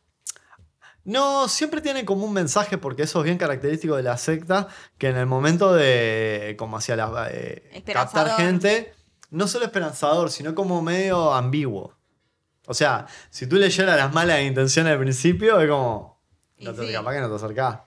No, 1.04 1.48
siempre 1.48 1.80
tienen 1.80 2.06
como 2.06 2.24
un 2.24 2.32
mensaje, 2.32 2.78
porque 2.78 3.02
eso 3.02 3.18
es 3.20 3.24
bien 3.24 3.38
característico 3.38 3.96
de 3.96 4.02
la 4.02 4.16
secta, 4.16 4.68
que 4.98 5.08
en 5.08 5.16
el 5.16 5.26
momento 5.26 5.72
de, 5.74 6.54
como 6.58 6.76
hacia 6.78 6.96
la, 6.96 7.28
eh, 7.30 7.82
captar 7.92 8.36
gente, 8.36 8.94
no 9.30 9.46
solo 9.46 9.64
esperanzador, 9.66 10.30
sino 10.30 10.54
como 10.54 10.80
medio 10.82 11.32
ambiguo. 11.34 11.94
O 12.66 12.72
sea, 12.74 13.06
si 13.30 13.46
tú 13.46 13.56
leyeras 13.56 13.96
las 13.96 14.12
malas 14.14 14.40
intenciones 14.42 14.92
al 14.92 14.98
principio, 14.98 15.60
es 15.60 15.68
como, 15.68 16.20
no 16.58 16.72
te, 16.72 16.86
sí. 16.86 16.92
capaz 16.92 17.12
que 17.14 17.20
no 17.20 17.28
te 17.28 17.34
acercás. 17.36 17.80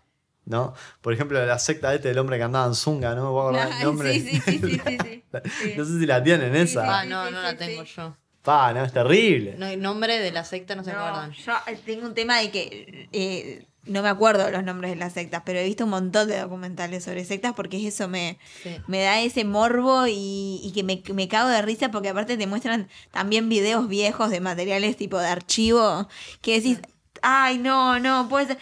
¿no? 0.45 0.73
Por 1.01 1.11
ejemplo, 1.11 1.45
la 1.45 1.59
secta 1.59 1.93
este 1.93 2.07
del 2.07 2.19
hombre 2.19 2.37
que 2.37 2.43
andaba 2.43 2.67
en 2.67 2.73
zunga, 2.75 3.13
¿no? 3.15 3.33
¿Vos 3.33 3.53
acordás 3.53 3.79
el 3.81 3.83
nombre? 3.85 4.13
sí, 4.13 4.21
sí, 4.21 4.39
sí, 4.45 4.59
sí, 4.59 4.59
sí, 4.59 4.97
sí. 5.03 5.23
Sí. 5.61 5.73
No 5.77 5.83
sé 5.83 5.99
si 5.99 6.05
la 6.05 6.23
tienen 6.23 6.53
Sí, 6.53 6.59
esa. 6.73 6.81
sí. 6.83 6.87
Ah, 6.89 7.03
no, 7.05 7.29
no 7.29 7.37
sí, 7.39 7.43
la 7.43 7.57
tengo 7.57 7.83
sí. 7.85 7.93
yo. 7.97 8.15
Pa, 8.47 8.73
no, 8.73 8.83
es 8.85 8.93
terrible. 8.93 9.55
No, 9.57 9.65
el 9.67 9.81
nombre 9.81 10.19
de 10.19 10.31
la 10.31 10.43
secta 10.45 10.73
no 10.75 10.83
se 10.83 10.93
No, 10.93 10.99
acuerdan. 10.99 11.31
yo 11.33 11.51
eh, 11.67 11.77
tengo 11.85 12.07
un 12.07 12.13
tema 12.13 12.39
de 12.39 12.49
que 12.49 13.09
eh, 13.11 13.65
no 13.83 14.01
me 14.01 14.09
acuerdo 14.09 14.49
los 14.49 14.63
nombres 14.63 14.91
de 14.91 14.95
las 14.95 15.11
sectas, 15.13 15.41
pero 15.45 15.59
he 15.59 15.65
visto 15.65 15.83
un 15.83 15.89
montón 15.89 16.27
de 16.29 16.39
documentales 16.39 17.03
sobre 17.03 17.25
sectas 17.25 17.53
porque 17.55 17.85
eso 17.85 18.07
me, 18.07 18.37
Sí. 18.63 18.75
me 18.87 19.01
da 19.03 19.19
ese 19.21 19.43
morbo 19.43 20.07
y, 20.07 20.61
y 20.63 20.71
que 20.73 20.83
me, 20.83 21.03
me 21.13 21.27
cago 21.27 21.49
de 21.49 21.61
risa 21.61 21.91
porque 21.91 22.09
aparte 22.09 22.37
te 22.37 22.47
muestran 22.47 22.87
también 23.11 23.49
videos 23.49 23.87
viejos 23.89 24.29
de 24.29 24.39
materiales 24.39 24.95
tipo 24.97 25.19
de 25.19 25.27
archivo 25.27 26.07
que 26.41 26.53
decís, 26.55 26.79
ay, 27.21 27.57
no, 27.57 27.99
no, 27.99 28.27
puede 28.29 28.47
ser. 28.47 28.57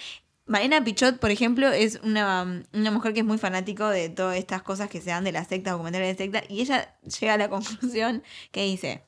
Marina 0.47 0.83
Pichot, 0.83 1.17
por 1.19 1.31
ejemplo, 1.31 1.71
es 1.71 1.99
una, 2.03 2.63
una 2.73 2.91
mujer 2.91 3.13
que 3.13 3.21
es 3.21 3.25
muy 3.25 3.39
fanático 3.39 3.87
de 3.87 4.09
todas 4.09 4.37
estas 4.37 4.61
cosas 4.61 4.89
que 4.89 5.01
se 5.01 5.09
dan 5.09 5.23
de 5.23 5.31
la 5.31 5.43
secta, 5.43 5.71
documentales 5.71 6.15
de 6.17 6.23
secta, 6.23 6.43
y 6.47 6.61
ella 6.61 6.95
llega 7.19 7.33
a 7.33 7.37
la 7.37 7.49
conclusión 7.49 8.21
que 8.51 8.63
dice, 8.63 9.01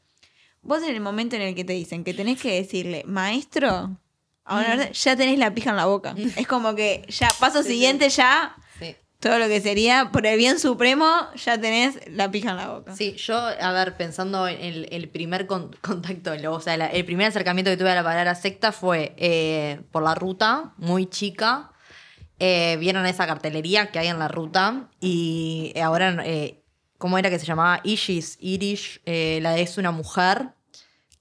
vos 0.62 0.84
en 0.84 0.90
el 0.96 1.00
momento 1.02 1.36
en 1.36 1.42
el 1.44 1.56
que 1.56 1.64
te 1.64 1.74
dicen 1.74 2.04
que 2.04 2.14
tenés 2.14 2.42
que 2.42 2.54
decirle, 2.54 3.04
maestro, 3.08 3.98
ahora 4.46 4.92
ya 4.92 5.16
tenés 5.16 5.38
la 5.40 5.54
pija 5.54 5.70
en 5.72 5.76
la 5.78 5.86
boca. 5.86 6.16
Es 6.36 6.48
como 6.48 6.76
que 6.76 7.06
ya, 7.10 7.30
paso 7.40 7.64
siguiente, 7.64 8.10
ya 8.10 8.56
Sí. 8.80 8.96
todo 9.20 9.40
lo 9.40 9.48
que 9.48 9.60
sería 9.62 10.10
por 10.12 10.26
el 10.28 10.38
bien 10.38 10.60
supremo, 10.60 11.10
ya 11.36 11.60
tenés 11.60 12.00
la 12.10 12.30
pija 12.30 12.52
en 12.52 12.58
la 12.58 12.70
boca. 12.70 12.96
Sí, 12.96 13.14
yo, 13.18 13.36
a 13.38 13.72
ver, 13.72 13.98
pensando 13.98 14.48
en 14.48 14.62
el, 14.62 14.88
el 14.92 15.10
primer 15.10 15.48
con- 15.48 15.72
contacto, 15.82 16.32
o 16.52 16.60
sea, 16.60 16.78
la- 16.78 16.88
el 16.88 17.06
primer 17.06 17.28
acercamiento 17.28 17.72
que 17.72 17.78
tuve 17.78 17.92
a 17.92 17.96
la 17.96 18.04
palabra 18.04 18.36
secta 18.36 18.72
fue 18.72 19.14
eh, 19.18 19.82
por 19.92 20.04
la 20.04 20.14
ruta, 20.16 20.74
muy 20.78 21.08
chica. 21.08 21.72
Eh, 22.40 22.78
Vieron 22.80 23.06
esa 23.08 23.26
cartelería 23.26 23.90
que 23.92 23.98
hay 23.98 24.08
en 24.10 24.20
la 24.20 24.28
ruta 24.28 24.90
y 25.02 25.74
ahora, 25.84 26.16
eh, 26.24 26.62
¿cómo 26.98 27.18
era 27.18 27.30
que 27.30 27.40
se 27.40 27.46
llamaba? 27.46 27.80
Ishis, 27.84 28.38
Irish, 28.42 29.02
eh, 29.06 29.40
la 29.42 29.52
de 29.52 29.62
es 29.62 29.78
una 29.78 29.92
mujer 29.92 30.50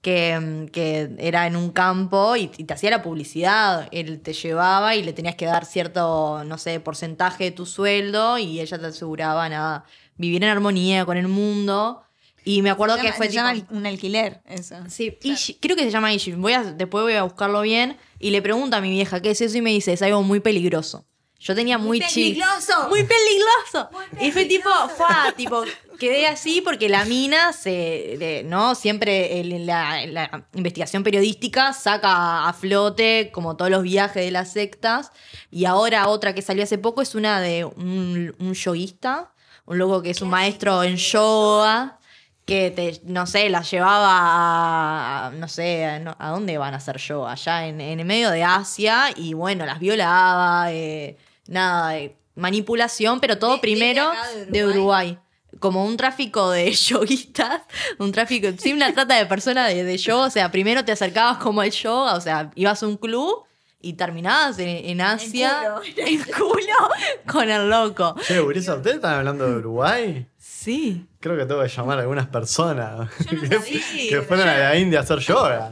que, 0.01 0.39
mm, 0.39 0.67
que 0.67 1.09
era 1.17 1.47
en 1.47 1.55
un 1.55 1.71
campo 1.71 2.35
y, 2.35 2.51
y 2.57 2.63
te 2.63 2.73
hacía 2.73 2.89
la 2.91 3.01
publicidad. 3.01 3.87
Él 3.91 4.21
te 4.21 4.33
llevaba 4.33 4.95
y 4.95 5.03
le 5.03 5.13
tenías 5.13 5.35
que 5.35 5.45
dar 5.45 5.65
cierto, 5.65 6.43
no 6.45 6.57
sé, 6.57 6.79
porcentaje 6.79 7.45
de 7.45 7.51
tu 7.51 7.65
sueldo 7.65 8.37
y 8.37 8.59
ella 8.61 8.77
te 8.79 8.85
aseguraba, 8.87 9.49
nada, 9.49 9.85
vivir 10.17 10.43
en 10.43 10.49
armonía 10.49 11.05
con 11.05 11.17
el 11.17 11.27
mundo. 11.27 12.03
Y 12.45 12.61
me 12.61 12.69
acuerdo 12.69 12.95
Se 12.95 13.01
que 13.01 13.11
fue 13.11 13.27
se 13.27 13.33
llama 13.33 13.53
tipo- 13.55 13.73
un 13.75 13.85
alquiler, 13.85 14.41
eso. 14.45 14.75
Sí, 14.87 15.17
Ishi- 15.21 15.57
creo 15.59 15.75
que 15.75 15.83
se 15.83 15.91
llama 15.91 16.13
Ishi. 16.13 16.31
Voy 16.33 16.53
a, 16.53 16.63
después 16.63 17.01
voy 17.03 17.13
a 17.13 17.23
buscarlo 17.23 17.59
bien. 17.61 17.97
Y 18.19 18.29
le 18.29 18.41
pregunto 18.41 18.77
a 18.77 18.81
mi 18.81 18.89
vieja 18.89 19.19
qué 19.21 19.31
es 19.31 19.41
eso 19.41 19.57
y 19.57 19.61
me 19.61 19.71
dice, 19.71 19.91
es 19.91 20.01
algo 20.01 20.23
muy 20.23 20.39
peligroso. 20.39 21.05
Yo 21.39 21.53
tenía 21.55 21.77
muy, 21.77 21.99
chico. 21.99 22.11
peligroso! 22.13 22.89
Muy 22.89 23.03
peligroso. 23.03 23.89
Y 24.19 24.31
fue 24.31 24.45
tipo, 24.45 24.69
fa, 24.97 25.31
tipo, 25.37 25.63
quedé 25.99 26.25
así 26.27 26.61
porque 26.61 26.89
la 26.89 27.05
mina 27.05 27.53
se, 27.53 27.69
de- 28.17 28.41
¿no? 28.45 28.73
Siempre 28.75 29.39
el- 29.39 29.65
la, 29.67 30.05
la 30.07 30.45
investigación 30.55 31.03
periodística 31.03 31.73
saca 31.73 32.47
a 32.47 32.53
flote 32.53 33.29
como 33.31 33.55
todos 33.55 33.69
los 33.69 33.83
viajes 33.83 34.25
de 34.25 34.31
las 34.31 34.51
sectas. 34.51 35.11
Y 35.51 35.65
ahora 35.65 36.07
otra 36.07 36.33
que 36.33 36.41
salió 36.41 36.63
hace 36.63 36.79
poco 36.79 37.01
es 37.03 37.13
una 37.13 37.39
de 37.39 37.65
un, 37.65 38.35
un 38.39 38.53
yoguista, 38.53 39.31
un 39.65 39.77
loco 39.77 40.01
que 40.01 40.09
es 40.09 40.21
un 40.21 40.29
maestro 40.29 40.83
en 40.83 40.95
yoga 40.97 41.99
que 42.45 42.71
te, 42.71 43.01
no 43.03 43.27
sé, 43.27 43.49
las 43.49 43.69
llevaba 43.69 45.27
a, 45.27 45.31
no 45.31 45.47
sé, 45.49 45.85
a, 45.85 45.99
no- 45.99 46.15
¿a 46.17 46.29
dónde 46.29 46.57
van 46.57 46.73
a 46.73 46.77
hacer 46.77 46.97
yoga? 46.97 47.33
Allá 47.33 47.67
en, 47.67 47.81
en 47.81 47.99
el 47.99 48.05
medio 48.05 48.31
de 48.31 48.43
Asia 48.43 49.09
y 49.15 49.33
bueno, 49.33 49.65
las 49.65 49.79
violaba, 49.79 50.71
eh, 50.71 51.17
nada, 51.47 51.97
eh, 51.97 52.15
manipulación, 52.35 53.19
pero 53.19 53.37
todo 53.37 53.53
De- 53.55 53.59
primero 53.59 54.11
de 54.35 54.45
de 54.45 54.65
Uruguay. 54.65 55.17
Como 55.59 55.85
un 55.85 55.97
tráfico 55.97 56.51
de 56.51 56.71
yoguistas, 56.73 57.61
un 57.97 58.11
tráfico, 58.11 58.49
sí, 58.59 58.73
una 58.73 58.93
trata 58.93 59.15
de 59.15 59.25
personas 59.25 59.69
de, 59.69 59.83
de 59.83 59.97
yoga, 59.97 60.25
o 60.27 60.29
sea, 60.29 60.51
primero 60.51 60.85
te 60.85 60.91
acercabas 60.91 61.37
como 61.37 61.61
al 61.61 61.71
yoga, 61.71 62.13
o 62.15 62.21
sea, 62.21 62.51
ibas 62.55 62.83
a 62.83 62.87
un 62.87 62.97
club 62.97 63.43
y 63.81 63.93
terminabas 63.93 64.59
en, 64.59 64.67
en 64.69 65.01
Asia 65.01 65.75
culo. 65.75 65.81
en 66.07 66.23
culo 66.23 66.89
con 67.27 67.49
el 67.49 67.69
loco. 67.69 68.15
Che, 68.27 68.39
Urisa, 68.41 68.75
¿ustedes 68.75 68.97
están 68.97 69.15
hablando 69.15 69.47
de 69.49 69.55
Uruguay? 69.55 70.27
Sí. 70.37 71.05
Creo 71.19 71.37
que 71.37 71.45
tengo 71.45 71.61
que 71.63 71.69
llamar 71.69 71.97
a 71.97 72.01
algunas 72.01 72.27
personas 72.27 73.09
Yo 73.25 73.37
no 73.37 73.41
que, 73.49 73.57
sabía. 73.57 74.09
que 74.09 74.21
fueron 74.21 74.47
a 74.49 74.57
la 74.57 74.75
India 74.77 74.99
a 74.99 75.03
hacer 75.03 75.19
yoga. 75.19 75.71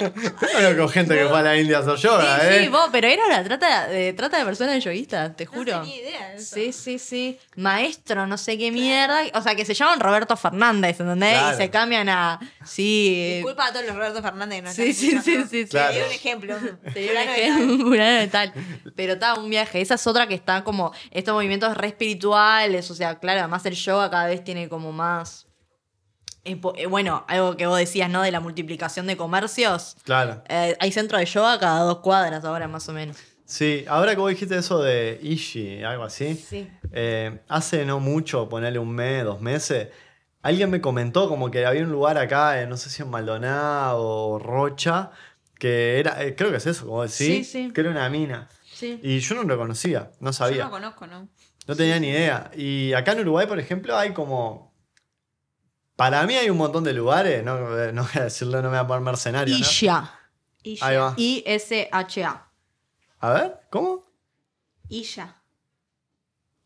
Yo 0.00 0.12
conozco 0.12 0.88
gente 0.88 1.14
que 1.16 1.26
fue 1.26 1.38
a 1.38 1.42
la 1.42 1.56
India 1.58 1.78
a 1.78 1.80
hacer 1.80 1.96
yoga, 1.96 2.40
Sí, 2.40 2.46
¿eh? 2.48 2.60
sí, 2.62 2.68
vos, 2.68 2.88
pero 2.92 3.06
era 3.08 3.24
una 3.26 3.42
trata 3.44 3.86
de, 3.88 4.12
trata 4.12 4.38
de 4.38 4.44
personas 4.44 4.82
yoguistas, 4.84 5.36
te 5.36 5.46
juro. 5.46 5.80
tenía 5.80 5.96
idea 5.96 6.28
de 6.30 6.36
eso. 6.36 6.54
Sí, 6.54 6.72
sí, 6.72 6.98
sí. 6.98 7.38
Maestro, 7.56 8.26
no 8.26 8.38
sé 8.38 8.56
qué 8.58 8.70
mierda. 8.70 9.22
O 9.34 9.42
sea, 9.42 9.54
que 9.54 9.64
se 9.64 9.74
llaman 9.74 10.00
Roberto 10.00 10.36
Fernández, 10.36 11.00
¿entendés? 11.00 11.32
Claro. 11.38 11.54
Y 11.54 11.60
se 11.60 11.70
cambian 11.70 12.08
a. 12.08 12.38
Sí. 12.64 13.34
Disculpa 13.36 13.66
a 13.66 13.72
todos 13.72 13.86
los 13.86 13.96
Roberto 13.96 14.22
Fernández 14.22 14.58
que 14.58 14.62
nos 14.62 14.74
Sí, 14.74 14.90
están 14.90 15.22
sí, 15.22 15.36
sí, 15.36 15.44
sí. 15.50 15.66
Claro. 15.66 15.92
Sería 15.92 16.06
un 16.06 16.12
ejemplo. 16.12 16.56
Sería 16.92 17.10
un 17.12 17.18
Fulano 17.18 17.32
de 17.32 17.46
ejemplo, 17.46 18.04
de 18.04 18.28
tal. 18.28 18.52
Pero 18.94 19.12
está 19.14 19.34
un 19.34 19.50
viaje. 19.50 19.80
Esa 19.80 19.94
es 19.94 20.06
otra 20.06 20.26
que 20.26 20.34
está 20.34 20.62
como. 20.64 20.92
Estos 21.10 21.34
movimientos 21.34 21.76
re 21.76 21.88
espirituales. 21.88 22.90
O 22.90 22.94
sea, 22.94 23.18
claro, 23.18 23.40
además 23.40 23.64
el 23.66 23.74
yoga 23.74 24.10
cada 24.10 24.26
vez 24.26 24.44
tiene 24.44 24.68
como 24.68 24.92
más. 24.92 25.46
Eh, 26.52 26.60
eh, 26.76 26.86
bueno, 26.86 27.24
algo 27.28 27.56
que 27.56 27.66
vos 27.66 27.78
decías, 27.78 28.10
¿no? 28.10 28.22
De 28.22 28.30
la 28.30 28.40
multiplicación 28.40 29.06
de 29.06 29.16
comercios. 29.16 29.96
Claro. 30.04 30.42
Eh, 30.48 30.76
hay 30.80 30.92
centro 30.92 31.18
de 31.18 31.24
yoga 31.26 31.58
cada 31.58 31.80
dos 31.80 31.98
cuadras 31.98 32.44
ahora, 32.44 32.68
más 32.68 32.88
o 32.88 32.92
menos. 32.92 33.16
Sí, 33.44 33.84
ahora 33.88 34.12
que 34.14 34.20
vos 34.20 34.28
dijiste 34.30 34.56
eso 34.58 34.82
de 34.82 35.18
Ishi, 35.22 35.82
algo 35.82 36.04
así. 36.04 36.34
Sí. 36.34 36.68
eh, 36.92 37.40
hace 37.48 37.84
no 37.86 37.98
mucho, 38.00 38.48
ponerle 38.48 38.78
un 38.78 38.90
mes, 38.94 39.24
dos 39.24 39.40
meses, 39.40 39.88
alguien 40.42 40.70
me 40.70 40.80
comentó 40.82 41.28
como 41.28 41.50
que 41.50 41.64
había 41.64 41.82
un 41.82 41.90
lugar 41.90 42.18
acá, 42.18 42.60
eh, 42.60 42.66
no 42.66 42.76
sé 42.76 42.90
si 42.90 43.02
en 43.02 43.08
Maldonado 43.08 44.02
o 44.04 44.38
Rocha, 44.38 45.10
que 45.58 45.98
era, 45.98 46.22
eh, 46.22 46.34
creo 46.36 46.50
que 46.50 46.58
es 46.58 46.66
eso, 46.66 46.86
como 46.86 47.02
decís, 47.02 47.16
Sí, 47.16 47.44
sí. 47.44 47.70
que 47.72 47.80
era 47.80 47.90
una 47.90 48.08
mina. 48.10 48.48
Sí. 48.72 49.00
Y 49.02 49.18
yo 49.20 49.34
no 49.34 49.42
lo 49.44 49.56
conocía, 49.56 50.10
no 50.20 50.28
Yo 50.28 50.32
sabía. 50.34 50.64
no 50.64 50.70
conozco, 50.70 51.06
¿no? 51.06 51.28
No 51.66 51.74
tenía 51.74 51.98
ni 51.98 52.08
idea. 52.08 52.50
Y 52.56 52.92
acá 52.92 53.12
en 53.12 53.20
Uruguay, 53.20 53.46
por 53.46 53.58
ejemplo, 53.58 53.96
hay 53.96 54.12
como. 54.12 54.72
Para 55.98 56.24
mí 56.28 56.34
hay 56.36 56.48
un 56.48 56.56
montón 56.56 56.84
de 56.84 56.92
lugares, 56.92 57.42
no, 57.42 57.58
no 57.92 58.02
voy 58.04 58.12
a 58.14 58.22
decirlo, 58.22 58.62
no 58.62 58.70
me 58.70 58.76
voy 58.76 58.84
a 58.84 58.86
poner 58.86 59.02
mercenario. 59.02 59.52
¿no? 59.52 59.60
Isha. 59.60 60.12
Ahí 60.80 60.96
va. 60.96 61.12
I-S-H-A. 61.16 62.46
A 63.18 63.30
ver, 63.32 63.56
¿cómo? 63.68 64.06
Ya. 64.88 65.42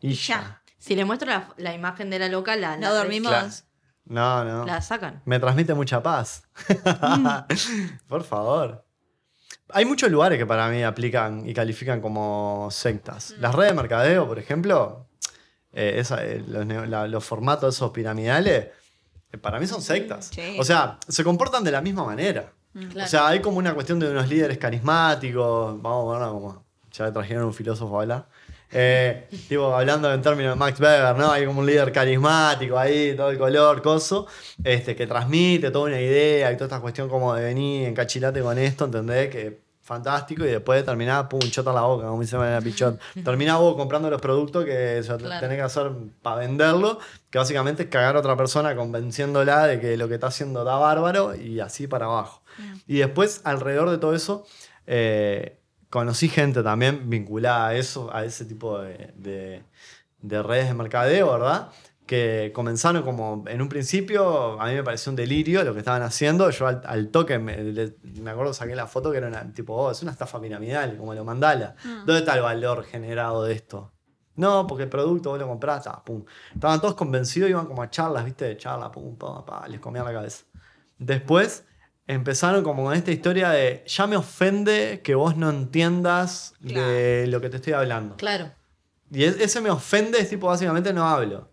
Isha. 0.00 0.62
Si 0.78 0.94
le 0.94 1.06
muestro 1.06 1.30
la, 1.30 1.48
la 1.56 1.72
imagen 1.72 2.10
de 2.10 2.18
la 2.18 2.28
loca, 2.28 2.56
la, 2.56 2.76
No 2.76 2.88
la- 2.88 2.90
dormimos. 2.90 3.30
Claro. 3.30 3.48
No, 4.04 4.44
no. 4.44 4.66
La 4.66 4.82
sacan. 4.82 5.22
Me 5.24 5.38
transmite 5.38 5.72
mucha 5.72 6.02
paz. 6.02 6.42
Mm. 6.68 7.26
por 8.08 8.24
favor. 8.24 8.84
Hay 9.70 9.86
muchos 9.86 10.10
lugares 10.10 10.36
que 10.38 10.44
para 10.44 10.68
mí 10.68 10.82
aplican 10.82 11.48
y 11.48 11.54
califican 11.54 12.02
como 12.02 12.68
sectas. 12.70 13.30
Las 13.38 13.54
redes 13.54 13.70
de 13.70 13.76
mercadeo, 13.76 14.26
por 14.28 14.38
ejemplo, 14.38 15.08
eh, 15.72 15.94
esa- 15.96 16.22
eh, 16.22 16.44
los, 16.46 16.66
la- 16.66 17.06
los 17.08 17.24
formatos 17.24 17.74
esos 17.76 17.92
piramidales, 17.92 18.64
eh, 18.66 18.72
para 19.38 19.58
mí 19.58 19.66
son 19.66 19.82
sectas. 19.82 20.30
Sí. 20.32 20.56
O 20.58 20.64
sea, 20.64 20.98
se 21.08 21.24
comportan 21.24 21.64
de 21.64 21.70
la 21.70 21.80
misma 21.80 22.04
manera. 22.04 22.52
Claro. 22.72 23.04
O 23.04 23.06
sea, 23.06 23.28
hay 23.28 23.40
como 23.40 23.58
una 23.58 23.74
cuestión 23.74 23.98
de 23.98 24.10
unos 24.10 24.28
líderes 24.28 24.58
carismáticos. 24.58 25.80
Vamos 25.80 26.16
a 26.16 26.18
ver 26.18 26.28
como. 26.28 26.64
Ya 26.92 27.12
trajeron 27.12 27.44
un 27.44 27.54
filósofo 27.54 27.98
a 27.98 28.02
hablar. 28.02 28.26
Eh, 28.72 29.28
tipo, 29.48 29.74
hablando 29.74 30.12
en 30.12 30.22
términos 30.22 30.54
de 30.54 30.58
Max 30.58 30.80
Weber, 30.80 31.16
¿no? 31.16 31.30
Hay 31.30 31.46
como 31.46 31.60
un 31.60 31.66
líder 31.66 31.92
carismático 31.92 32.78
ahí, 32.78 33.14
todo 33.14 33.30
el 33.30 33.38
color, 33.38 33.82
coso, 33.82 34.26
este, 34.64 34.96
que 34.96 35.06
transmite 35.06 35.70
toda 35.70 35.86
una 35.86 36.00
idea 36.00 36.50
y 36.50 36.54
toda 36.56 36.66
esta 36.66 36.80
cuestión 36.80 37.08
como 37.08 37.34
de 37.34 37.44
venir, 37.44 37.88
encachilate 37.88 38.40
con 38.40 38.58
esto, 38.58 38.86
¿entendés? 38.86 39.28
Que 39.28 39.61
fantástico, 39.82 40.44
y 40.44 40.48
después 40.48 40.84
terminás, 40.84 41.26
pum, 41.26 41.40
chota 41.40 41.72
la 41.72 41.82
boca, 41.82 42.06
como 42.06 42.20
dice 42.22 42.36
Mariana 42.36 42.60
Pichot. 42.60 43.00
Terminás 43.24 43.58
vos 43.58 43.76
comprando 43.76 44.08
los 44.08 44.20
productos 44.20 44.64
que 44.64 44.98
o 45.00 45.02
sea, 45.02 45.16
Claro. 45.18 45.40
tenés 45.40 45.56
que 45.58 45.62
hacer 45.62 45.90
para 46.22 46.36
venderlo, 46.36 46.98
que 47.30 47.38
básicamente 47.38 47.82
es 47.84 47.88
cagar 47.88 48.16
a 48.16 48.20
otra 48.20 48.36
persona 48.36 48.74
convenciéndola 48.76 49.66
de 49.66 49.80
que 49.80 49.96
lo 49.96 50.08
que 50.08 50.14
está 50.14 50.28
haciendo 50.28 50.64
da 50.64 50.76
bárbaro 50.76 51.34
y 51.34 51.60
así 51.60 51.86
para 51.86 52.06
abajo. 52.06 52.42
Y 52.86 52.98
después, 52.98 53.40
alrededor 53.44 53.90
de 53.90 53.98
todo 53.98 54.14
eso, 54.14 54.46
eh, 54.86 55.58
conocí 55.90 56.28
gente 56.28 56.62
también 56.62 57.08
vinculada 57.10 57.68
a 57.68 57.74
eso, 57.74 58.14
a 58.14 58.24
ese 58.24 58.44
tipo 58.44 58.78
de, 58.78 59.12
de- 59.16 59.62
de 60.20 60.42
redes 60.42 60.68
de 60.68 60.74
mercadeo, 60.74 61.32
¿verdad? 61.32 61.68
Que 62.06 62.50
comenzaron 62.54 63.02
como 63.04 63.44
en 63.46 63.62
un 63.62 63.68
principio, 63.68 64.60
a 64.60 64.66
mí 64.66 64.74
me 64.74 64.82
pareció 64.82 65.10
un 65.10 65.16
delirio 65.16 65.62
lo 65.62 65.72
que 65.72 65.78
estaban 65.78 66.02
haciendo. 66.02 66.50
Yo 66.50 66.66
al, 66.66 66.82
al 66.84 67.08
toque, 67.08 67.38
me, 67.38 67.56
me 68.20 68.30
acuerdo, 68.30 68.52
saqué 68.52 68.74
la 68.74 68.86
foto 68.86 69.10
que 69.12 69.18
era 69.18 69.28
una, 69.28 69.52
tipo, 69.52 69.74
oh, 69.74 69.90
es 69.90 70.02
una 70.02 70.10
estafa 70.12 70.40
piramidal, 70.40 70.96
como 70.96 71.14
lo 71.14 71.24
mandala. 71.24 71.76
¿Dónde 71.84 72.18
está 72.18 72.34
el 72.34 72.42
valor 72.42 72.84
generado 72.84 73.44
de 73.44 73.54
esto? 73.54 73.92
No, 74.34 74.66
porque 74.66 74.82
el 74.84 74.88
producto 74.88 75.30
vos 75.30 75.38
lo 75.38 75.46
comprás, 75.46 75.84
ta, 75.84 76.02
pum. 76.02 76.24
Estaban 76.54 76.80
todos 76.80 76.94
convencidos, 76.94 77.48
iban 77.50 77.66
como 77.66 77.82
a 77.82 77.90
charlas, 77.90 78.24
¿viste? 78.24 78.46
De 78.46 78.56
charla, 78.56 78.90
pum, 78.90 79.16
pa, 79.16 79.44
pa, 79.44 79.68
les 79.68 79.78
comían 79.78 80.04
la 80.04 80.12
cabeza. 80.12 80.44
Después 80.98 81.64
empezaron 82.06 82.64
como 82.64 82.84
con 82.84 82.94
esta 82.94 83.12
historia 83.12 83.50
de 83.50 83.84
ya 83.86 84.06
me 84.06 84.16
ofende 84.16 85.00
que 85.04 85.14
vos 85.14 85.36
no 85.36 85.50
entiendas 85.50 86.54
de 86.60 87.26
lo 87.28 87.40
que 87.40 87.48
te 87.48 87.56
estoy 87.56 87.74
hablando. 87.74 88.16
Claro. 88.16 88.50
Y 89.10 89.24
es- 89.24 89.38
ese 89.40 89.60
me 89.60 89.70
ofende 89.70 90.18
es 90.18 90.28
tipo 90.28 90.46
básicamente 90.48 90.92
no 90.92 91.06
hablo. 91.06 91.51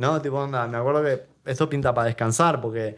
¿No? 0.00 0.22
Tipo, 0.22 0.38
onda, 0.38 0.66
me 0.66 0.78
acuerdo 0.78 1.04
que 1.04 1.26
esto 1.44 1.68
pinta 1.68 1.92
para 1.92 2.06
descansar 2.06 2.58
porque 2.62 2.96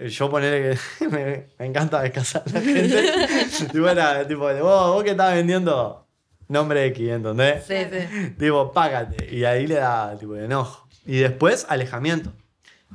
yo 0.00 0.28
ponerle 0.28 0.76
que 0.98 1.06
me, 1.08 1.46
me 1.56 1.66
encanta 1.66 2.02
descansar 2.02 2.42
la 2.52 2.60
gente. 2.60 3.04
tipo, 3.72 3.88
era 3.88 4.26
tipo, 4.26 4.48
de, 4.48 4.60
vos, 4.60 4.92
vos 4.94 5.04
que 5.04 5.10
estás 5.12 5.34
vendiendo 5.34 6.04
nombre 6.48 6.84
X, 6.86 7.08
¿entendés? 7.10 7.64
Sí, 7.64 7.76
sí. 7.90 8.30
tipo, 8.36 8.72
págate. 8.72 9.32
Y 9.32 9.44
ahí 9.44 9.68
le 9.68 9.76
da 9.76 10.16
tipo 10.18 10.32
de 10.34 10.46
enojo. 10.46 10.88
Y 11.06 11.18
después, 11.18 11.64
alejamiento. 11.68 12.32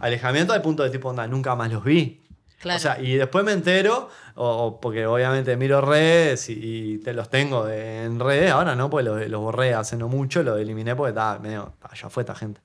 Alejamiento 0.01 0.51
al 0.51 0.61
punto 0.61 0.83
de 0.83 0.89
tipo, 0.89 1.07
onda, 1.07 1.25
nunca 1.25 1.55
más 1.55 1.71
los 1.71 1.85
vi. 1.85 2.21
Claro. 2.59 2.77
O 2.77 2.81
sea, 2.81 2.99
y 2.99 3.15
después 3.15 3.45
me 3.45 3.53
entero, 3.53 4.09
o, 4.35 4.45
o 4.65 4.81
porque 4.81 5.05
obviamente 5.05 5.55
miro 5.55 5.79
redes 5.79 6.49
y, 6.49 6.95
y 6.95 6.97
te 6.97 7.13
los 7.13 7.29
tengo 7.29 7.65
de- 7.65 8.03
en 8.03 8.19
redes, 8.19 8.51
ahora 8.51 8.75
no, 8.75 8.89
pues 8.89 9.05
los, 9.05 9.25
los 9.29 9.39
borré 9.39 9.73
hace 9.75 9.95
no 9.95 10.07
mucho, 10.09 10.41
los 10.43 10.59
eliminé 10.59 10.95
porque 10.95 11.09
estaba 11.11 11.37
medio, 11.39 11.75
ya 12.01 12.09
fue 12.09 12.23
esta 12.23 12.33
gente. 12.35 12.59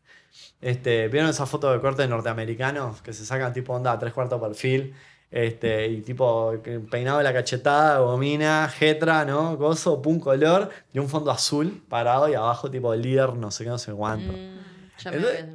Este, 0.62 1.08
¿Vieron 1.08 1.28
esa 1.28 1.44
foto 1.44 1.72
de 1.72 1.80
corte 1.80 2.06
norteamericanos 2.06 3.02
que 3.02 3.12
se 3.12 3.26
sacan 3.26 3.52
tipo 3.52 3.74
onda 3.74 3.92
a 3.92 3.98
tres 3.98 4.12
cuartos 4.12 4.40
perfil? 4.40 4.94
Este, 5.30 5.88
y 5.88 6.02
tipo 6.02 6.52
peinado 6.90 7.18
de 7.18 7.24
la 7.24 7.32
cachetada, 7.32 7.98
gomina, 7.98 8.68
jetra, 8.68 9.24
¿no? 9.24 9.56
Gozo, 9.56 10.00
pum 10.00 10.20
color, 10.20 10.70
y 10.92 10.98
un 10.98 11.08
fondo 11.08 11.30
azul 11.30 11.82
parado 11.88 12.28
y 12.28 12.34
abajo 12.34 12.70
tipo 12.70 12.94
líder, 12.94 13.34
no 13.34 13.50
sé 13.50 13.64
qué, 13.64 13.70
no 13.70 13.78
sé 13.78 13.92
cuánto. 13.92 14.32
Mm, 14.32 14.58
ya 14.98 15.10
me 15.10 15.16
Entonces-. 15.16 15.46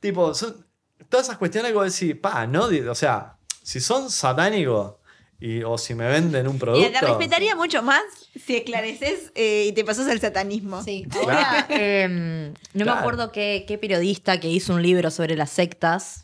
Tipo, 0.00 0.34
son 0.34 0.64
todas 1.08 1.26
esas 1.26 1.38
cuestiones 1.38 1.72
que 1.72 1.76
vos 1.76 1.92
decís, 1.92 2.16
pa, 2.16 2.46
¿no? 2.46 2.66
O 2.66 2.94
sea, 2.94 3.36
si 3.62 3.80
son 3.80 4.08
satánicos 4.10 4.94
y, 5.40 5.62
o 5.62 5.76
si 5.78 5.94
me 5.94 6.06
venden 6.08 6.46
un 6.46 6.54
Mira, 6.54 6.60
producto. 6.66 6.92
te 7.00 7.06
respetaría 7.06 7.54
mucho 7.56 7.82
más 7.82 8.02
si 8.44 8.56
esclareces 8.56 9.32
eh, 9.34 9.66
y 9.68 9.72
te 9.72 9.84
pasas 9.84 10.08
al 10.08 10.20
satanismo. 10.20 10.82
Sí, 10.82 11.06
ahora 11.20 11.66
em, 11.68 12.48
no 12.72 12.84
Claro. 12.84 12.92
me 12.94 13.00
acuerdo 13.00 13.32
qué, 13.32 13.64
qué 13.68 13.76
periodista 13.78 14.40
que 14.40 14.48
hizo 14.48 14.74
un 14.74 14.82
libro 14.82 15.10
sobre 15.10 15.36
las 15.36 15.50
sectas. 15.50 16.22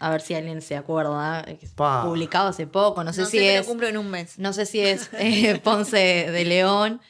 A 0.00 0.10
ver 0.10 0.20
si 0.20 0.34
alguien 0.34 0.62
se 0.62 0.74
acuerda. 0.76 1.44
eh, 1.46 1.58
Pa. 1.76 2.02
Publicado 2.04 2.48
hace 2.48 2.66
poco. 2.66 3.04
No 3.04 3.12
sé 3.12 3.20
No 3.20 3.26
si 3.28 3.38
sé, 3.38 3.58
es. 3.58 3.66
cumplo 3.66 3.86
en 3.86 3.96
un 3.96 4.10
mes. 4.10 4.36
No 4.38 4.52
sé 4.52 4.66
si 4.66 4.80
es 4.80 5.08
eh, 5.12 5.60
Ponce 5.64 5.98
de 6.30 6.44
León. 6.44 7.00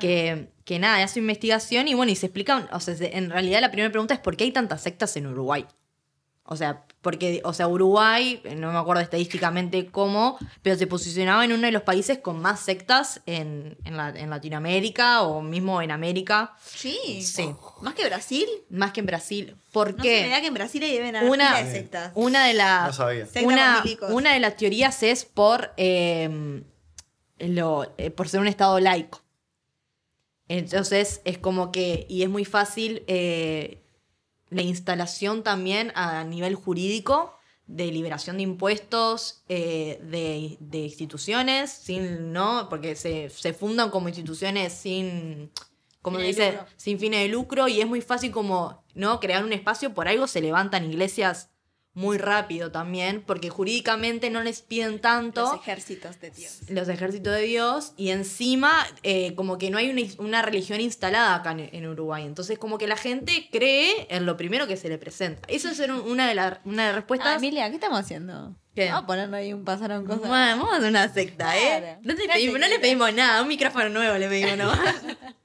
Que, 0.00 0.48
que 0.64 0.78
nada, 0.78 1.02
hace 1.04 1.20
investigación 1.20 1.86
y 1.86 1.94
bueno, 1.94 2.10
y 2.12 2.16
se 2.16 2.26
explica. 2.26 2.68
O 2.72 2.80
sea, 2.80 2.94
se- 2.96 3.16
en 3.16 3.30
realidad 3.30 3.60
la 3.60 3.70
primera 3.70 3.90
pregunta 3.90 4.14
es: 4.14 4.20
¿por 4.20 4.36
qué 4.36 4.44
hay 4.44 4.50
tantas 4.52 4.82
sectas 4.82 5.16
en 5.16 5.26
Uruguay? 5.26 5.66
O 6.52 6.56
sea, 6.56 6.84
porque, 7.00 7.40
o 7.44 7.52
sea, 7.52 7.66
Uruguay, 7.66 8.40
no 8.56 8.70
me 8.70 8.78
acuerdo 8.78 9.02
estadísticamente 9.02 9.86
cómo, 9.86 10.38
pero 10.62 10.76
se 10.76 10.86
posicionaba 10.86 11.44
en 11.44 11.52
uno 11.52 11.66
de 11.66 11.72
los 11.72 11.82
países 11.82 12.18
con 12.18 12.40
más 12.40 12.60
sectas 12.60 13.20
en, 13.26 13.76
en, 13.84 13.96
la- 13.96 14.10
en 14.10 14.30
Latinoamérica 14.30 15.22
o 15.22 15.42
mismo 15.42 15.82
en 15.82 15.90
América, 15.90 16.54
Sí. 16.64 17.22
Sí. 17.22 17.50
Más 17.80 17.94
que 17.94 18.04
Brasil. 18.06 18.46
más 18.70 18.92
que 18.92 19.00
en 19.00 19.06
Brasil. 19.06 19.56
¿Por 19.72 19.96
No 19.96 20.02
qué? 20.02 20.18
sé, 20.18 20.22
me 20.24 20.28
da 20.30 20.40
que 20.40 20.46
en 20.46 20.54
Brasil 20.54 20.84
haber 20.84 21.24
una, 21.24 21.48
pila 21.56 21.62
de 21.64 21.72
sectas. 21.72 22.12
una 22.14 22.46
de 22.46 22.52
No 22.52 22.58
las 22.58 22.96
sabía. 22.96 23.26
Sectas 23.26 23.42
una, 23.44 23.82
una 24.10 24.32
de 24.34 24.38
las 24.40 24.56
teorías 24.56 25.02
es 25.02 25.24
por 25.24 25.72
eh, 25.76 26.62
lo- 27.38 27.92
eh, 27.98 28.10
por 28.10 28.28
ser 28.28 28.38
un 28.40 28.46
estado 28.46 28.78
laico. 28.78 29.20
Entonces 30.48 31.20
es 31.24 31.38
como 31.38 31.72
que, 31.72 32.06
y 32.08 32.22
es 32.22 32.28
muy 32.28 32.44
fácil 32.44 33.02
eh, 33.06 33.78
la 34.52 34.62
instalación 34.62 35.42
también 35.42 35.92
a 35.94 36.24
nivel 36.24 36.54
jurídico 36.54 37.36
de 37.66 37.86
liberación 37.86 38.36
de 38.36 38.42
impuestos 38.42 39.44
eh, 39.48 39.98
de, 40.02 40.58
de 40.60 40.78
instituciones, 40.78 41.70
sin, 41.70 42.32
¿no? 42.32 42.68
Porque 42.68 42.96
se, 42.96 43.30
se 43.30 43.54
fundan 43.54 43.90
como 43.90 44.08
instituciones 44.08 44.72
sin, 44.72 45.50
como 46.02 46.18
Fines 46.18 46.36
dice, 46.36 46.58
sin 46.76 46.98
fines 46.98 47.20
de 47.20 47.28
lucro 47.28 47.68
y 47.68 47.80
es 47.80 47.86
muy 47.86 48.02
fácil 48.02 48.30
como, 48.32 48.84
¿no? 48.94 49.20
Crear 49.20 49.44
un 49.44 49.52
espacio, 49.52 49.94
por 49.94 50.08
algo 50.08 50.26
se 50.26 50.40
levantan 50.40 50.90
iglesias 50.90 51.51
muy 51.94 52.16
rápido 52.16 52.72
también, 52.72 53.22
porque 53.26 53.50
jurídicamente 53.50 54.30
no 54.30 54.42
les 54.42 54.62
piden 54.62 54.98
tanto 55.00 55.42
Los 55.42 55.54
ejércitos 55.60 56.18
de 56.20 56.30
Dios. 56.30 56.60
los 56.68 56.88
ejércitos 56.88 57.34
de 57.34 57.42
Dios 57.42 57.92
y 57.98 58.10
encima 58.10 58.72
eh, 59.02 59.34
como 59.34 59.58
que 59.58 59.70
no 59.70 59.76
hay 59.78 59.90
una, 59.90 60.00
una 60.18 60.40
religión 60.42 60.80
instalada 60.80 61.34
acá 61.34 61.52
en, 61.52 61.68
en 61.72 61.86
Uruguay. 61.86 62.24
Entonces 62.24 62.58
como 62.58 62.78
que 62.78 62.86
la 62.86 62.96
gente 62.96 63.48
cree 63.52 64.06
en 64.08 64.24
lo 64.24 64.36
primero 64.38 64.66
que 64.66 64.76
se 64.78 64.88
le 64.88 64.96
presenta. 64.96 65.46
Eso 65.48 65.68
es 65.68 65.78
una 65.80 66.28
de, 66.28 66.34
las 66.34 66.58
una 66.64 66.82
de 66.84 66.88
las 66.88 66.92
Ah, 66.92 66.96
respuestas. 67.00 67.36
Emilia, 67.36 67.68
¿qué 67.68 67.74
estamos 67.74 67.98
haciendo? 68.00 68.56
¿Qué? 68.74 68.86
Vamos 68.86 69.02
a 69.02 69.06
ponernos 69.06 69.36
ahí 69.36 69.52
un 69.52 69.64
pasaron 69.64 70.06
cosas. 70.06 70.20
Bueno, 70.20 70.56
vamos 70.56 70.72
a 70.72 70.76
hacer 70.78 70.88
una 70.88 71.12
secta, 71.12 71.58
¿eh? 71.58 71.60
Claro. 71.78 71.98
No, 72.04 72.14
te 72.14 72.24
Una 72.24 72.34
pedimos- 72.34 72.58
no 72.60 72.68
le 72.68 72.78
pedimos 72.78 73.12
nada, 73.14 73.42
un 73.42 73.48
micrófono 73.48 73.90
nuevo 73.90 74.16
le 74.16 74.28
pedimos, 74.28 74.56
¿no? 74.56 74.72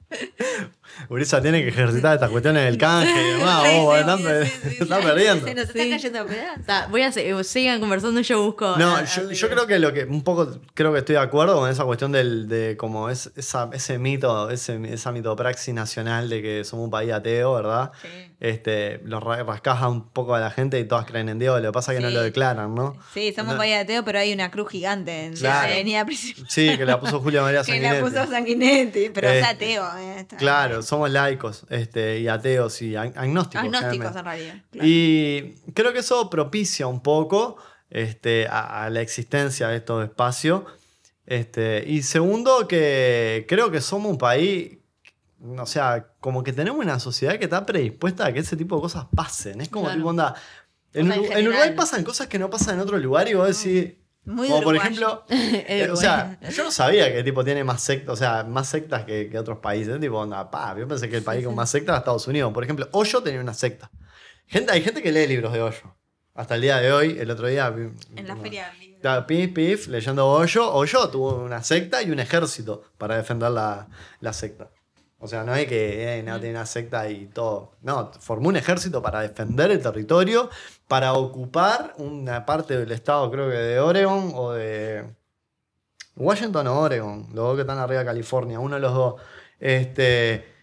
Urisa 1.10 1.40
tiene 1.40 1.62
que 1.62 1.68
ejercitar 1.68 2.14
estas 2.14 2.30
cuestiones 2.30 2.64
del 2.64 2.76
canje 2.76 3.12
y 3.12 3.38
demás. 3.38 3.62
Sí, 3.68 3.76
vos, 3.78 3.94
sí, 3.94 4.00
están, 4.00 4.18
sí, 4.18 4.24
sí, 4.50 4.68
sí. 4.70 4.76
están 4.82 5.02
perdiendo. 5.02 5.46
Se 5.46 5.54
nos 5.54 5.64
está 5.68 5.82
Sí. 5.82 5.90
cayendo 5.90 6.20
a 6.20 6.24
pedazos. 6.26 6.90
Voy 6.90 7.02
a 7.02 7.12
se- 7.12 7.44
sigan 7.44 7.78
conversando 7.80 8.18
y 8.20 8.22
yo 8.24 8.42
busco. 8.42 8.76
No, 8.76 8.96
a- 8.96 9.04
yo, 9.04 9.28
a- 9.28 9.32
yo 9.32 9.48
creo 9.48 9.66
que 9.66 9.78
lo 9.78 9.92
que 9.92 10.04
un 10.04 10.24
poco 10.24 10.58
creo 10.74 10.92
que 10.92 10.98
estoy 11.00 11.14
de 11.14 11.20
acuerdo 11.20 11.56
con 11.56 11.70
esa 11.70 11.84
cuestión 11.84 12.10
del, 12.12 12.48
de 12.48 12.76
como 12.76 13.10
es 13.10 13.30
esa, 13.36 13.70
ese 13.72 13.98
mito, 13.98 14.50
ese, 14.50 14.80
esa 14.92 15.12
mitopraxis 15.12 15.72
nacional 15.74 16.28
de 16.28 16.42
que 16.42 16.64
somos 16.64 16.84
un 16.86 16.90
país 16.90 17.12
ateo, 17.12 17.54
¿verdad? 17.54 17.92
Sí. 18.02 18.08
Este, 18.40 19.00
los 19.04 19.20
ra- 19.20 19.42
rascaja 19.42 19.88
un 19.88 20.10
poco 20.10 20.34
a 20.36 20.38
la 20.38 20.50
gente 20.52 20.78
y 20.78 20.84
todas 20.84 21.06
creen 21.06 21.28
en 21.28 21.40
Dios, 21.40 21.60
lo 21.60 21.70
que 21.70 21.72
pasa 21.72 21.92
es 21.92 21.98
que 21.98 22.04
no 22.04 22.10
lo 22.10 22.22
declaran, 22.22 22.72
¿no? 22.72 22.96
Sí, 23.12 23.32
somos 23.34 23.54
No. 23.54 23.58
país 23.58 23.72
de 23.72 23.78
ateo, 23.80 24.04
pero 24.04 24.20
hay 24.20 24.32
una 24.32 24.48
cruz 24.52 24.70
gigante 24.70 25.24
en 25.24 25.34
Claro. 25.34 25.66
la 25.66 25.74
avenida 25.74 26.04
principal. 26.06 26.44
Sí, 26.48 26.76
que 26.76 26.84
la 26.84 27.00
puso 27.00 27.18
Julio 27.20 27.42
María 27.42 27.62
Que 27.64 27.80
la 27.80 27.88
Sanguinetti. 27.94 28.02
puso 28.16 28.30
Sanguinetti, 28.30 29.10
pero 29.12 29.28
es 29.28 29.42
Eh, 29.42 29.46
ateo. 29.46 29.84
eh, 29.98 30.26
Claro, 30.38 30.82
somos 30.82 31.10
laicos 31.10 31.66
este, 31.68 32.20
y 32.20 32.28
ateos 32.28 32.80
y 32.80 32.92
ag- 32.92 33.12
agnósticos. 33.16 33.64
Agnósticos 33.66 34.14
en 34.16 34.24
realidad. 34.24 34.54
claro. 34.70 34.88
Y 34.88 35.54
creo 35.74 35.92
que 35.92 35.98
eso 35.98 36.30
propicia 36.30 36.86
un 36.86 37.02
poco 37.02 37.56
este, 37.90 38.46
a, 38.48 38.84
a 38.84 38.90
la 38.90 39.00
existencia 39.00 39.66
de 39.68 39.78
estos 39.78 40.04
espacios. 40.04 40.62
Este, 41.26 41.82
y 41.86 42.02
segundo, 42.02 42.68
que 42.68 43.46
creo 43.48 43.70
que 43.70 43.80
somos 43.80 44.10
un 44.12 44.18
país, 44.18 44.78
o 45.40 45.66
sea, 45.66 46.08
como 46.20 46.42
que 46.42 46.52
tenemos 46.52 46.84
una 46.84 46.98
sociedad 47.00 47.38
que 47.38 47.44
está 47.44 47.64
predispuesta 47.66 48.26
a 48.26 48.32
que 48.32 48.40
ese 48.40 48.56
tipo 48.56 48.76
de 48.76 48.82
cosas 48.82 49.06
pasen. 49.14 49.60
Es 49.60 49.68
como 49.68 49.84
Claro. 49.84 49.98
tipo 49.98 50.08
onda. 50.10 50.34
En, 50.94 51.10
O 51.10 51.14
sea, 51.14 51.22
en 51.22 51.28
Uru- 51.30 51.36
en 51.38 51.48
Uruguay 51.48 51.74
pasan 51.76 52.02
cosas 52.04 52.26
que 52.28 52.38
no 52.38 52.48
pasan 52.50 52.74
en 52.76 52.80
otro 52.80 52.98
lugar 52.98 53.28
y 53.28 53.34
vos 53.34 53.46
decís. 53.62 53.94
Muy 54.24 54.48
como 54.48 54.62
por 54.62 54.76
ejemplo, 54.76 55.24
eh, 55.30 55.88
o 55.90 55.96
sea, 55.96 56.38
yo 56.50 56.62
no 56.64 56.70
sabía 56.70 57.10
que 57.12 57.22
tipo 57.24 57.42
tiene 57.44 57.64
más 57.64 57.80
sectas, 57.82 58.12
o 58.12 58.16
sea, 58.16 58.44
más 58.44 58.68
sectas 58.68 59.04
que, 59.06 59.30
que 59.30 59.38
otros 59.38 59.58
países. 59.58 59.98
Tipo, 60.00 60.18
onda, 60.18 60.50
pa, 60.50 60.76
yo 60.78 60.86
pensé 60.86 61.08
que 61.08 61.16
el 61.16 61.22
país 61.22 61.46
con 61.46 61.54
más 61.54 61.70
sectas 61.70 61.92
era 61.94 61.98
Estados 62.00 62.26
Unidos. 62.28 62.52
Por 62.52 62.62
ejemplo, 62.62 62.88
Hoyo 62.92 63.22
tenía 63.22 63.40
una 63.40 63.54
secta. 63.54 63.90
Gente, 64.46 64.72
hay 64.72 64.82
gente 64.82 65.02
que 65.02 65.12
lee 65.12 65.26
libros 65.26 65.52
de 65.54 65.62
Hoyo. 65.62 65.94
Hasta 66.34 66.56
el 66.56 66.60
día 66.60 66.76
de 66.78 66.92
hoy, 66.92 67.16
el 67.18 67.30
otro 67.30 67.46
día. 67.46 67.68
En 67.68 68.26
la 68.26 68.34
una- 68.34 68.42
feria 68.42 68.70
Pif, 69.26 69.52
pif, 69.54 69.88
leyendo 69.88 70.26
Hoyo. 70.28 70.72
Hoyo 70.74 71.08
tuvo 71.08 71.36
una 71.36 71.62
secta 71.62 72.02
y 72.02 72.10
un 72.10 72.18
ejército 72.20 72.82
para 72.98 73.16
defender 73.16 73.50
la, 73.50 73.88
la 74.20 74.32
secta. 74.32 74.68
O 75.20 75.26
sea, 75.26 75.42
no 75.42 75.54
es 75.54 75.66
que 75.66 76.18
eh, 76.18 76.22
no 76.22 76.38
tiene 76.38 76.54
una 76.54 76.66
secta 76.66 77.08
y 77.10 77.26
todo. 77.26 77.72
No, 77.82 78.12
formó 78.20 78.48
un 78.48 78.56
ejército 78.56 79.02
para 79.02 79.20
defender 79.20 79.70
el 79.70 79.82
territorio, 79.82 80.48
para 80.86 81.14
ocupar 81.14 81.94
una 81.98 82.46
parte 82.46 82.78
del 82.78 82.92
estado, 82.92 83.28
creo 83.30 83.50
que 83.50 83.56
de 83.56 83.80
Oregon 83.80 84.32
o 84.34 84.52
de. 84.52 85.04
Washington 86.14 86.66
o 86.66 86.80
Oregon, 86.80 87.26
los 87.28 87.44
dos 87.46 87.54
que 87.54 87.60
están 87.62 87.78
arriba 87.78 88.00
de 88.00 88.06
California, 88.06 88.60
uno 88.60 88.76
de 88.76 88.80
los 88.80 88.94
dos. 88.94 89.14
Este. 89.58 90.54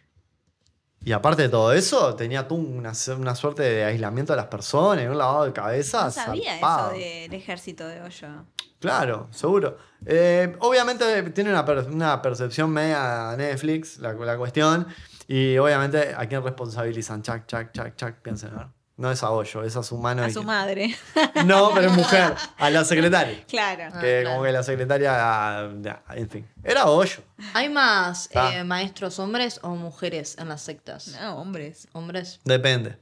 Y 1.03 1.11
aparte 1.11 1.43
de 1.43 1.49
todo 1.49 1.71
eso, 1.71 2.15
tenía 2.15 2.47
tú 2.47 2.55
una, 2.55 2.93
una 3.17 3.35
suerte 3.35 3.61
de 3.61 3.83
aislamiento 3.83 4.33
de 4.33 4.37
las 4.37 4.47
personas, 4.47 5.07
un 5.07 5.17
lavado 5.17 5.45
de 5.45 5.53
cabeza. 5.53 6.05
No 6.05 6.11
sabía 6.11 6.53
zarpado. 6.53 6.91
eso 6.93 6.99
del 6.99 7.33
ejército 7.33 7.87
de 7.87 8.01
Hoyo. 8.01 8.45
Claro, 8.79 9.27
seguro. 9.31 9.77
Eh, 10.05 10.55
obviamente 10.59 11.23
tiene 11.31 11.49
una, 11.49 11.65
per- 11.65 11.87
una 11.89 12.21
percepción 12.21 12.69
media 12.71 13.35
Netflix, 13.37 13.97
la, 13.97 14.13
la 14.13 14.37
cuestión. 14.37 14.87
Y 15.27 15.57
obviamente 15.57 16.13
a 16.15 16.27
quién 16.27 16.43
responsabilizan. 16.43 17.21
Chac, 17.23 17.47
chac, 17.47 17.71
chac, 17.73 17.95
chac, 17.95 18.21
piensen, 18.21 18.55
ver. 18.55 18.67
No 18.97 19.11
es 19.11 19.21
a 19.23 19.31
Hoyo, 19.31 19.61
es 19.63 19.75
a 19.75 19.83
su 19.83 19.97
mano. 19.97 20.23
A 20.23 20.29
y- 20.29 20.31
su 20.33 20.43
madre. 20.43 20.95
No, 21.45 21.71
pero 21.73 21.87
es 21.87 21.93
mujer. 21.93 22.33
A 22.57 22.69
la 22.69 22.85
secretaria. 22.85 23.43
claro. 23.45 23.83
Ah, 23.93 23.99
que 23.99 24.21
claro. 24.21 24.29
como 24.37 24.43
que 24.45 24.51
la 24.53 24.63
secretaria, 24.63 25.11
ah, 25.17 25.69
ya, 25.81 26.03
en 26.11 26.29
fin. 26.29 26.47
Era 26.63 26.85
Hoyo. 26.85 27.21
¿Hay 27.53 27.67
más 27.69 28.29
Ah. 28.35 28.51
eh, 28.55 28.63
maestros 28.63 29.19
hombres 29.19 29.59
o 29.63 29.69
mujeres 29.75 30.37
en 30.37 30.47
las 30.47 30.61
sectas? 30.61 31.17
No, 31.19 31.35
hombres. 31.37 31.87
Hombres. 31.91 32.39
Depende. 32.45 32.97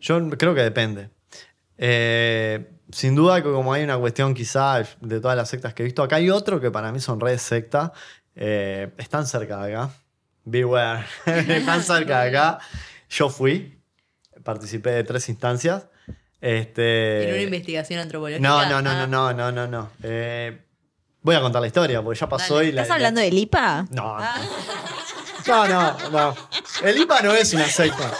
Yo 0.00 0.18
creo 0.30 0.52
que 0.54 0.62
depende. 0.62 1.10
Eh, 1.78 2.70
sin 2.90 3.14
duda 3.14 3.42
que 3.42 3.50
como 3.50 3.72
hay 3.72 3.82
una 3.84 3.98
cuestión 3.98 4.32
quizá 4.34 4.82
de 5.00 5.20
todas 5.20 5.36
las 5.36 5.48
sectas 5.48 5.74
que 5.74 5.82
he 5.82 5.84
visto, 5.86 6.02
acá 6.02 6.16
hay 6.16 6.30
otro 6.30 6.60
que 6.60 6.70
para 6.70 6.92
mí 6.92 7.00
son 7.00 7.20
redes 7.20 7.42
secta. 7.42 7.92
Eh, 8.34 8.90
están 8.98 9.26
cerca 9.26 9.62
de 9.64 9.74
acá. 9.74 9.90
Beware. 10.44 11.04
están 11.26 11.82
cerca 11.82 12.22
de 12.22 12.28
acá. 12.30 12.58
Yo 13.10 13.28
fui. 13.28 13.78
Participé 14.44 14.90
de 14.90 15.04
tres 15.04 15.28
instancias. 15.28 15.86
Este, 16.40 17.24
en 17.28 17.34
una 17.34 17.42
investigación 17.42 17.98
antropológica. 18.00 18.40
no, 18.46 18.68
no, 18.68 18.80
no, 18.82 18.90
Ah. 18.90 19.06
no, 19.06 19.32
no, 19.32 19.32
no, 19.32 19.52
no, 19.52 19.66
no. 19.66 19.90
Eh, 20.02 20.62
voy 21.22 21.34
a 21.34 21.40
contar 21.40 21.60
la 21.62 21.66
historia 21.66 22.02
porque 22.02 22.20
ya 22.20 22.28
pasó 22.28 22.56
Dale. 22.56 22.68
y 22.68 22.72
la. 22.72 22.82
¿Estás 22.82 22.94
hablando 22.94 23.20
de 23.20 23.30
Lipa? 23.32 23.86
No, 23.90 24.18
no. 24.18 24.24
No, 25.46 25.66
no, 25.68 26.10
no. 26.10 26.34
El 26.82 26.98
IPA 27.00 27.22
no 27.22 27.32
es 27.32 27.54
una 27.54 27.66
secta. 27.66 28.12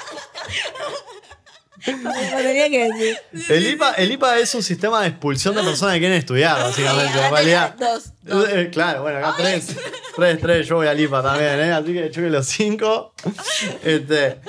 No 1.87 2.13
tenía 2.39 2.69
que 2.71 2.93
decir. 2.93 3.17
El 3.49 3.67
IPA, 3.71 3.93
el 3.95 4.13
IPA 4.13 4.39
es 4.39 4.55
un 4.55 4.63
sistema 4.63 5.03
de 5.03 5.09
expulsión 5.09 5.55
de 5.55 5.63
personas 5.63 5.95
que 5.95 6.01
quieren 6.01 6.19
estudiar, 6.19 6.59
básicamente. 6.61 7.19
En 7.25 7.31
realidad. 7.31 7.75
Dos. 7.79 8.13
dos. 8.23 8.49
Eh, 8.51 8.71
claro, 8.73 9.03
bueno, 9.03 9.19
acá 9.19 9.35
tres. 9.37 9.77
Tres, 10.15 10.41
tres, 10.41 10.67
yo 10.67 10.77
voy 10.77 10.87
al 10.87 10.99
IPA 10.99 11.23
también, 11.23 11.61
¿eh? 11.61 11.73
Así 11.73 11.93
que 11.93 12.11
choque 12.11 12.31
los 12.31 12.47
cinco. 12.47 13.13
Este. 13.83 14.41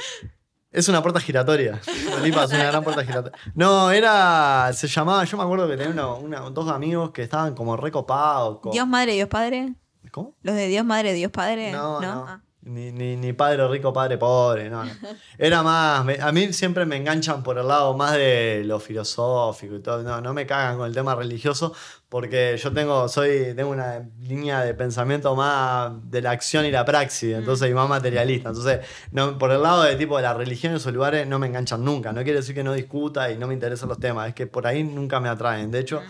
Es 0.71 0.87
una 0.89 1.01
puerta 1.01 1.19
giratoria. 1.19 1.79
El 2.21 2.27
IPA 2.27 2.43
es 2.43 2.49
una 2.51 2.65
gran 2.65 2.83
puerta 2.83 3.03
giratoria. 3.03 3.37
No, 3.55 3.89
era. 3.91 4.71
Se 4.73 4.87
llamaba. 4.87 5.23
Yo 5.23 5.37
me 5.37 5.43
acuerdo 5.43 5.67
que 5.67 5.77
tenía 5.77 5.91
una- 5.91 6.13
una- 6.13 6.39
dos 6.51 6.69
amigos 6.69 7.11
que 7.11 7.23
estaban 7.23 7.55
como 7.55 7.75
recopados. 7.77 8.59
con- 8.59 8.71
Dios 8.73 8.87
Madre, 8.87 9.13
Dios 9.13 9.29
Padre. 9.29 9.73
¿Cómo? 10.11 10.35
Los 10.41 10.55
de 10.55 10.67
Dios 10.67 10.85
Madre, 10.85 11.13
Dios 11.13 11.31
Padre. 11.31 11.71
No, 11.71 11.99
no. 12.01 12.25
Ah. 12.27 12.41
Ni, 12.67 12.91
ni, 12.91 13.15
ni 13.15 13.31
padre 13.33 13.65
rico, 13.67 13.93
padre 13.93 14.17
pobre, 14.17 14.69
no, 14.69 14.83
no. 14.83 14.91
Era 15.37 15.63
más, 15.63 16.03
me- 16.03 16.19
a 16.21 16.31
mí 16.31 16.51
siempre 16.51 16.85
me 16.85 16.97
enganchan 16.97 17.41
por 17.41 17.57
el 17.57 17.67
lado 17.67 17.95
más 17.95 18.13
de 18.13 18.63
lo 18.65 18.79
filosófico 18.79 19.75
y 19.75 19.79
todo, 19.79 20.03
no, 20.03 20.19
no 20.19 20.33
me 20.33 20.45
cagan 20.45 20.77
con 20.77 20.85
el 20.87 20.93
tema 20.93 21.15
religioso 21.15 21.73
porque 22.09 22.57
yo 22.61 22.71
tengo, 22.73 23.07
soy, 23.07 23.53
tengo 23.55 23.69
una 23.69 24.01
línea 24.21 24.61
de 24.61 24.73
pensamiento 24.73 25.35
más 25.35 25.91
de 26.09 26.21
la 26.21 26.31
acción 26.31 26.65
y 26.65 26.71
la 26.71 26.83
praxis, 26.85 27.35
entonces 27.35 27.69
y 27.69 27.73
más 27.73 27.87
materialista, 27.87 28.49
entonces 28.49 28.79
no, 29.11 29.37
por 29.37 29.51
el 29.51 29.61
lado 29.63 29.83
de 29.83 29.95
tipo 29.95 30.17
de 30.17 30.23
la 30.23 30.33
religión 30.33 30.73
y 30.73 30.75
esos 30.77 30.93
lugares 30.93 31.25
no 31.27 31.39
me 31.39 31.47
enganchan 31.47 31.83
nunca, 31.85 32.11
no 32.11 32.23
quiere 32.23 32.39
decir 32.39 32.53
que 32.55 32.63
no 32.63 32.73
discuta 32.73 33.31
y 33.31 33.37
no 33.37 33.47
me 33.47 33.53
interesan 33.53 33.87
los 33.89 33.99
temas, 33.99 34.27
es 34.29 34.33
que 34.35 34.45
por 34.47 34.67
ahí 34.67 34.83
nunca 34.83 35.19
me 35.19 35.29
atraen, 35.29 35.71
de 35.71 35.79
hecho... 35.79 36.01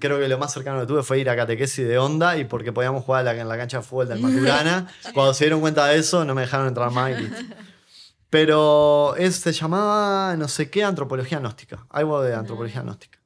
Creo 0.00 0.18
que 0.18 0.28
lo 0.28 0.36
más 0.38 0.52
cercano 0.52 0.80
que 0.80 0.86
tuve 0.86 1.02
fue 1.02 1.18
ir 1.18 1.30
a 1.30 1.36
catequesis 1.36 1.86
de 1.88 1.96
onda 1.98 2.36
y 2.36 2.44
porque 2.44 2.72
podíamos 2.72 3.04
jugar 3.04 3.24
la- 3.24 3.34
en 3.34 3.48
la 3.48 3.56
cancha 3.56 3.78
de 3.78 3.82
fútbol 3.82 4.08
del 4.08 4.20
Maturana. 4.20 4.86
Cuando 5.14 5.32
se 5.32 5.44
dieron 5.44 5.60
cuenta 5.60 5.86
de 5.86 5.98
eso, 5.98 6.24
no 6.26 6.34
me 6.34 6.42
dejaron 6.42 6.68
entrar 6.68 6.90
más. 6.90 7.12
Pero 8.30 9.16
es, 9.16 9.36
se 9.36 9.52
llamaba 9.52 10.36
no 10.36 10.48
sé 10.48 10.68
qué 10.70 10.84
antropología 10.84 11.38
gnóstica. 11.38 11.86
Algo 11.88 12.20
de 12.20 12.34
antropología 12.34 12.82
gnóstica. 12.82 13.18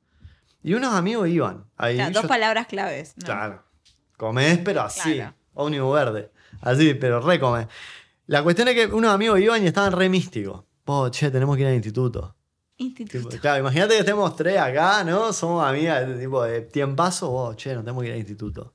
Y 0.62 0.74
unos 0.74 0.94
amigos 0.94 1.28
iban. 1.28 1.64
Ahí, 1.76 1.96
Claro, 1.96 2.12
yo- 2.12 2.20
dos 2.20 2.28
palabras 2.28 2.66
claves. 2.68 3.14
¿no? 3.16 3.24
Claro. 3.24 3.64
Comés, 4.16 4.58
pero 4.58 4.82
así. 4.82 5.14
Claro. 5.14 5.34
Ómnibus 5.54 5.92
verde. 5.94 6.30
Así, 6.60 6.94
pero 6.94 7.20
re 7.20 7.40
comés. 7.40 7.66
La 8.28 8.44
cuestión 8.44 8.68
es 8.68 8.74
que 8.74 8.86
unos 8.86 9.12
amigos 9.12 9.40
iban 9.40 9.62
y 9.64 9.66
estaban 9.66 9.90
re 9.92 10.08
místicos. 10.08 10.62
Po, 10.84 11.08
che, 11.10 11.30
tenemos 11.32 11.56
que 11.56 11.62
ir 11.62 11.68
al 11.68 11.74
instituto. 11.74 12.36
Instituto. 12.82 13.28
Tipo, 13.28 13.40
claro, 13.40 13.60
imagínate 13.60 13.94
que 13.94 14.00
estemos 14.00 14.36
tres 14.36 14.58
acá, 14.58 15.04
¿no? 15.04 15.32
Somos 15.32 15.64
amigas 15.64 16.06
de 16.06 16.18
tipo 16.18 16.42
de 16.42 16.62
tiempazo. 16.62 17.30
Vos, 17.30 17.56
che, 17.56 17.74
nos 17.74 17.84
tenemos 17.84 18.02
que 18.02 18.08
ir 18.08 18.14
al 18.14 18.18
instituto. 18.18 18.74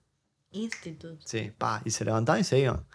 Instituto. 0.51 1.17
Sí, 1.25 1.51
pa. 1.57 1.81
Y 1.85 1.91
se 1.91 2.05
levantaban 2.05 2.41
y 2.41 2.43
se 2.43 2.59
iban. 2.59 2.85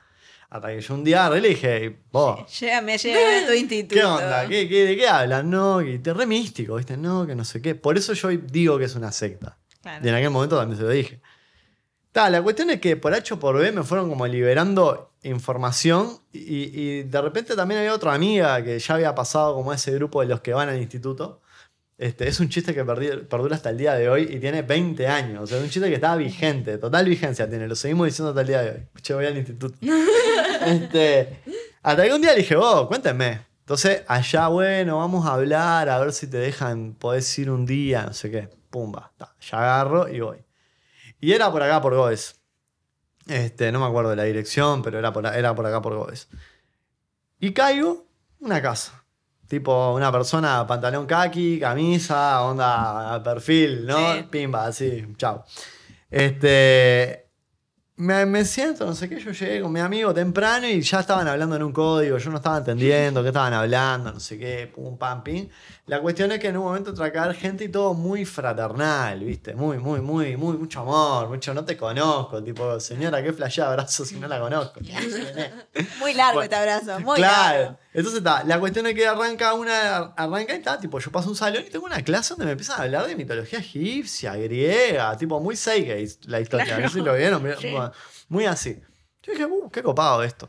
Hasta 0.51 0.69
que 0.69 0.81
yo 0.81 0.95
un 0.95 1.03
día 1.05 1.31
le 1.31 1.41
dije, 1.49 2.01
vos, 2.11 2.41
Llévame, 2.61 2.99
llévame 2.99 3.37
a 3.37 3.47
tu 3.47 3.53
instituto. 3.63 3.95
¿qué 3.95 4.05
onda? 4.05 4.49
¿Qué, 4.49 4.69
qué, 4.69 4.85
de 4.85 4.97
qué 4.97 5.09
hablan? 5.09 5.49
No, 5.49 5.79
que 5.79 5.99
te 5.99 6.13
re 6.13 6.27
místico, 6.27 6.77
¿viste? 6.77 6.97
No, 6.97 7.27
que 7.27 7.35
no 7.35 7.45
sé 7.45 7.63
qué. 7.63 7.75
Por 7.75 7.97
eso 7.97 8.13
yo 8.13 8.29
digo 8.29 8.79
que 8.79 8.85
es 8.85 8.95
una 8.95 9.13
secta. 9.13 9.59
Claro. 9.81 10.05
Y 10.05 10.09
en 10.09 10.15
aquel 10.15 10.31
momento 10.31 10.57
también 10.57 10.79
se 10.79 10.85
lo 10.85 10.91
dije. 10.91 11.21
Ta, 12.13 12.29
la 12.29 12.43
cuestión 12.43 12.71
es 12.71 12.81
que 12.81 12.97
por 12.97 13.15
H 13.15 13.35
o 13.35 13.39
por 13.39 13.57
B 13.57 13.73
me 13.73 13.83
fueron 13.83 14.09
como 14.09 14.27
liberando 14.27 15.13
información 15.23 16.19
y, 16.33 16.65
y 16.79 17.03
de 17.05 17.23
repente 17.23 17.57
también 17.57 17.81
había 17.81 17.95
otra 17.95 18.13
amiga 18.13 18.63
que 18.63 18.79
ya 18.79 18.95
había 18.95 19.15
pasado 19.15 19.55
como 19.55 19.73
ese 19.73 19.93
grupo 19.93 20.21
de 20.21 20.27
los 20.27 20.41
que 20.41 20.53
van 20.53 20.69
al 20.69 20.81
instituto. 20.81 21.41
Este, 22.03 22.27
es 22.27 22.41
un 22.41 22.49
chiste 22.49 22.75
que 22.75 22.85
perdura 22.85 23.55
hasta 23.55 23.71
el 23.71 23.79
día 23.79 23.95
de 23.95 24.09
hoy 24.09 24.27
y 24.29 24.41
tiene 24.41 24.63
20 24.63 25.07
años. 25.07 25.45
O 25.45 25.47
sea, 25.47 25.59
es 25.59 25.63
un 25.63 25.71
chiste 25.71 25.89
que 25.89 25.95
estaba 25.95 26.17
vigente, 26.17 26.77
total 26.77 27.07
vigencia 27.07 27.49
tiene. 27.49 27.69
Lo 27.69 27.77
seguimos 27.77 28.07
diciendo 28.07 28.31
hasta 28.31 28.41
el 28.41 28.47
día 28.49 28.63
de 28.63 28.71
hoy. 28.71 28.87
Che, 29.01 29.15
voy 29.15 29.27
al 29.27 29.37
instituto. 29.37 29.79
este, 30.67 31.43
hasta 31.81 32.03
que 32.03 32.13
un 32.13 32.21
día 32.21 32.33
le 32.33 32.39
dije, 32.39 32.57
vos, 32.57 32.89
cuéntenme. 32.89 33.47
Entonces, 33.61 34.03
allá, 34.09 34.49
bueno, 34.49 34.99
vamos 34.99 35.27
a 35.27 35.35
hablar, 35.35 35.89
a 35.89 36.01
ver 36.01 36.13
si 36.13 36.27
te 36.27 36.39
dejan, 36.39 36.95
podés 36.95 37.39
ir 37.39 37.51
un 37.51 37.65
día, 37.67 38.07
no 38.07 38.13
sé 38.13 38.33
qué. 38.33 38.49
Pumba. 38.69 39.13
Ta, 39.17 39.37
ya 39.41 39.59
agarro 39.59 40.09
y 40.09 40.19
voy. 40.19 40.39
Y 41.23 41.33
era 41.33 41.53
por 41.53 41.63
acá, 41.63 41.81
por 41.81 41.95
Goes. 41.95 42.35
Este, 43.29 43.71
no 43.71 43.79
me 43.79 43.87
acuerdo 43.87 44.11
de 44.11 44.17
la 44.17 44.25
dirección, 44.25 44.83
pero 44.83 44.99
era 44.99 45.13
por, 45.13 45.25
era 45.25 45.55
por 45.55 45.65
acá, 45.65 45.81
por 45.81 45.95
Goes. 45.95 46.29
Y 47.39 47.53
caigo, 47.53 48.05
una 48.41 48.61
casa. 48.61 49.05
Tipo, 49.47 49.95
una 49.95 50.11
persona, 50.11 50.67
pantalón 50.67 51.07
kaki, 51.07 51.61
camisa, 51.61 52.43
onda, 52.43 53.23
perfil, 53.23 53.87
¿no? 53.87 54.15
Sí. 54.15 54.23
Pimba, 54.31 54.67
así, 54.67 55.07
chao. 55.17 55.45
Este. 56.11 57.29
me, 57.97 58.27
me 58.27 58.45
siento, 58.45 58.85
no 58.85 58.95
sé 58.95 59.09
qué, 59.09 59.21
yo 59.21 59.31
llegué 59.31 59.61
con 59.61 59.71
mi 59.71 59.79
amigo 59.79 60.13
temprano 60.13 60.67
y 60.67 60.81
ya 60.81 61.01
estaban 61.01 61.29
hablando 61.29 61.55
en 61.55 61.63
un 61.63 61.73
código, 61.73 62.19
yo 62.19 62.31
no 62.31 62.39
estaba 62.39 62.59
entendiendo 62.59 63.23
qué 63.23 63.29
estaban 63.29 63.53
hablando, 63.53 64.13
no 64.13 64.19
sé 64.19 64.39
qué, 64.41 64.67
pum, 64.75 64.99
pam, 64.99 65.23
pim. 65.23 65.49
La 65.87 66.01
cuestión 66.01 66.31
es 66.31 66.39
que 66.39 66.47
en 66.47 66.57
un 66.57 66.63
momento 66.63 66.91
entró 66.91 67.05
a 67.05 67.11
caer 67.11 67.35
gente 67.35 67.65
y 67.65 67.69
todo 67.69 67.93
muy 67.93 68.25
fraternal, 68.25 69.19
¿viste? 69.19 69.53
Muy, 69.57 69.79
muy, 69.79 70.01
muy, 70.01 70.37
muy, 70.37 70.57
mucho 70.57 70.81
amor, 70.81 71.29
mucho, 71.29 71.53
no 71.55 71.65
te 71.65 71.77
conozco, 71.77 72.41
tipo, 72.43 72.79
señora, 72.79 73.21
qué 73.21 73.33
flashea 73.33 73.67
abrazo 73.67 74.05
si 74.05 74.15
no 74.21 74.29
la 74.29 74.39
conozco. 74.39 74.79
Muy 75.99 76.15
largo 76.15 76.35
Bueno, 76.35 76.43
este 76.43 76.55
abrazo, 76.55 77.01
muy 77.01 77.17
claro. 77.17 77.59
largo. 77.59 77.79
Entonces 77.93 78.19
está, 78.19 78.45
la 78.45 78.61
cuestión 78.61 78.87
es 78.87 78.95
que 78.95 79.07
arranca 79.09 79.55
una, 79.55 79.97
arranca 80.17 80.55
y 80.55 80.59
está, 80.59 80.79
tipo, 80.79 81.01
yo 81.01 81.11
paso 81.11 81.29
un 81.29 81.37
salón 81.37 81.65
y 81.67 81.71
tengo 81.71 81.85
una 81.85 82.01
clase 82.03 82.31
donde 82.35 82.45
me 82.45 82.53
empiezan 82.53 82.79
a 82.81 82.85
hablar 82.85 83.07
de 83.09 83.17
mitología 83.17 83.59
egipcia, 83.59 84.37
griega, 84.37 85.17
tipo, 85.17 85.41
muy 85.41 85.57
Seigate 85.57 86.17
la 86.27 86.41
historia, 86.41 86.79
no 86.79 86.89
sé 86.89 86.95
si 86.99 87.05
lo 87.05 87.15
vieron, 87.15 87.43
Sí. 87.61 87.75
muy 88.29 88.45
así. 88.47 88.81
Yo 89.23 89.33
dije, 89.33 89.47
uh, 89.47 89.69
qué 89.71 89.83
copado 89.83 90.23
esto. 90.23 90.49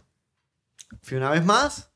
Fui 1.01 1.17
una 1.17 1.31
vez 1.31 1.43
más. 1.43 1.89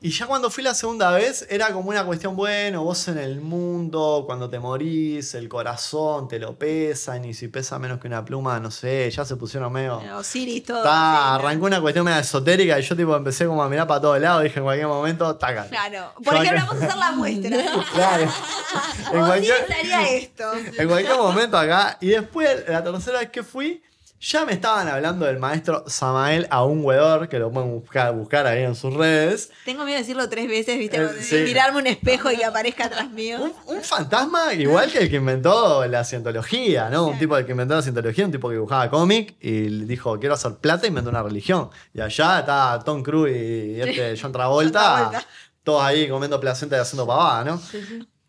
Y 0.00 0.10
ya 0.10 0.26
cuando 0.28 0.48
fui 0.48 0.62
la 0.62 0.74
segunda 0.74 1.10
vez, 1.10 1.44
era 1.50 1.72
como 1.72 1.88
una 1.90 2.04
cuestión, 2.04 2.36
bueno, 2.36 2.84
vos 2.84 3.08
en 3.08 3.18
el 3.18 3.40
mundo, 3.40 4.22
cuando 4.26 4.48
te 4.48 4.60
morís, 4.60 5.34
el 5.34 5.48
corazón 5.48 6.28
te 6.28 6.38
lo 6.38 6.56
pesan, 6.56 7.24
y 7.24 7.34
si 7.34 7.48
pesa 7.48 7.80
menos 7.80 7.98
que 7.98 8.06
una 8.06 8.24
pluma, 8.24 8.60
no 8.60 8.70
sé, 8.70 9.10
ya 9.10 9.24
se 9.24 9.34
pusieron 9.34 9.72
medio... 9.72 10.00
Osiris, 10.16 10.62
todo. 10.66 10.84
Arrancó 10.88 11.66
una 11.66 11.80
cuestión 11.80 12.04
medio 12.04 12.20
esotérica 12.20 12.78
y 12.78 12.82
yo 12.82 12.94
tipo 12.96 13.16
empecé 13.16 13.46
como 13.46 13.60
a 13.60 13.68
mirar 13.68 13.88
para 13.88 14.00
todos 14.00 14.20
lados, 14.20 14.44
dije 14.44 14.60
en 14.60 14.64
cualquier 14.66 14.86
momento, 14.86 15.34
taca. 15.34 15.66
Claro. 15.66 16.12
Yo 16.16 16.22
Por 16.22 16.34
ejemplo, 16.34 16.58
acá- 16.58 16.66
vamos 16.68 16.82
a 16.82 16.86
hacer 16.86 16.98
la 16.98 17.12
muestra. 17.12 17.56
Claro. 17.92 18.32
En 19.12 19.20
cualquier, 19.26 19.66
esto. 20.10 20.52
en 20.76 20.86
cualquier 20.88 21.16
momento 21.16 21.56
acá. 21.58 21.96
Y 22.00 22.08
después, 22.08 22.64
la 22.68 22.84
tercera 22.84 23.18
vez 23.20 23.30
que 23.30 23.42
fui, 23.42 23.82
ya 24.20 24.44
me 24.44 24.52
estaban 24.52 24.88
hablando 24.88 25.26
del 25.26 25.38
maestro 25.38 25.84
Samael 25.86 26.46
Aún 26.50 26.84
Wedor, 26.84 27.28
que 27.28 27.38
lo 27.38 27.52
pueden 27.52 27.70
buscar, 27.70 28.12
buscar 28.14 28.46
ahí 28.46 28.64
en 28.64 28.74
sus 28.74 28.94
redes. 28.94 29.50
Tengo 29.64 29.84
miedo 29.84 29.96
de 29.96 30.02
decirlo 30.02 30.28
tres 30.28 30.48
veces, 30.48 30.76
¿viste? 30.78 30.96
Eh, 30.96 31.08
sí. 31.20 31.36
Mirarme 31.44 31.78
un 31.78 31.86
espejo 31.86 32.30
y 32.32 32.36
que 32.36 32.44
aparezca 32.44 32.86
atrás 32.86 33.10
mío. 33.10 33.38
Un, 33.40 33.76
un 33.76 33.82
fantasma 33.82 34.54
igual 34.54 34.90
que 34.90 34.98
el 34.98 35.10
que 35.10 35.16
inventó 35.16 35.86
la 35.86 36.02
cientología, 36.04 36.90
¿no? 36.90 37.06
Un 37.06 37.18
tipo 37.18 37.36
el 37.36 37.46
que 37.46 37.52
inventó 37.52 37.76
la 37.76 37.82
cientología, 37.82 38.24
un 38.24 38.32
tipo 38.32 38.48
que 38.48 38.54
dibujaba 38.54 38.90
cómic 38.90 39.36
y 39.40 39.84
dijo, 39.84 40.18
quiero 40.18 40.34
hacer 40.34 40.54
plata 40.56 40.86
y 40.86 40.88
inventó 40.88 41.10
una 41.10 41.22
religión. 41.22 41.70
Y 41.94 42.00
allá 42.00 42.40
está 42.40 42.78
Tom 42.84 43.02
Cruise 43.02 43.36
y 43.36 43.80
este 43.80 44.16
John 44.20 44.32
Travolta, 44.32 45.24
todos 45.62 45.82
ahí 45.82 46.08
comiendo 46.08 46.40
placenta 46.40 46.76
y 46.76 46.80
haciendo 46.80 47.06
pavada, 47.06 47.44
¿no? 47.44 47.62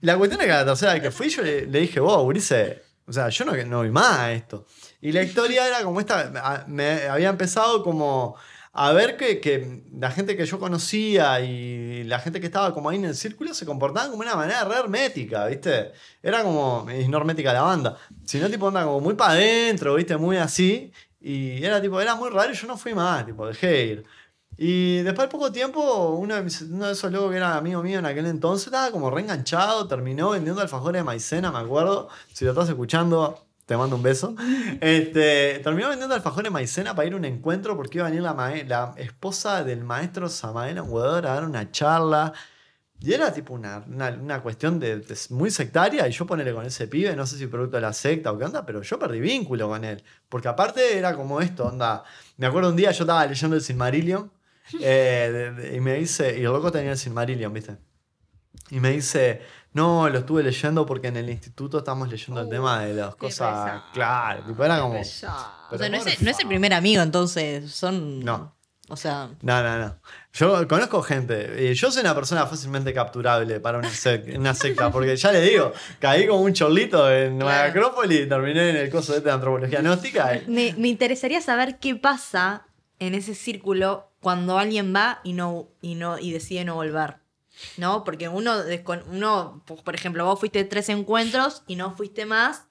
La 0.01 0.17
cuestión 0.17 0.39
es 0.41 0.47
que 0.47 0.53
la 0.53 0.65
tercera 0.65 0.93
vez 0.93 1.01
que 1.01 1.11
fui, 1.11 1.29
yo 1.29 1.41
le, 1.41 1.65
le 1.65 1.79
dije, 1.79 1.99
vos, 1.99 2.23
Urice, 2.23 2.83
o 3.07 3.11
sea, 3.11 3.27
yo 3.29 3.43
no, 3.43 3.53
no 3.65 3.81
vi 3.81 3.89
más 3.89 4.29
esto. 4.29 4.65
Y 5.01 5.11
la 5.11 5.23
historia 5.23 5.67
era 5.67 5.83
como 5.83 5.99
esta, 5.99 6.65
me 6.67 7.07
había 7.07 7.29
empezado 7.29 7.83
como 7.83 8.35
a 8.73 8.91
ver 8.91 9.17
que, 9.17 9.39
que 9.41 9.83
la 9.97 10.11
gente 10.11 10.37
que 10.37 10.45
yo 10.45 10.59
conocía 10.59 11.39
y 11.41 12.03
la 12.03 12.19
gente 12.19 12.39
que 12.39 12.45
estaba 12.45 12.73
como 12.73 12.89
ahí 12.89 12.97
en 12.97 13.05
el 13.05 13.15
círculo 13.15 13.53
se 13.53 13.65
comportaban 13.65 14.11
como 14.11 14.23
de 14.23 14.29
una 14.29 14.37
manera 14.37 14.63
re 14.65 14.75
hermética, 14.75 15.45
¿viste? 15.47 15.91
Era 16.21 16.43
como, 16.43 16.85
y 16.91 17.07
no 17.07 17.17
hermética 17.17 17.51
la 17.53 17.61
banda, 17.63 17.97
sino 18.25 18.49
tipo 18.49 18.67
onda 18.67 18.83
como 18.83 18.99
muy 18.99 19.15
para 19.15 19.33
adentro, 19.33 19.95
¿viste? 19.95 20.17
Muy 20.17 20.37
así. 20.37 20.91
Y 21.21 21.63
era 21.63 21.81
tipo, 21.81 21.99
era 21.99 22.15
muy 22.15 22.29
raro 22.29 22.51
y 22.51 22.55
yo 22.55 22.67
no 22.67 22.77
fui 22.77 22.93
más, 22.93 23.25
tipo, 23.25 23.47
dejé 23.47 23.67
de 23.67 23.85
ir. 23.85 24.05
Y 24.57 24.97
después 25.03 25.27
de 25.27 25.31
poco 25.31 25.51
tiempo, 25.51 26.09
uno 26.11 26.35
de, 26.35 26.41
mis- 26.43 26.61
uno 26.61 26.85
de 26.87 26.91
esos 26.93 27.11
locos 27.11 27.31
que 27.31 27.37
era 27.37 27.55
amigo 27.57 27.81
mío 27.81 27.99
en 27.99 28.05
aquel 28.05 28.25
entonces 28.25 28.67
estaba 28.67 28.91
como 28.91 29.09
reenganchado, 29.09 29.87
terminó 29.87 30.31
vendiendo 30.31 30.61
alfajores 30.61 30.99
de 30.99 31.03
maicena, 31.05 31.51
me 31.51 31.59
acuerdo. 31.59 32.09
Si 32.33 32.45
lo 32.45 32.51
estás 32.51 32.69
escuchando, 32.69 33.45
te 33.69 33.77
mando 33.77 33.95
un 33.95 34.01
beso. 34.03 34.35
Este, 34.81 35.59
terminó 35.63 35.89
vendiendo 35.89 36.15
alfajores 36.15 36.45
de 36.45 36.49
maicena 36.49 36.95
para 36.95 37.07
ir 37.07 37.13
a 37.13 37.17
un 37.17 37.25
encuentro 37.25 37.75
porque 37.77 37.99
iba 37.99 38.07
a 38.07 38.09
venir 38.09 38.23
la, 38.23 38.33
la 38.67 38.93
esposa 38.97 39.63
del 39.63 39.83
maestro 39.83 40.27
Samael 40.27 40.79
Enguedor 40.79 41.27
a 41.27 41.35
dar 41.35 41.45
una 41.45 41.71
charla. 41.71 42.33
Y 42.99 43.13
era 43.13 43.31
tipo 43.31 43.53
una, 43.53 43.85
una, 43.87 44.09
una 44.09 44.41
cuestión 44.41 44.79
de, 44.79 44.97
de 44.99 45.15
muy 45.29 45.51
sectaria 45.51 46.05
y 46.07 46.11
yo 46.11 46.25
ponerle 46.25 46.51
con 46.53 46.65
ese 46.65 46.87
pibe, 46.87 47.15
no 47.15 47.25
sé 47.27 47.37
si 47.37 47.45
producto 47.47 47.77
de 47.77 47.81
la 47.81 47.93
secta 47.93 48.31
o 48.31 48.37
qué 48.37 48.43
onda, 48.43 48.65
pero 48.65 48.81
yo 48.81 48.97
perdí 48.99 49.19
vínculo 49.19 49.69
con 49.69 49.85
él. 49.85 50.03
Porque 50.27 50.47
aparte 50.47 50.97
era 50.97 51.15
como 51.15 51.39
esto, 51.39 51.67
onda. 51.67 52.03
Me 52.37 52.47
acuerdo 52.47 52.69
un 52.71 52.75
día 52.75 52.91
yo 52.91 53.03
estaba 53.03 53.25
leyendo 53.25 53.55
el 53.55 53.61
Silmarillion 53.61 54.31
eh, 54.81 55.29
de- 55.31 55.51
de- 55.51 55.75
y 55.77 55.79
me 55.79 55.93
dice, 55.93 56.33
y 56.39 56.43
el 56.43 56.51
loco 56.51 56.71
tenía 56.71 56.91
el 56.91 56.97
Silmarillion, 56.97 57.53
¿viste? 57.53 57.77
Y 58.71 58.79
me 58.79 58.91
dice, 58.91 59.41
no, 59.73 60.09
lo 60.09 60.19
estuve 60.19 60.43
leyendo 60.43 60.85
porque 60.85 61.07
en 61.07 61.17
el 61.17 61.29
instituto 61.29 61.77
estamos 61.79 62.09
leyendo 62.09 62.41
el 62.41 62.49
tema 62.49 62.81
de 62.81 62.93
las 62.95 63.15
cosas. 63.15 63.49
pesado. 63.65 63.83
Claro, 63.93 64.43
tipo, 64.43 64.63
era 64.63 64.79
como. 64.79 64.99
O 64.99 65.03
sea, 65.03 65.35
Pero 65.69 65.89
no 65.89 65.97
es, 65.97 66.03
por 66.15 66.23
no 66.23 66.31
es 66.31 66.39
el 66.39 66.47
primer 66.47 66.73
amigo, 66.73 67.01
entonces. 67.01 67.71
Son. 67.71 68.19
No. 68.23 68.55
O 68.91 68.95
sea. 68.95 69.29
No, 69.43 69.61
no, 69.63 69.77
no. 69.77 69.95
Yo 70.33 70.67
conozco 70.67 71.03
gente. 71.03 71.69
y 71.69 71.73
yo 71.75 71.91
soy 71.91 72.01
una 72.01 72.15
persona 72.15 72.47
fácilmente 72.47 72.91
capturable 72.91 73.59
para 73.59 73.77
una, 73.77 73.89
sec- 73.89 74.35
una 74.35 74.55
secta. 74.55 74.91
Porque 74.91 75.15
ya 75.15 75.31
le 75.31 75.41
digo, 75.41 75.71
caí 75.99 76.25
como 76.25 76.41
un 76.41 76.53
chorlito 76.53 77.11
en 77.11 77.37
Nueva 77.37 77.53
Claro. 77.53 77.69
Acrópolis 77.69 78.21
y 78.21 78.27
terminé 78.27 78.69
en 78.71 78.75
el 78.77 78.89
coso 78.89 79.13
este 79.13 79.25
de 79.29 79.31
antropología 79.35 79.81
gnóstica. 79.81 80.35
y- 80.37 80.47
Me, 80.47 80.73
me 80.75 80.87
interesaría 80.87 81.39
saber 81.41 81.77
qué 81.77 81.95
pasa 81.95 82.65
en 82.97 83.13
ese 83.13 83.35
círculo 83.35 84.09
cuando 84.21 84.57
alguien 84.57 84.93
va 84.95 85.19
y 85.23 85.33
no, 85.33 85.67
y 85.81 85.93
no, 85.93 86.17
y 86.17 86.31
decide 86.31 86.65
no 86.65 86.73
volver. 86.73 87.17
¿No? 87.77 88.03
Porque 88.03 88.29
uno, 88.29 88.53
uno, 89.11 89.61
pues, 89.65 89.81
por 89.81 89.95
ejemplo, 89.95 90.25
vos 90.25 90.39
fuiste 90.39 90.63
tres 90.63 90.89
encuentros 90.89 91.63
y 91.67 91.75
no 91.75 91.95
fuiste 91.95 92.25
más. 92.25 92.65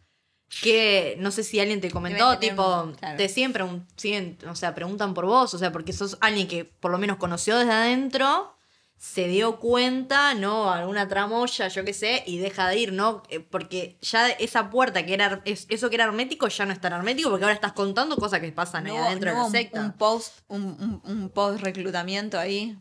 Que 0.63 1.15
no 1.19 1.31
sé 1.31 1.45
si 1.45 1.61
alguien 1.61 1.83
te 1.83 1.91
comentó, 1.91 2.39
tipo, 2.39 2.83
un- 2.85 2.95
claro. 2.95 3.19
te 3.19 3.29
siguen, 3.29 3.87
siguen, 3.97 4.39
o 4.49 4.55
sea, 4.57 4.75
preguntan 4.75 5.13
por 5.13 5.27
vos, 5.27 5.53
o 5.53 5.59
sea, 5.59 5.73
porque 5.73 5.93
sos 5.93 6.17
alguien 6.23 6.49
que 6.49 6.65
por 6.65 6.91
lo 6.91 6.97
menos 6.97 7.19
conoció 7.19 7.59
desde 7.59 7.73
adentro, 7.73 8.55
se 8.97 9.29
dio 9.29 9.59
cuenta, 9.61 10.33
¿no? 10.35 10.73
Alguna 10.73 11.07
tramoya, 11.07 11.69
yo 11.69 11.85
qué 11.85 11.93
sé, 11.93 12.25
y 12.27 12.39
deja 12.39 12.67
de 12.69 12.79
ir, 12.79 12.93
¿no? 12.95 13.23
Eh, 13.29 13.41
Porque 13.41 13.99
ya 14.01 14.29
esa 14.31 14.71
puerta 14.71 15.05
que 15.05 15.13
era, 15.13 15.43
es- 15.45 15.67
eso 15.69 15.91
que 15.91 15.97
era 15.97 16.05
hermético 16.05 16.49
ya 16.49 16.65
no 16.65 16.73
es 16.73 16.81
tan 16.81 16.95
hermético 16.95 17.29
porque 17.29 17.45
ahora 17.45 17.55
estás 17.55 17.75
contando 17.75 18.17
cosas 18.17 18.41
que 18.41 18.51
pasan 18.51 18.87
ahí 18.87 18.97
adentro 18.97 19.31
no, 19.31 19.37
de 19.37 19.41
la 19.43 19.47
un- 19.47 19.53
secta. 19.53 19.81
Un 19.83 19.93
post, 19.93 20.39
un, 20.49 20.63
un, 20.63 21.03
un 21.05 21.29
post 21.29 21.61
reclutamiento 21.63 22.39
ahí. 22.41 22.77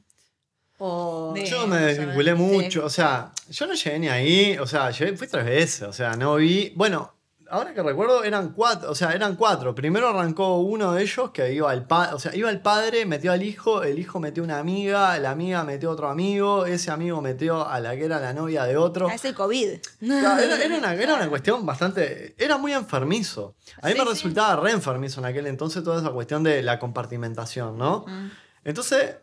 O- 0.79 1.31
De- 1.33 1.45
Yo 1.45 1.65
me 1.67 1.77
desvinculé 1.77 2.35
mucho, 2.35 2.85
o 2.85 2.89
sea, 2.89 3.31
yo 3.49 3.65
no 3.67 3.73
llegué 3.73 3.99
ni 3.99 4.07
ahí, 4.09 4.57
o 4.59 4.67
sea, 4.67 4.91
llegué, 4.91 5.17
fui 5.17 5.27
tres 5.27 5.45
veces, 5.45 5.81
o 5.87 5.93
sea, 5.93 6.15
no 6.15 6.35
vi. 6.35 6.71
Bueno, 6.75 7.13
ahora 7.49 7.73
que 7.73 7.81
recuerdo, 7.81 8.23
eran 8.23 8.49
cuatro, 8.49 8.91
o 8.91 8.93
sea, 8.95 9.11
eran 9.13 9.35
cuatro. 9.37 9.73
Primero 9.73 10.09
arrancó 10.09 10.59
uno 10.59 10.91
de 10.93 11.01
ellos 11.01 11.31
que 11.31 11.51
iba 11.53 11.71
al 11.71 11.87
padre, 11.87 12.13
o 12.13 12.19
sea, 12.19 12.35
iba 12.35 12.49
el 12.51 12.59
padre, 12.61 13.05
metió 13.07 13.31
al 13.31 13.41
hijo, 13.41 13.81
el 13.83 13.97
hijo 13.97 14.19
metió 14.19 14.43
una 14.43 14.59
amiga, 14.59 15.17
la 15.17 15.31
amiga 15.31 15.63
metió 15.63 15.89
otro 15.89 16.09
amigo, 16.09 16.65
ese 16.67 16.91
amigo 16.91 17.21
metió 17.21 17.67
a 17.67 17.79
la 17.79 17.95
que 17.95 18.05
era 18.05 18.19
la 18.19 18.33
novia 18.33 18.65
de 18.65 18.77
otro. 18.77 19.07
Ah, 19.09 19.15
es 19.15 19.25
el 19.25 19.33
COVID. 19.33 19.69
Claro, 19.99 20.41
Era, 20.43 20.63
era 20.63 20.77
una, 20.77 20.93
era 20.93 21.15
una 21.15 21.27
cuestión 21.29 21.65
bastante. 21.65 22.35
Era 22.37 22.57
muy 22.57 22.73
enfermizo. 22.73 23.55
A 23.81 23.87
mí 23.87 23.93
Sí, 23.93 23.97
me 23.99 24.03
sí. 24.05 24.09
resultaba 24.11 24.61
re 24.61 24.71
enfermizo 24.71 25.21
en 25.21 25.25
aquel 25.25 25.47
entonces 25.47 25.83
toda 25.83 25.99
esa 26.01 26.11
cuestión 26.11 26.43
de 26.43 26.61
la 26.61 26.77
compartimentación, 26.77 27.77
¿no? 27.79 28.05
Mm. 28.07 28.29
Entonces, 28.65 29.15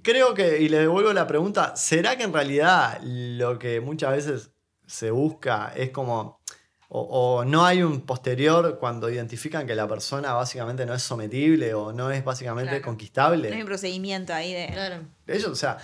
creo 0.00 0.34
que, 0.34 0.60
y 0.60 0.68
le 0.68 0.78
devuelvo 0.78 1.12
la 1.12 1.26
pregunta, 1.26 1.76
¿será 1.76 2.16
que 2.16 2.22
en 2.24 2.32
realidad 2.32 3.00
lo 3.02 3.58
que 3.58 3.80
muchas 3.80 4.12
veces 4.12 4.50
se 4.86 5.10
busca 5.10 5.72
es 5.76 5.90
como, 5.90 6.40
o, 6.88 7.00
o 7.38 7.44
no 7.44 7.64
hay 7.64 7.82
un 7.82 8.02
posterior 8.02 8.78
cuando 8.78 9.10
identifican 9.10 9.66
que 9.66 9.74
la 9.74 9.88
persona 9.88 10.32
básicamente 10.34 10.84
no 10.86 10.94
es 10.94 11.02
sometible 11.02 11.72
o 11.74 11.92
no 11.92 12.10
es 12.10 12.24
básicamente 12.24 12.70
Claro. 12.70 12.84
conquistable? 12.84 13.48
No 13.48 13.54
hay 13.56 13.62
un 13.62 13.66
procedimiento 13.68 14.32
ahí 14.34 14.52
de. 14.52 14.68
Claro. 14.72 14.96
Ellos, 15.26 15.46
o 15.50 15.54
sea, 15.54 15.78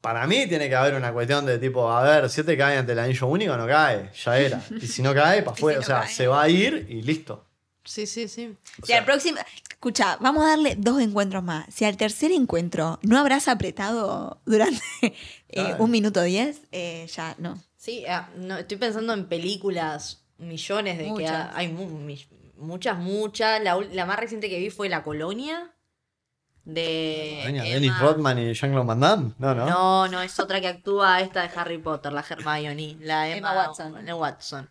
para 0.00 0.26
mí 0.26 0.46
tiene 0.46 0.68
que 0.68 0.74
haber 0.76 0.94
una 0.94 1.12
cuestión 1.12 1.46
de 1.46 1.58
tipo, 1.58 1.90
a 1.90 2.02
ver, 2.02 2.28
si 2.30 2.42
te 2.44 2.56
cae 2.56 2.76
ante 2.78 2.92
el 2.92 2.98
anillo 2.98 3.26
único, 3.26 3.56
no 3.56 3.66
cae, 3.66 4.10
ya 4.24 4.38
era. 4.38 4.60
Y 4.80 4.86
si 4.86 5.02
no 5.02 5.14
cae, 5.14 5.42
para 5.42 5.56
si 5.56 5.60
afuera, 5.60 5.78
no 5.78 5.82
o 5.82 5.86
sea, 5.86 6.00
cae. 6.00 6.08
se 6.14 6.26
va 6.26 6.42
a 6.42 6.48
ir 6.48 6.86
y 6.88 7.02
listo. 7.02 7.45
Sí, 7.86 8.06
sí, 8.06 8.28
sí. 8.28 8.54
O 8.82 8.86
Si 8.86 8.92
al 8.92 9.04
próximo. 9.04 9.38
Escucha, 9.70 10.16
vamos 10.20 10.44
a 10.44 10.48
darle 10.48 10.74
dos 10.76 11.00
encuentros 11.00 11.42
más. 11.42 11.66
Si 11.72 11.84
al 11.84 11.96
tercer 11.96 12.32
encuentro 12.32 12.98
no 13.02 13.18
habrás 13.18 13.48
apretado 13.48 14.40
durante 14.44 14.82
eh, 15.48 15.74
un 15.78 15.90
minuto 15.90 16.22
diez, 16.22 16.60
eh, 16.72 17.06
ya 17.14 17.34
no. 17.38 17.62
Sí, 17.76 18.04
ah, 18.06 18.28
no, 18.36 18.58
estoy 18.58 18.76
pensando 18.78 19.12
en 19.14 19.26
películas, 19.26 20.24
millones 20.38 20.98
de 20.98 21.04
que 21.04 21.28
ha- 21.28 21.52
hay 21.56 21.68
mu- 21.68 21.86
mi- 21.86 22.26
muchas, 22.56 22.98
muchas. 22.98 23.62
La, 23.62 23.76
la 23.92 24.06
más 24.06 24.18
reciente 24.18 24.48
que 24.50 24.58
vi 24.58 24.70
fue 24.70 24.88
La 24.88 25.02
Colonia. 25.02 25.72
De. 26.64 27.42
Dennis 27.62 27.96
Rodman 28.00 28.38
y 28.40 28.52
Jean-Claude 28.52 28.86
Van 28.88 28.98
Damme, 29.00 29.32
no, 29.38 29.54
no. 29.54 29.66
No, 29.66 30.08
no, 30.08 30.20
es 30.22 30.40
otra 30.40 30.60
que 30.60 30.66
actúa 30.66 31.20
esta 31.20 31.42
de 31.42 31.50
Harry 31.54 31.78
Potter, 31.78 32.12
la 32.12 32.24
Hermione, 32.28 32.96
la 33.02 33.28
Emma, 33.28 33.36
Emma 33.52 33.54
Watson. 33.68 33.96
Emma 33.98 34.14
Watson. 34.16 34.70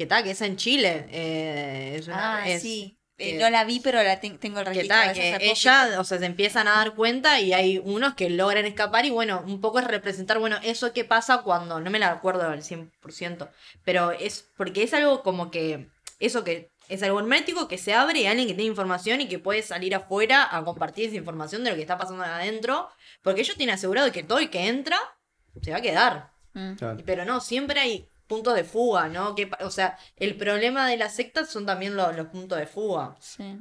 Que 0.00 0.06
tal, 0.06 0.24
que 0.24 0.30
es 0.30 0.40
en 0.40 0.56
Chile. 0.56 1.04
eh, 1.10 1.96
es 1.98 2.06
una- 2.08 2.38
Ah, 2.38 2.48
es- 2.48 2.62
sí. 2.62 2.96
que- 3.18 3.36
Eh, 3.36 3.38
no 3.38 3.50
la 3.50 3.64
vi, 3.64 3.80
pero 3.80 4.02
la 4.02 4.18
ten- 4.18 4.38
tengo 4.38 4.60
el 4.60 4.64
que 4.64 4.70
registro. 4.70 4.96
que 4.96 5.08
hace 5.10 5.32
poco. 5.32 5.44
ella, 5.44 6.00
o 6.00 6.04
sea, 6.04 6.18
se 6.18 6.24
empiezan 6.24 6.68
a 6.68 6.70
dar 6.76 6.94
cuenta 6.94 7.38
y 7.38 7.52
hay 7.52 7.76
unos 7.76 8.14
que 8.14 8.30
logran 8.30 8.64
escapar 8.64 9.04
y 9.04 9.10
bueno, 9.10 9.42
un 9.46 9.60
poco 9.60 9.78
es 9.78 9.86
representar, 9.86 10.38
bueno, 10.38 10.56
eso 10.62 10.94
que 10.94 11.04
pasa 11.04 11.42
cuando, 11.42 11.80
no 11.80 11.90
me 11.90 11.98
la 11.98 12.10
acuerdo 12.12 12.48
al 12.48 12.62
100%, 12.62 13.50
pero 13.84 14.10
es 14.12 14.46
porque 14.56 14.84
es 14.84 14.94
algo 14.94 15.22
como 15.22 15.50
que, 15.50 15.88
eso 16.18 16.44
que 16.44 16.70
es 16.88 17.02
algo 17.02 17.18
hermético 17.20 17.68
que 17.68 17.76
se 17.76 17.92
abre 17.92 18.20
y 18.20 18.26
alguien 18.26 18.48
que 18.48 18.54
tiene 18.54 18.70
información 18.70 19.20
y 19.20 19.28
que 19.28 19.38
puede 19.38 19.60
salir 19.60 19.94
afuera 19.94 20.48
a 20.50 20.64
compartir 20.64 21.08
esa 21.10 21.16
información 21.16 21.62
de 21.62 21.68
lo 21.72 21.76
que 21.76 21.82
está 21.82 21.98
pasando 21.98 22.24
adentro. 22.24 22.88
Porque 23.20 23.42
ellos 23.42 23.56
tienen 23.58 23.74
asegurado 23.74 24.10
que 24.12 24.22
todo 24.22 24.38
el 24.38 24.48
que 24.48 24.66
entra 24.66 24.96
se 25.60 25.72
va 25.72 25.76
a 25.76 25.82
quedar. 25.82 26.30
Mm. 26.54 26.72
Claro. 26.76 26.98
Pero 27.04 27.24
no, 27.26 27.40
siempre 27.42 27.78
hay 27.80 28.08
puntos 28.30 28.54
de 28.54 28.64
fuga, 28.64 29.08
¿no? 29.08 29.34
Que, 29.34 29.50
o 29.60 29.70
sea, 29.70 29.98
el 30.16 30.36
problema 30.36 30.88
de 30.88 30.96
las 30.96 31.14
sectas 31.14 31.50
son 31.50 31.66
también 31.66 31.96
lo- 31.96 32.12
los 32.12 32.28
puntos 32.28 32.58
de 32.58 32.66
fuga. 32.66 33.16
Sí. 33.20 33.58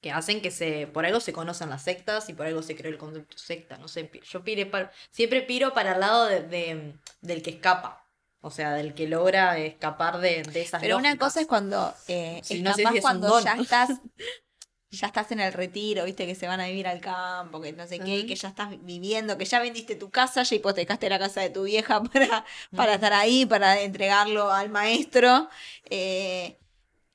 Que 0.00 0.12
hacen 0.12 0.40
que 0.40 0.50
se. 0.50 0.86
Por 0.86 1.04
algo 1.06 1.20
se 1.20 1.32
conocen 1.32 1.70
las 1.70 1.82
sectas 1.82 2.28
y 2.28 2.34
por 2.34 2.46
algo 2.46 2.62
se 2.62 2.76
creó 2.76 2.92
el 2.92 2.98
concepto 2.98 3.36
secta. 3.36 3.76
No 3.78 3.88
sé. 3.88 4.08
Yo 4.30 4.44
pire 4.44 4.66
par- 4.66 4.92
siempre 5.10 5.42
piro 5.42 5.74
para 5.74 5.92
el 5.94 6.00
lado 6.00 6.26
de, 6.26 6.42
de- 6.42 6.94
del 7.20 7.42
que 7.42 7.50
escapa. 7.50 8.06
O 8.42 8.50
sea, 8.50 8.72
del 8.72 8.94
que 8.94 9.06
logra 9.08 9.58
escapar 9.58 10.18
de, 10.18 10.42
de 10.44 10.62
esas 10.62 10.80
Pero 10.80 10.96
una 10.96 11.16
cosa 11.18 11.40
es 11.42 11.46
cuando 11.46 11.92
eh, 12.08 12.40
Sí, 12.42 12.62
no 12.62 12.72
sé 12.74 12.82
escapás 12.82 12.92
si 12.92 12.98
es 12.98 13.02
cuando 13.02 13.40
ya 13.40 13.54
estás 13.56 13.90
ya 14.96 15.06
estás 15.08 15.30
en 15.32 15.40
el 15.40 15.52
retiro, 15.52 16.04
viste 16.04 16.26
que 16.26 16.34
se 16.34 16.46
van 16.48 16.60
a 16.60 16.66
vivir 16.66 16.86
al 16.88 17.00
campo, 17.00 17.60
que 17.60 17.72
no 17.72 17.86
sé 17.86 18.02
qué, 18.02 18.26
que 18.26 18.34
ya 18.36 18.48
estás 18.48 18.70
viviendo, 18.84 19.38
que 19.38 19.44
ya 19.44 19.60
vendiste 19.60 19.94
tu 19.96 20.10
casa, 20.10 20.42
ya 20.42 20.56
hipotecaste 20.56 21.08
la 21.08 21.18
casa 21.18 21.40
de 21.40 21.50
tu 21.50 21.64
vieja 21.64 22.02
para, 22.12 22.44
para 22.74 22.94
estar 22.94 23.12
ahí, 23.12 23.46
para 23.46 23.80
entregarlo 23.80 24.50
al 24.52 24.68
maestro. 24.70 25.48
eh, 25.90 26.56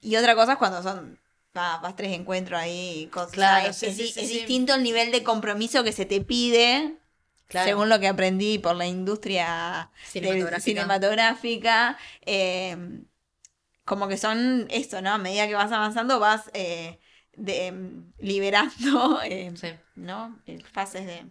y 0.02 0.16
otra 0.18 0.36
cosa 0.36 0.54
es 0.54 0.58
cuando 0.58 0.84
son 0.84 1.20
va, 1.58 1.78
vas 1.80 1.96
tres 1.96 2.14
encuentros 2.14 2.60
ahí, 2.60 3.08
cosas. 3.12 3.34
Claro, 3.34 3.70
es, 3.70 3.78
sí, 3.78 3.88
es 3.88 3.98
sí, 3.98 4.04
di- 4.04 4.14
sí, 4.14 4.22
es 4.22 4.30
sí. 4.30 4.40
distinto 4.40 4.74
el 4.76 4.84
nivel 4.84 5.12
de 5.12 5.24
compromiso 5.24 5.84
que 5.84 5.92
se 5.94 6.06
te 6.06 6.22
pide. 6.22 6.98
Claro. 7.48 7.70
Según 7.70 7.90
lo 7.90 8.00
que 8.00 8.08
aprendí 8.08 8.60
por 8.60 8.76
la 8.76 8.86
industria 8.88 9.90
cinematográfica, 10.60 11.98
eh, 12.26 12.78
como 13.86 14.08
que 14.08 14.18
son 14.18 14.68
esto, 14.70 15.02
¿no? 15.02 15.12
A 15.12 15.18
medida 15.18 15.48
que 15.48 15.56
vas 15.56 15.72
avanzando 15.72 16.20
vas 16.20 16.50
eh, 16.54 17.00
de- 17.38 17.68
em, 17.68 18.12
liberando, 18.20 19.20
eh, 19.26 19.52
Sí. 19.56 19.68
¿no? 19.96 20.40
Eh, 20.46 20.60
Fases 20.72 21.06
de... 21.06 21.26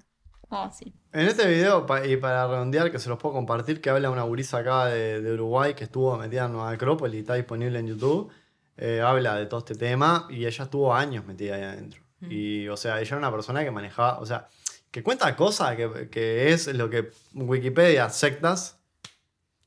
Oh, 0.51 0.71
sí. 0.73 0.93
En 1.13 1.27
este 1.27 1.49
video, 1.49 1.87
y 2.05 2.17
para 2.17 2.47
redondear, 2.47 2.93
que 2.93 2.99
se 2.99 3.09
los 3.09 3.19
puedo 3.19 3.35
compartir, 3.35 3.81
que 3.81 3.91
habla 3.91 4.11
una 4.11 4.23
gurisa 4.23 4.59
acá 4.59 4.87
de, 4.87 5.21
de 5.21 5.33
Uruguay 5.33 5.75
que 5.75 5.85
estuvo 5.85 6.17
metida 6.17 6.45
en 6.45 6.53
Nueva 6.53 6.71
Acrópolis 6.71 7.17
y 7.17 7.21
está 7.21 7.35
disponible 7.35 7.79
en 7.79 7.87
YouTube, 7.89 8.31
eh, 8.77 9.01
habla 9.01 9.35
de 9.37 9.47
todo 9.47 9.59
este 9.61 9.75
tema 9.75 10.27
y 10.31 10.45
ella 10.47 10.65
estuvo 10.65 10.95
años 10.95 11.25
metida 11.25 11.57
ahí 11.57 11.63
adentro. 11.63 12.03
Y, 12.29 12.69
o 12.69 12.77
sea, 12.77 13.01
ella 13.01 13.09
era 13.09 13.17
una 13.19 13.31
persona 13.31 13.65
que 13.65 13.71
manejaba, 13.71 14.19
o 14.19 14.27
sea, 14.27 14.49
que 14.91 15.03
cuenta 15.03 15.35
cosas 15.37 15.77
que, 15.77 16.09
que 16.11 16.53
es 16.53 16.69
lo 16.69 16.89
que 16.89 17.11
Wikipedia, 17.35 18.09
sectas, 18.11 18.79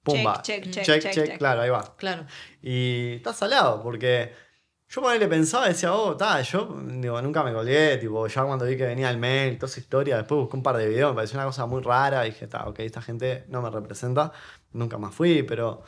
pumba. 0.03 0.41
Check, 0.41 0.63
check, 0.65 0.73
check, 0.73 0.85
check, 0.85 1.01
check, 1.01 1.13
check, 1.13 1.25
check. 1.27 1.37
claro, 1.37 1.61
ahí 1.61 1.69
va. 1.69 1.95
Claro. 1.97 2.25
Y 2.61 3.15
está 3.15 3.33
salado, 3.33 3.83
porque 3.83 4.31
yo 4.89 5.01
por 5.01 5.11
ahí 5.11 5.19
le 5.19 5.27
pensaba 5.27 5.67
decía, 5.67 5.93
oh, 5.93 6.13
está, 6.13 6.41
yo 6.41 6.79
digo, 6.85 7.21
nunca 7.21 7.43
me 7.43 7.51
colgué, 7.51 7.97
tipo, 7.97 8.25
ya 8.27 8.43
cuando 8.43 8.65
vi 8.65 8.77
que 8.77 8.85
venía 8.85 9.09
el 9.09 9.17
mail, 9.17 9.57
toda 9.57 9.69
esa 9.69 9.81
historia, 9.81 10.17
después 10.17 10.39
busqué 10.39 10.55
un 10.55 10.63
par 10.63 10.77
de 10.77 10.87
videos, 10.87 11.11
me 11.11 11.15
pareció 11.15 11.37
una 11.37 11.45
cosa 11.45 11.65
muy 11.65 11.81
rara, 11.81 12.25
y 12.25 12.31
dije, 12.31 12.45
está, 12.45 12.67
ok, 12.67 12.79
esta 12.79 13.01
gente 13.01 13.45
no 13.49 13.61
me 13.61 13.69
representa, 13.69 14.31
nunca 14.71 14.97
más 14.97 15.13
fui, 15.13 15.43
pero 15.43 15.83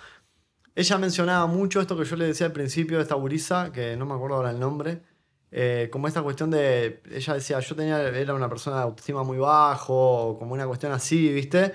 ella 0.75 0.97
mencionaba 0.97 1.47
mucho 1.47 1.79
esto 1.79 1.97
que 1.97 2.03
yo 2.03 2.17
le 2.17 2.25
decía 2.25 2.47
al 2.47 2.53
principio 2.53 2.97
de 2.97 3.03
esta 3.03 3.15
gurisa, 3.15 3.71
que 3.71 3.95
no 3.95 4.05
me 4.05 4.15
acuerdo 4.15 4.35
ahora 4.35 4.51
el 4.51 4.59
nombre, 4.59 5.01
eh, 5.51 5.87
como 5.91 6.07
esta 6.09 6.21
cuestión 6.21 6.51
de, 6.51 7.01
ella 7.09 7.33
decía, 7.35 7.59
yo 7.61 7.75
tenía, 7.75 8.01
era 8.01 8.33
una 8.33 8.49
persona 8.49 8.77
de 8.77 8.83
autoestima 8.83 9.23
muy 9.23 9.37
bajo, 9.37 10.35
como 10.37 10.53
una 10.53 10.67
cuestión 10.67 10.91
así, 10.91 11.31
¿viste? 11.31 11.71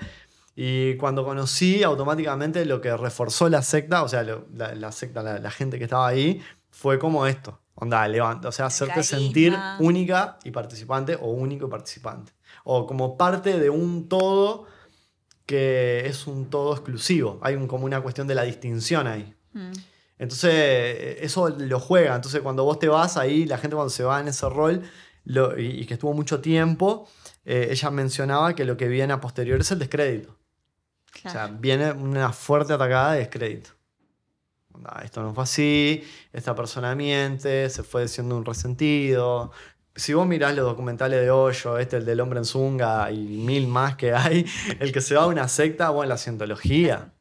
Y 0.55 0.95
cuando 0.97 1.25
conocí, 1.25 1.83
automáticamente 1.83 2.65
lo 2.65 2.79
que 2.81 2.95
reforzó 2.95 3.49
la 3.49 3.61
secta, 3.61 4.03
o 4.03 4.07
sea, 4.07 4.23
la, 4.23 4.91
secta, 4.91 5.21
la 5.21 5.51
gente 5.51 5.77
que 5.77 5.83
estaba 5.83 6.07
ahí, 6.07 6.41
fue 6.75 6.99
como 6.99 7.25
esto. 7.25 7.59
Onda, 7.75 8.07
levanta, 8.07 8.47
o 8.49 8.51
sea, 8.51 8.67
hacerte 8.67 8.93
carisma. 8.95 9.17
sentir 9.19 9.53
única 9.79 10.37
y 10.43 10.51
participante 10.51 11.15
o 11.19 11.27
único 11.31 11.67
y 11.67 11.69
participante. 11.69 12.31
O 12.63 12.85
como 12.85 13.17
parte 13.17 13.59
de 13.59 13.69
un 13.69 14.07
todo 14.09 14.65
que 15.45 16.05
es 16.07 16.25
un 16.27 16.49
todo 16.49 16.73
exclusivo. 16.73 17.39
Hay 17.41 17.55
un- 17.55 17.67
como 17.67 17.85
una 17.85 18.01
cuestión 18.01 18.27
de 18.27 18.35
la 18.35 18.43
distinción 18.43 19.07
ahí. 19.07 19.33
Mm. 19.53 19.71
Entonces, 20.17 21.17
eso 21.21 21.49
lo 21.49 21.79
juega. 21.79 22.15
Entonces, 22.15 22.41
cuando 22.41 22.63
vos 22.63 22.79
te 22.79 22.87
vas 22.87 23.17
ahí, 23.17 23.45
la 23.45 23.57
gente 23.57 23.75
cuando 23.75 23.89
se 23.89 24.03
va 24.03 24.19
en 24.19 24.27
ese 24.29 24.47
rol 24.49 24.81
lo- 25.25 25.57
y, 25.59 25.65
y 25.81 25.85
que 25.85 25.93
estuvo 25.95 26.13
mucho 26.13 26.39
tiempo, 26.41 27.07
eh, 27.45 27.67
ella 27.71 27.89
mencionaba 27.91 28.55
que 28.55 28.63
lo 28.65 28.77
que 28.77 28.87
viene 28.87 29.13
a 29.13 29.19
posterior 29.21 29.59
es 29.59 29.71
el 29.71 29.79
descrédito. 29.79 30.37
O 31.25 31.29
sea, 31.29 31.47
viene 31.47 31.91
una 31.91 32.31
fuerte 32.33 32.73
atacada 32.73 33.13
de 33.13 33.19
descrédito. 33.19 33.71
Esto 35.03 35.21
no 35.21 35.33
fue 35.33 35.43
así, 35.43 36.03
esta 36.33 36.55
persona 36.55 36.95
miente, 36.95 37.69
se 37.69 37.83
fue 37.83 38.03
diciendo 38.03 38.37
un 38.37 38.45
resentido. 38.45 39.51
Si 39.95 40.13
vos 40.13 40.27
mirás 40.27 40.55
los 40.55 40.65
documentales 40.65 41.21
de 41.21 41.31
Hoyo, 41.31 41.77
este, 41.77 41.97
el 41.97 42.05
del 42.05 42.19
hombre 42.19 42.39
en 42.39 42.45
Zunga 42.45 43.11
y 43.11 43.17
mil 43.17 43.67
más 43.67 43.95
que 43.95 44.13
hay, 44.13 44.45
el 44.79 44.91
que 44.91 45.01
se 45.01 45.15
va 45.15 45.23
a 45.23 45.27
una 45.27 45.47
secta, 45.47 45.89
bueno, 45.89 46.09
la 46.09 46.17
cientología. 46.17 47.11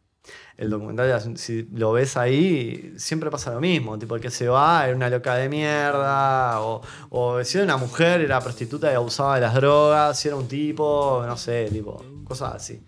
El 0.56 0.70
documental, 0.70 1.36
si 1.36 1.68
lo 1.72 1.92
ves 1.92 2.16
ahí, 2.16 2.94
siempre 2.96 3.28
pasa 3.28 3.52
lo 3.52 3.60
mismo. 3.60 3.98
Tipo, 3.98 4.14
el 4.14 4.22
que 4.22 4.30
se 4.30 4.46
va 4.46 4.86
era 4.86 4.94
una 4.94 5.10
loca 5.10 5.34
de 5.34 5.48
mierda, 5.48 6.60
o, 6.60 6.80
o 7.10 7.42
si 7.42 7.58
era 7.58 7.64
una 7.64 7.76
mujer, 7.76 8.20
era 8.20 8.40
prostituta 8.40 8.90
y 8.92 8.94
abusaba 8.94 9.34
de 9.34 9.40
las 9.40 9.54
drogas, 9.54 10.18
si 10.18 10.28
era 10.28 10.36
un 10.36 10.46
tipo, 10.46 11.24
no 11.26 11.36
sé, 11.36 11.68
tipo, 11.72 12.04
cosas 12.24 12.54
así. 12.54 12.80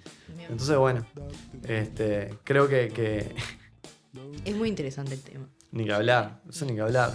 Entonces, 0.49 0.77
bueno, 0.77 1.05
este, 1.65 2.39
creo 2.45 2.69
que, 2.69 2.89
que 2.89 3.35
Es 4.45 4.55
muy 4.55 4.69
interesante 4.69 5.15
el 5.15 5.21
tema. 5.23 5.47
ni 5.73 5.85
que 5.85 5.93
hablar, 5.93 6.41
eso 6.49 6.65
ni 6.65 6.75
que 6.75 6.81
hablar. 6.81 7.13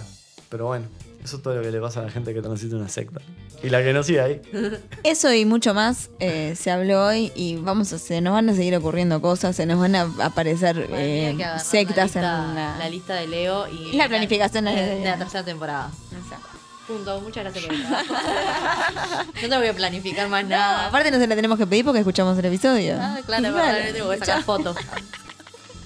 Pero 0.48 0.66
bueno, 0.66 0.84
eso 1.24 1.36
es 1.38 1.42
todo 1.42 1.54
lo 1.54 1.62
que 1.62 1.70
le 1.70 1.80
pasa 1.80 2.00
a 2.00 2.02
la 2.04 2.10
gente 2.10 2.34
que 2.34 2.42
transita 2.42 2.76
una 2.76 2.88
secta. 2.88 3.20
Y 3.62 3.70
la 3.70 3.82
que 3.82 3.92
no 3.92 4.02
sigue 4.02 4.20
ahí. 4.20 4.42
Eso 5.04 5.32
y 5.32 5.44
mucho 5.44 5.72
más 5.72 6.10
eh, 6.18 6.54
se 6.56 6.70
habló 6.72 7.06
hoy 7.06 7.30
y 7.36 7.56
vamos 7.56 7.92
a, 7.92 7.98
se 7.98 8.20
nos 8.20 8.32
van 8.32 8.50
a 8.50 8.54
seguir 8.54 8.74
ocurriendo 8.74 9.22
cosas, 9.22 9.54
se 9.54 9.66
nos 9.66 9.78
van 9.78 9.94
a 9.94 10.02
aparecer 10.20 10.88
eh, 10.90 11.36
sectas 11.62 11.96
la 11.96 12.04
lista, 12.04 12.48
en 12.48 12.54
la... 12.56 12.76
la 12.78 12.88
lista 12.90 13.14
de 13.14 13.28
Leo 13.28 13.66
y 13.68 13.92
La 13.96 14.08
planificación 14.08 14.64
de, 14.64 14.72
de- 14.72 14.98
de 14.98 15.04
la 15.04 15.16
tercera 15.16 15.44
temporada. 15.44 15.90
Exacto. 16.12 16.48
Punto. 16.88 17.20
Muchas 17.20 17.44
gracias 17.44 17.64
por. 17.66 17.74
No 19.42 19.48
te 19.48 19.56
voy 19.58 19.68
a 19.68 19.74
planificar 19.74 20.28
más 20.28 20.42
No, 20.42 20.50
nada. 20.50 20.88
aparte 20.88 21.10
no 21.12 21.18
se 21.18 21.26
la 21.28 21.36
tenemos 21.36 21.56
que 21.56 21.66
pedir 21.68 21.84
porque 21.84 22.00
escuchamos 22.00 22.36
el 22.36 22.44
episodio. 22.46 22.96
Ah, 22.98 23.20
claro, 23.24 23.52
Claro. 23.52 23.92
tengo 23.92 24.10
que 24.10 24.18
sacar 24.18 24.42
fotos. 24.42 24.76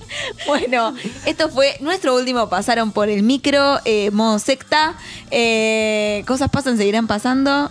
Bueno, 0.47 0.95
esto 1.27 1.49
fue 1.49 1.77
nuestro 1.81 2.15
último. 2.15 2.49
Pasaron 2.49 2.93
por 2.93 3.09
el 3.09 3.23
micro, 3.23 3.79
eh, 3.85 4.11
modo 4.11 4.39
secta. 4.39 4.95
Eh, 5.31 6.25
cosas 6.27 6.51
pasan, 6.51 6.77
seguirán 6.77 7.07
pasando. 7.07 7.71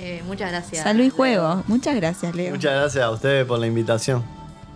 Eh, 0.00 0.22
muchas 0.26 0.50
gracias. 0.50 0.82
Salud 0.82 1.00
y 1.04 1.08
Leo. 1.08 1.14
juego. 1.16 1.62
Muchas 1.66 1.94
gracias, 1.96 2.34
Leo. 2.34 2.50
Muchas 2.52 2.72
gracias 2.72 3.04
a 3.04 3.10
ustedes 3.10 3.46
por 3.46 3.58
la 3.58 3.66
invitación. 3.66 4.24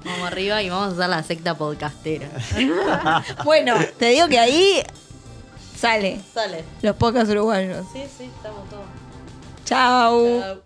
Vamos 0.05 0.27
arriba 0.29 0.63
y 0.63 0.71
vamos 0.71 0.91
a 0.91 0.93
hacer 0.97 1.09
la 1.11 1.23
secta 1.23 1.55
podcastera. 1.57 2.29
Bueno, 3.45 3.75
te 3.99 4.07
digo 4.11 4.29
que 4.29 4.39
ahí 4.39 4.83
sale 5.77 6.21
Sale. 6.33 6.65
los 6.83 6.97
podcasts 6.97 7.31
uruguayos. 7.31 7.85
Sí, 7.93 8.03
sí, 8.17 8.25
estamos 8.25 8.69
todos. 8.71 8.85
Chau. 9.65 10.41
Chao. 10.41 10.63